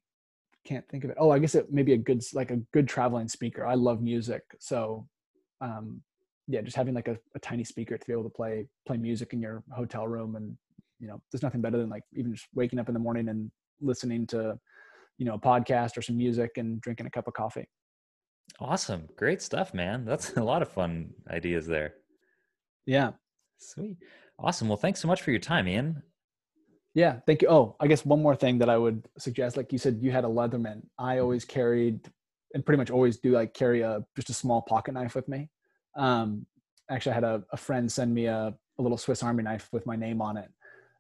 can't 0.66 0.88
think 0.88 1.04
of 1.04 1.10
it. 1.10 1.18
Oh, 1.20 1.32
I 1.32 1.40
guess 1.40 1.56
it 1.56 1.72
may 1.72 1.84
be 1.84 1.94
a 1.94 1.98
good 1.98 2.24
like 2.34 2.52
a 2.52 2.58
good 2.74 2.88
traveling 2.88 3.28
speaker. 3.28 3.66
I 3.66 3.74
love 3.74 4.02
music, 4.02 4.44
so 4.60 5.08
um, 5.62 6.02
yeah, 6.48 6.62
just 6.62 6.78
having 6.78 6.94
like 6.94 7.08
a, 7.08 7.18
a 7.36 7.40
tiny 7.40 7.64
speaker 7.64 7.98
to 7.98 8.06
be 8.06 8.14
able 8.14 8.24
to 8.24 8.30
play 8.30 8.68
play 8.86 8.98
music 8.98 9.34
in 9.34 9.42
your 9.42 9.64
hotel 9.72 10.08
room, 10.08 10.36
and 10.36 10.56
you 11.00 11.08
know, 11.08 11.22
there's 11.32 11.44
nothing 11.44 11.62
better 11.62 11.78
than 11.78 11.90
like 11.90 12.04
even 12.14 12.34
just 12.34 12.48
waking 12.54 12.80
up 12.80 12.88
in 12.88 12.94
the 12.94 13.00
morning 13.00 13.30
and 13.30 13.52
listening 13.82 14.28
to 14.28 14.60
you 15.18 15.26
know 15.26 15.34
a 15.34 15.40
podcast 15.40 15.98
or 15.98 16.04
some 16.04 16.18
music 16.18 16.52
and 16.58 16.82
drinking 16.82 17.08
a 17.08 17.12
cup 17.12 17.28
of 17.28 17.34
coffee. 17.34 17.68
Awesome, 18.60 19.08
great 19.16 19.42
stuff, 19.42 19.74
man. 19.74 20.06
That's 20.06 20.34
a 20.38 20.44
lot 20.44 20.62
of 20.62 20.70
fun 20.70 21.14
ideas 21.30 21.68
there. 21.68 21.94
Yeah, 22.86 23.12
sweet. 23.58 23.98
Awesome. 24.40 24.68
Well, 24.68 24.78
thanks 24.78 25.02
so 25.02 25.08
much 25.08 25.22
for 25.22 25.32
your 25.32 25.40
time, 25.40 25.68
Ian. 25.68 26.02
Yeah, 26.96 27.20
thank 27.28 27.42
you. 27.42 27.50
Oh, 27.50 27.76
I 27.80 27.88
guess 27.88 28.06
one 28.06 28.22
more 28.22 28.36
thing 28.36 28.58
that 28.60 28.70
I 28.70 28.78
would 28.78 29.08
suggest, 29.18 29.58
like 29.58 29.72
you 29.72 29.78
said, 29.78 30.00
you 30.02 30.12
had 30.12 30.26
a 30.26 30.28
Leatherman. 30.28 30.82
I 30.98 31.20
always 31.20 31.46
carried, 31.46 32.00
and 32.54 32.66
pretty 32.66 32.78
much 32.78 32.90
always 32.90 33.18
do, 33.18 33.32
like 33.32 33.54
carry 33.54 33.82
a 33.82 34.04
just 34.16 34.30
a 34.30 34.34
small 34.34 34.62
pocket 34.62 34.94
knife 34.94 35.14
with 35.14 35.28
me. 35.28 35.50
Um, 35.96 36.46
actually, 36.90 37.12
I 37.12 37.16
had 37.16 37.24
a, 37.24 37.44
a 37.52 37.58
friend 37.58 37.92
send 37.92 38.14
me 38.14 38.26
a, 38.26 38.54
a 38.80 38.82
little 38.82 38.98
Swiss 38.98 39.22
Army 39.22 39.44
knife 39.44 39.70
with 39.72 39.86
my 39.86 39.96
name 39.96 40.22
on 40.22 40.38
it, 40.38 40.50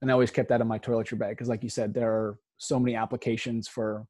and 0.02 0.12
I 0.12 0.14
always 0.14 0.32
kept 0.32 0.50
that 0.50 0.62
in 0.62 0.68
my 0.68 0.80
toiletry 0.80 1.18
bag 1.18 1.32
because, 1.32 1.50
like 1.50 1.64
you 1.64 1.70
said, 1.70 1.94
there 1.94 2.12
are 2.12 2.38
so 2.58 2.80
many 2.80 2.96
applications 2.96 3.68
for 3.68 4.06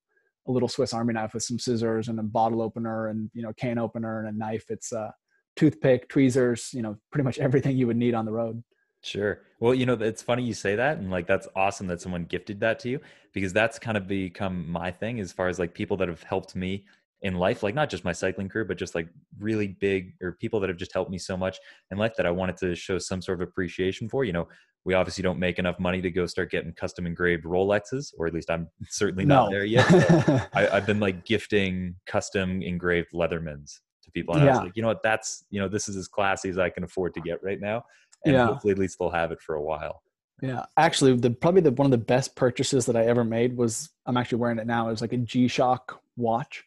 a 0.49 0.51
little 0.51 0.67
Swiss 0.67 0.93
Army 0.93 1.13
knife 1.13 1.33
with 1.33 1.43
some 1.43 1.59
scissors 1.59 2.07
and 2.07 2.19
a 2.19 2.23
bottle 2.23 2.61
opener 2.61 3.07
and 3.07 3.29
you 3.33 3.41
know 3.41 3.53
can 3.53 3.77
opener 3.77 4.25
and 4.25 4.35
a 4.35 4.37
knife. 4.37 4.65
It's 4.69 4.91
a 4.91 5.13
toothpick, 5.55 6.09
tweezers, 6.09 6.71
you 6.73 6.81
know, 6.81 6.97
pretty 7.11 7.23
much 7.23 7.39
everything 7.47 7.77
you 7.77 7.87
would 7.87 7.97
need 7.97 8.13
on 8.13 8.25
the 8.25 8.31
road. 8.31 8.63
Sure. 9.01 9.41
Well, 9.59 9.73
you 9.73 9.85
know, 9.85 9.93
it's 9.93 10.21
funny 10.21 10.43
you 10.43 10.53
say 10.53 10.75
that. 10.75 10.97
And 10.97 11.09
like, 11.09 11.25
that's 11.25 11.47
awesome 11.55 11.87
that 11.87 12.01
someone 12.01 12.25
gifted 12.25 12.59
that 12.59 12.79
to 12.79 12.89
you 12.89 12.99
because 13.33 13.53
that's 13.53 13.79
kind 13.79 13.95
of 13.95 14.07
become 14.07 14.69
my 14.69 14.91
thing 14.91 15.19
as 15.19 15.31
far 15.31 15.47
as 15.47 15.57
like 15.57 15.73
people 15.73 15.95
that 15.97 16.09
have 16.09 16.23
helped 16.23 16.55
me 16.55 16.85
in 17.21 17.35
life, 17.35 17.63
like 17.63 17.75
not 17.75 17.89
just 17.89 18.05
my 18.05 18.13
cycling 18.13 18.47
career, 18.47 18.65
but 18.65 18.77
just 18.77 18.95
like 18.95 19.07
really 19.39 19.67
big 19.67 20.13
or 20.21 20.33
people 20.33 20.59
that 20.59 20.69
have 20.69 20.77
just 20.77 20.93
helped 20.93 21.11
me 21.11 21.17
so 21.17 21.35
much 21.35 21.57
in 21.91 21.97
life 21.97 22.13
that 22.17 22.25
I 22.25 22.31
wanted 22.31 22.57
to 22.57 22.75
show 22.75 22.97
some 22.97 23.21
sort 23.21 23.41
of 23.41 23.47
appreciation 23.47 24.07
for. 24.07 24.23
You 24.23 24.33
know, 24.33 24.47
we 24.85 24.93
obviously 24.93 25.21
don't 25.21 25.39
make 25.39 25.59
enough 25.59 25.79
money 25.79 26.01
to 26.01 26.09
go 26.09 26.25
start 26.25 26.51
getting 26.51 26.71
custom 26.73 27.05
engraved 27.05 27.43
Rolexes, 27.43 28.13
or 28.17 28.27
at 28.27 28.33
least 28.33 28.49
I'm 28.49 28.69
certainly 28.89 29.25
not 29.25 29.45
no. 29.45 29.49
there 29.51 29.65
yet. 29.65 29.85
I, 30.53 30.63
have 30.71 30.85
been 30.85 30.99
like 30.99 31.25
gifting 31.25 31.95
custom 32.05 32.61
engraved 32.61 33.11
Leathermans 33.13 33.79
to 34.03 34.11
people. 34.11 34.35
And 34.35 34.45
yeah. 34.45 34.51
I 34.51 34.53
was 34.53 34.63
like, 34.65 34.75
you 34.75 34.81
know 34.81 34.87
what, 34.87 35.03
that's, 35.03 35.43
you 35.49 35.59
know, 35.59 35.67
this 35.67 35.89
is 35.89 35.97
as 35.97 36.07
classy 36.07 36.49
as 36.49 36.57
I 36.57 36.69
can 36.69 36.83
afford 36.83 37.13
to 37.15 37.19
uh, 37.19 37.23
get 37.23 37.43
right 37.43 37.59
now. 37.59 37.83
And 38.25 38.33
yeah. 38.33 38.45
hopefully 38.45 38.71
at 38.71 38.79
least 38.79 38.97
they'll 38.99 39.09
have 39.09 39.31
it 39.31 39.41
for 39.41 39.55
a 39.55 39.61
while. 39.61 40.01
Yeah, 40.41 40.65
actually, 40.77 41.17
the 41.17 41.31
probably 41.31 41.61
the 41.61 41.71
one 41.71 41.85
of 41.85 41.91
the 41.91 41.97
best 41.97 42.35
purchases 42.35 42.85
that 42.85 42.95
I 42.95 43.03
ever 43.05 43.25
made 43.25 43.57
was 43.57 43.89
I'm 44.05 44.15
actually 44.15 44.37
wearing 44.37 44.57
it 44.57 44.67
now. 44.67 44.87
It 44.87 44.91
was 44.91 45.01
like 45.01 45.11
a 45.11 45.17
G 45.17 45.49
Shock 45.49 46.01
watch. 46.15 46.63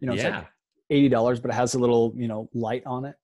You 0.00 0.08
know, 0.08 0.14
it's 0.14 0.22
yeah. 0.22 0.38
like 0.38 0.46
eighty 0.90 1.08
dollars, 1.08 1.40
but 1.40 1.50
it 1.50 1.54
has 1.54 1.74
a 1.74 1.78
little 1.78 2.12
you 2.16 2.28
know 2.28 2.48
light 2.52 2.82
on 2.86 3.04
it. 3.04 3.16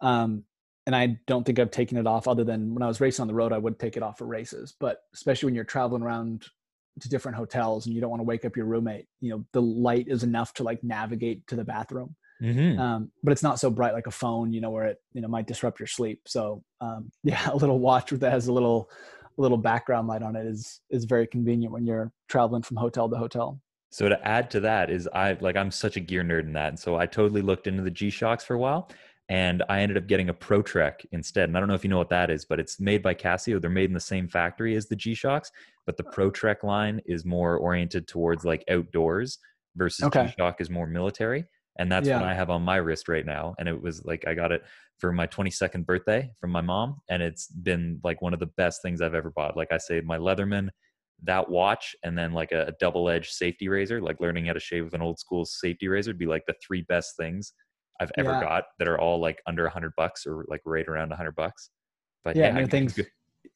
Um, 0.00 0.44
and 0.86 0.96
I 0.96 1.18
don't 1.26 1.44
think 1.44 1.58
I've 1.58 1.70
taken 1.70 1.98
it 1.98 2.06
off 2.06 2.26
other 2.26 2.44
than 2.44 2.72
when 2.72 2.82
I 2.82 2.86
was 2.86 2.98
racing 2.98 3.22
on 3.22 3.28
the 3.28 3.34
road, 3.34 3.52
I 3.52 3.58
would 3.58 3.78
take 3.78 3.98
it 3.98 4.02
off 4.02 4.16
for 4.16 4.26
races. 4.26 4.74
But 4.80 5.02
especially 5.12 5.48
when 5.48 5.54
you're 5.54 5.64
traveling 5.64 6.02
around 6.02 6.46
to 7.00 7.08
different 7.10 7.36
hotels 7.36 7.84
and 7.84 7.94
you 7.94 8.00
don't 8.00 8.08
want 8.08 8.20
to 8.20 8.24
wake 8.24 8.46
up 8.46 8.56
your 8.56 8.64
roommate, 8.64 9.06
you 9.20 9.30
know, 9.30 9.44
the 9.52 9.60
light 9.60 10.06
is 10.08 10.22
enough 10.22 10.54
to 10.54 10.62
like 10.62 10.82
navigate 10.82 11.46
to 11.48 11.56
the 11.56 11.64
bathroom. 11.64 12.16
Mm-hmm. 12.42 12.80
Um, 12.80 13.10
but 13.22 13.32
it's 13.32 13.42
not 13.42 13.58
so 13.58 13.68
bright 13.68 13.92
like 13.92 14.06
a 14.06 14.12
phone, 14.12 14.52
you 14.52 14.62
know, 14.62 14.70
where 14.70 14.86
it, 14.86 14.98
you 15.12 15.20
know, 15.20 15.28
might 15.28 15.46
disrupt 15.46 15.80
your 15.80 15.86
sleep. 15.86 16.22
So, 16.26 16.62
um, 16.80 17.10
yeah, 17.22 17.50
a 17.50 17.56
little 17.56 17.78
watch 17.78 18.10
that 18.10 18.32
has 18.32 18.46
a 18.46 18.52
little, 18.52 18.90
a 19.36 19.42
little 19.42 19.58
background 19.58 20.08
light 20.08 20.22
on 20.22 20.36
it 20.36 20.46
is, 20.46 20.80
is 20.90 21.04
very 21.04 21.26
convenient 21.26 21.72
when 21.72 21.86
you're 21.86 22.12
traveling 22.28 22.62
from 22.62 22.76
hotel 22.76 23.08
to 23.08 23.16
hotel. 23.16 23.60
So 23.90 24.08
to 24.08 24.26
add 24.26 24.50
to 24.50 24.60
that 24.60 24.90
is 24.90 25.08
I 25.14 25.36
like 25.40 25.56
I'm 25.56 25.70
such 25.70 25.96
a 25.96 26.00
gear 26.00 26.22
nerd 26.22 26.42
in 26.42 26.52
that. 26.52 26.68
And 26.68 26.78
so 26.78 26.96
I 26.96 27.06
totally 27.06 27.42
looked 27.42 27.66
into 27.66 27.82
the 27.82 27.90
G 27.90 28.10
Shocks 28.10 28.44
for 28.44 28.54
a 28.54 28.58
while 28.58 28.90
and 29.28 29.62
I 29.68 29.80
ended 29.80 29.98
up 29.98 30.06
getting 30.06 30.30
a 30.30 30.34
Pro 30.34 30.62
Trek 30.62 31.04
instead. 31.12 31.48
And 31.48 31.56
I 31.56 31.60
don't 31.60 31.68
know 31.68 31.74
if 31.74 31.84
you 31.84 31.90
know 31.90 31.98
what 31.98 32.08
that 32.10 32.30
is, 32.30 32.44
but 32.44 32.58
it's 32.58 32.80
made 32.80 33.02
by 33.02 33.14
Casio. 33.14 33.60
They're 33.60 33.70
made 33.70 33.90
in 33.90 33.94
the 33.94 34.00
same 34.00 34.26
factory 34.26 34.74
as 34.74 34.86
the 34.86 34.96
G 34.96 35.14
Shocks, 35.14 35.52
but 35.86 35.96
the 35.96 36.04
Pro 36.04 36.30
Trek 36.30 36.64
line 36.64 37.00
is 37.06 37.24
more 37.24 37.56
oriented 37.56 38.08
towards 38.08 38.44
like 38.44 38.64
outdoors 38.70 39.38
versus 39.76 40.04
okay. 40.06 40.26
G 40.26 40.34
Shock 40.38 40.60
is 40.60 40.70
more 40.70 40.86
military. 40.86 41.44
And 41.78 41.92
that's 41.92 42.08
yeah. 42.08 42.20
what 42.20 42.28
I 42.28 42.34
have 42.34 42.50
on 42.50 42.62
my 42.62 42.76
wrist 42.76 43.08
right 43.08 43.24
now. 43.24 43.54
And 43.58 43.68
it 43.68 43.80
was 43.80 44.04
like 44.04 44.26
I 44.26 44.34
got 44.34 44.50
it 44.50 44.64
for 44.98 45.12
my 45.12 45.26
22nd 45.26 45.86
birthday 45.86 46.30
from 46.40 46.50
my 46.50 46.60
mom. 46.60 47.00
And 47.08 47.22
it's 47.22 47.46
been 47.48 48.00
like 48.02 48.20
one 48.20 48.34
of 48.34 48.40
the 48.40 48.46
best 48.46 48.82
things 48.82 49.00
I've 49.00 49.14
ever 49.14 49.30
bought. 49.30 49.56
Like 49.56 49.72
I 49.72 49.78
say, 49.78 50.00
my 50.00 50.18
Leatherman, 50.18 50.70
that 51.24 51.48
watch, 51.48 51.94
and 52.04 52.16
then 52.16 52.32
like 52.32 52.52
a, 52.52 52.66
a 52.66 52.72
double 52.80 53.08
edged 53.08 53.32
safety 53.32 53.68
razor, 53.68 54.00
like 54.00 54.20
learning 54.20 54.46
how 54.46 54.52
to 54.52 54.60
shave 54.60 54.84
with 54.84 54.94
an 54.94 55.02
old 55.02 55.18
school 55.18 55.44
safety 55.44 55.88
razor 55.88 56.10
would 56.10 56.18
be 56.18 56.26
like 56.26 56.44
the 56.46 56.54
three 56.64 56.82
best 56.82 57.16
things 57.16 57.52
I've 58.00 58.12
ever 58.16 58.30
yeah. 58.30 58.40
got 58.40 58.64
that 58.78 58.88
are 58.88 58.98
all 58.98 59.20
like 59.20 59.42
under 59.46 59.66
a 59.66 59.70
hundred 59.70 59.92
bucks 59.96 60.26
or 60.26 60.44
like 60.48 60.60
right 60.64 60.86
around 60.86 61.12
a 61.12 61.16
hundred 61.16 61.34
bucks. 61.34 61.70
But 62.24 62.36
yeah, 62.36 62.48
yeah 62.48 62.50
I 62.50 62.60
mean, 62.60 62.68
things. 62.68 62.98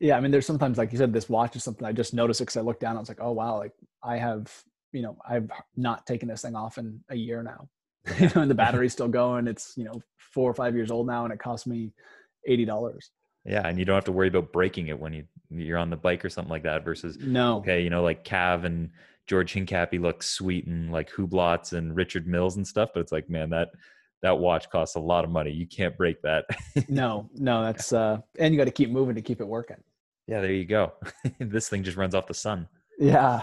Yeah, 0.00 0.16
I 0.16 0.20
mean, 0.20 0.32
there's 0.32 0.46
sometimes 0.46 0.78
like 0.78 0.92
you 0.92 0.98
said, 0.98 1.12
this 1.12 1.28
watch 1.28 1.54
is 1.54 1.64
something 1.64 1.86
I 1.86 1.92
just 1.92 2.14
noticed 2.14 2.40
because 2.40 2.56
I 2.56 2.60
looked 2.60 2.80
down. 2.80 2.96
I 2.96 3.00
was 3.00 3.08
like, 3.08 3.20
oh 3.20 3.32
wow, 3.32 3.58
like 3.58 3.72
I 4.02 4.16
have, 4.16 4.52
you 4.92 5.02
know, 5.02 5.16
I've 5.28 5.50
not 5.76 6.06
taken 6.06 6.28
this 6.28 6.42
thing 6.42 6.56
off 6.56 6.78
in 6.78 7.00
a 7.10 7.16
year 7.16 7.42
now. 7.42 7.68
you 8.18 8.28
know, 8.34 8.42
and 8.42 8.50
the 8.50 8.54
battery's 8.54 8.92
still 8.92 9.08
going. 9.08 9.46
It's 9.46 9.74
you 9.76 9.84
know 9.84 10.00
four 10.18 10.50
or 10.50 10.54
five 10.54 10.74
years 10.74 10.90
old 10.90 11.06
now, 11.06 11.24
and 11.24 11.32
it 11.32 11.38
cost 11.38 11.66
me 11.66 11.92
eighty 12.48 12.64
dollars. 12.64 13.10
Yeah, 13.44 13.66
and 13.66 13.78
you 13.78 13.84
don't 13.84 13.94
have 13.94 14.04
to 14.04 14.12
worry 14.12 14.28
about 14.28 14.52
breaking 14.52 14.88
it 14.88 14.98
when 14.98 15.12
you 15.12 15.24
you're 15.60 15.78
on 15.78 15.90
the 15.90 15.96
bike 15.96 16.24
or 16.24 16.30
something 16.30 16.50
like 16.50 16.62
that. 16.64 16.84
Versus 16.84 17.18
no, 17.18 17.58
okay, 17.58 17.82
you 17.82 17.90
know, 17.90 18.02
like 18.02 18.24
Cav 18.24 18.64
and 18.64 18.90
George 19.26 19.54
Hincapie 19.54 20.00
look 20.00 20.22
sweet 20.22 20.66
and 20.66 20.90
like 20.92 21.10
Hublots 21.10 21.72
and 21.72 21.94
Richard 21.94 22.26
Milles 22.26 22.56
and 22.56 22.66
stuff, 22.66 22.90
but 22.92 23.00
it's 23.00 23.12
like, 23.12 23.30
man, 23.30 23.50
that 23.50 23.68
that 24.22 24.38
watch 24.38 24.70
costs 24.70 24.96
a 24.96 25.00
lot 25.00 25.24
of 25.24 25.30
money. 25.30 25.50
You 25.50 25.66
can't 25.66 25.96
break 25.96 26.22
that. 26.22 26.44
no, 26.88 27.28
no, 27.34 27.62
that's 27.64 27.92
uh 27.92 28.18
and 28.38 28.52
you 28.52 28.58
got 28.58 28.64
to 28.64 28.70
keep 28.72 28.90
moving 28.90 29.14
to 29.14 29.22
keep 29.22 29.40
it 29.40 29.46
working. 29.46 29.78
Yeah, 30.26 30.40
there 30.40 30.52
you 30.52 30.64
go. 30.64 30.92
this 31.40 31.68
thing 31.68 31.82
just 31.82 31.96
runs 31.96 32.14
off 32.14 32.26
the 32.26 32.34
sun. 32.34 32.68
Yeah. 32.98 33.42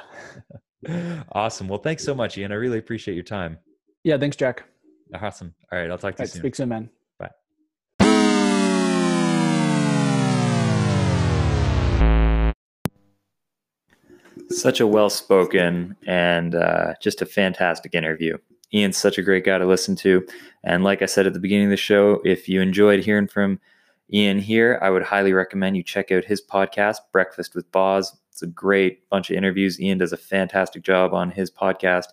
awesome. 1.33 1.67
Well, 1.67 1.79
thanks 1.79 2.03
so 2.03 2.15
much, 2.15 2.37
Ian. 2.37 2.51
I 2.51 2.55
really 2.55 2.77
appreciate 2.77 3.15
your 3.15 3.23
time. 3.23 3.57
Yeah, 4.03 4.17
thanks, 4.17 4.37
Jack. 4.37 4.63
Awesome. 5.13 5.53
All 5.71 5.79
right, 5.79 5.91
I'll 5.91 5.97
talk 5.97 6.15
to 6.15 6.21
All 6.21 6.23
you 6.23 6.27
right, 6.27 6.29
soon. 6.29 6.41
Speak 6.41 6.55
soon, 6.55 6.69
man. 6.69 6.89
Such 14.49 14.79
a 14.79 14.87
well 14.87 15.09
spoken 15.09 15.95
and 16.07 16.55
uh, 16.55 16.93
just 17.01 17.21
a 17.21 17.25
fantastic 17.25 17.93
interview. 17.93 18.37
Ian's 18.73 18.97
such 18.97 19.17
a 19.17 19.23
great 19.23 19.45
guy 19.45 19.57
to 19.57 19.65
listen 19.65 19.95
to. 19.97 20.25
And 20.63 20.83
like 20.83 21.01
I 21.01 21.05
said 21.05 21.27
at 21.27 21.33
the 21.33 21.39
beginning 21.39 21.65
of 21.65 21.71
the 21.71 21.77
show, 21.77 22.21
if 22.23 22.47
you 22.47 22.61
enjoyed 22.61 23.03
hearing 23.03 23.27
from 23.27 23.59
Ian 24.11 24.39
here, 24.39 24.79
I 24.81 24.89
would 24.89 25.03
highly 25.03 25.33
recommend 25.33 25.77
you 25.77 25.83
check 25.83 26.11
out 26.11 26.25
his 26.25 26.41
podcast, 26.41 26.97
Breakfast 27.11 27.55
with 27.55 27.71
Boz. 27.71 28.15
It's 28.31 28.41
a 28.41 28.47
great 28.47 29.07
bunch 29.09 29.29
of 29.29 29.37
interviews. 29.37 29.79
Ian 29.79 29.99
does 29.99 30.13
a 30.13 30.17
fantastic 30.17 30.83
job 30.83 31.13
on 31.13 31.31
his 31.31 31.51
podcast. 31.51 32.07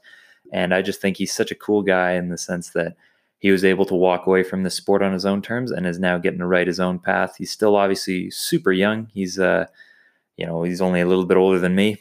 And 0.53 0.74
I 0.74 0.82
just 0.82 1.01
think 1.01 1.16
he's 1.16 1.34
such 1.34 1.51
a 1.51 1.57
cool 1.57 1.82
guy 1.82 2.12
in 2.12 2.28
the 2.28 2.39
sense 2.39 2.70
that 2.70 2.97
he 3.39 3.51
was 3.51 3.64
able 3.64 3.84
to 3.87 3.95
walk 3.95 4.26
away 4.26 4.43
from 4.43 4.62
the 4.62 4.70
sport 4.70 5.03
on 5.03 5.12
his 5.12 5.26
own 5.26 5.43
terms 5.43 5.70
and 5.70 5.87
is 5.87 5.99
now 5.99 6.18
getting 6.18 6.39
to 6.39 6.47
write 6.47 6.66
his 6.66 6.80
own 6.80 6.99
path. 6.99 7.37
He's 7.37 7.51
still 7.51 7.76
obviously 7.76 8.30
super 8.30 8.72
young. 8.72 9.09
He's, 9.12 9.39
uh, 9.39 9.66
you 10.37 10.47
know, 10.47 10.62
he's 10.62 10.80
only 10.80 11.01
a 11.01 11.07
little 11.07 11.26
bit 11.26 11.37
older 11.37 11.59
than 11.59 11.74
me, 11.74 11.99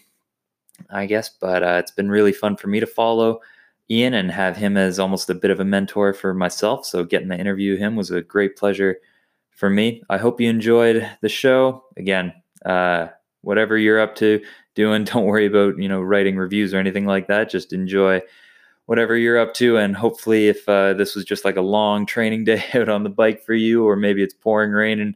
I 0.90 1.06
guess, 1.06 1.30
but 1.30 1.64
uh, 1.64 1.78
it's 1.80 1.92
been 1.92 2.10
really 2.10 2.34
fun 2.34 2.58
for 2.58 2.68
me 2.68 2.80
to 2.80 2.88
follow. 2.88 3.42
Ian 3.90 4.16
and 4.16 4.32
have 4.32 4.58
him 4.58 4.78
as 4.78 4.98
almost 5.00 5.30
a 5.30 5.36
bit 5.36 5.52
of 5.52 5.60
a 5.60 5.66
mentor 5.66 6.14
for 6.14 6.34
myself. 6.34 6.86
So 6.86 7.04
getting 7.04 7.30
to 7.30 7.40
interview 7.40 7.78
him 7.78 7.96
was 7.96 8.10
a 8.10 8.22
great 8.22 8.58
pleasure 8.58 8.98
for 9.52 9.70
me. 9.70 10.02
I 10.10 10.18
hope 10.18 10.42
you 10.42 10.50
enjoyed 10.50 11.10
the 11.22 11.30
show. 11.30 11.84
Again, 11.96 12.34
uh, 12.66 13.08
whatever 13.42 13.78
you're 13.78 14.00
up 14.00 14.16
to 14.16 14.42
doing, 14.74 15.04
don't 15.06 15.26
worry 15.26 15.46
about 15.46 15.78
you 15.78 15.88
know 15.88 16.02
writing 16.02 16.38
reviews 16.38 16.74
or 16.74 16.80
anything 16.80 17.06
like 17.06 17.28
that. 17.28 17.50
Just 17.50 17.74
enjoy 17.74 18.22
whatever 18.88 19.18
you're 19.18 19.40
up 19.40 19.54
to, 19.56 19.78
and 19.78 19.96
hopefully, 19.96 20.48
if 20.48 20.68
uh, 20.68 20.94
this 20.94 21.16
was 21.16 21.26
just 21.26 21.46
like 21.46 21.56
a 21.56 21.62
long 21.62 22.06
training 22.06 22.44
day 22.46 22.64
out 22.74 22.90
on 22.90 23.04
the 23.04 23.10
bike 23.10 23.44
for 23.44 23.54
you, 23.54 23.88
or 23.88 23.96
maybe 23.96 24.24
it's 24.24 24.34
pouring 24.34 24.72
rain 24.72 25.00
and 25.00 25.16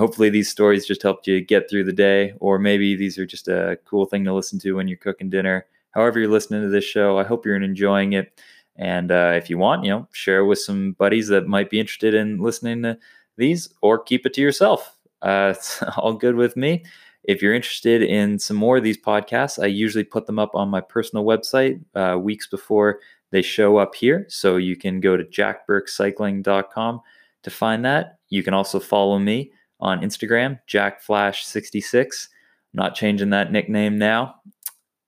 hopefully 0.00 0.30
these 0.30 0.48
stories 0.48 0.86
just 0.86 1.02
helped 1.02 1.26
you 1.26 1.40
get 1.40 1.70
through 1.70 1.84
the 1.84 1.92
day 1.92 2.34
or 2.40 2.58
maybe 2.58 2.96
these 2.96 3.18
are 3.18 3.26
just 3.26 3.46
a 3.46 3.78
cool 3.84 4.06
thing 4.06 4.24
to 4.24 4.34
listen 4.34 4.58
to 4.58 4.72
when 4.72 4.88
you're 4.88 4.96
cooking 4.98 5.30
dinner 5.30 5.66
however 5.92 6.18
you're 6.18 6.30
listening 6.30 6.62
to 6.62 6.68
this 6.68 6.84
show. 6.84 7.18
I 7.18 7.24
hope 7.24 7.44
you're 7.44 7.56
enjoying 7.56 8.12
it. 8.12 8.40
And 8.76 9.10
uh, 9.10 9.32
if 9.36 9.50
you 9.50 9.58
want, 9.58 9.84
you 9.84 9.90
know, 9.90 10.08
share 10.12 10.44
with 10.44 10.58
some 10.58 10.92
buddies 10.92 11.28
that 11.28 11.46
might 11.46 11.70
be 11.70 11.80
interested 11.80 12.14
in 12.14 12.38
listening 12.38 12.82
to 12.82 12.98
these, 13.36 13.68
or 13.82 13.98
keep 14.02 14.26
it 14.26 14.34
to 14.34 14.40
yourself. 14.40 14.96
Uh, 15.22 15.52
it's 15.56 15.82
all 15.96 16.14
good 16.14 16.36
with 16.36 16.56
me. 16.56 16.84
If 17.24 17.42
you're 17.42 17.54
interested 17.54 18.02
in 18.02 18.38
some 18.38 18.56
more 18.56 18.78
of 18.78 18.84
these 18.84 19.00
podcasts, 19.00 19.62
I 19.62 19.66
usually 19.66 20.04
put 20.04 20.26
them 20.26 20.38
up 20.38 20.54
on 20.54 20.68
my 20.68 20.80
personal 20.80 21.24
website 21.24 21.80
uh, 21.94 22.18
weeks 22.18 22.46
before 22.46 23.00
they 23.30 23.42
show 23.42 23.76
up 23.76 23.94
here. 23.94 24.26
So 24.28 24.56
you 24.56 24.76
can 24.76 25.00
go 25.00 25.16
to 25.16 25.24
jackburkecycling.com 25.24 27.00
to 27.42 27.50
find 27.50 27.84
that. 27.84 28.18
You 28.30 28.42
can 28.42 28.54
also 28.54 28.80
follow 28.80 29.18
me 29.18 29.52
on 29.80 30.00
Instagram, 30.00 30.58
jackflash66. 30.68 32.28
I'm 32.72 32.78
not 32.78 32.94
changing 32.94 33.30
that 33.30 33.52
nickname 33.52 33.98
now. 33.98 34.36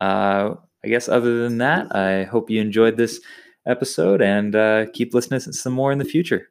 Uh, 0.01 0.55
I 0.85 0.89
guess 0.89 1.09
other 1.09 1.43
than 1.43 1.59
that, 1.59 1.95
I 1.95 2.25
hope 2.25 2.51
you 2.51 2.61
enjoyed 2.61 2.97
this 2.97 3.21
episode 3.67 4.21
and 4.21 4.57
uh, 4.57 4.87
keep 4.93 5.15
listening 5.15 5.41
to 5.41 5.53
some 5.53 5.73
more 5.73 5.93
in 5.93 5.99
the 5.99 6.05
future. 6.05 6.49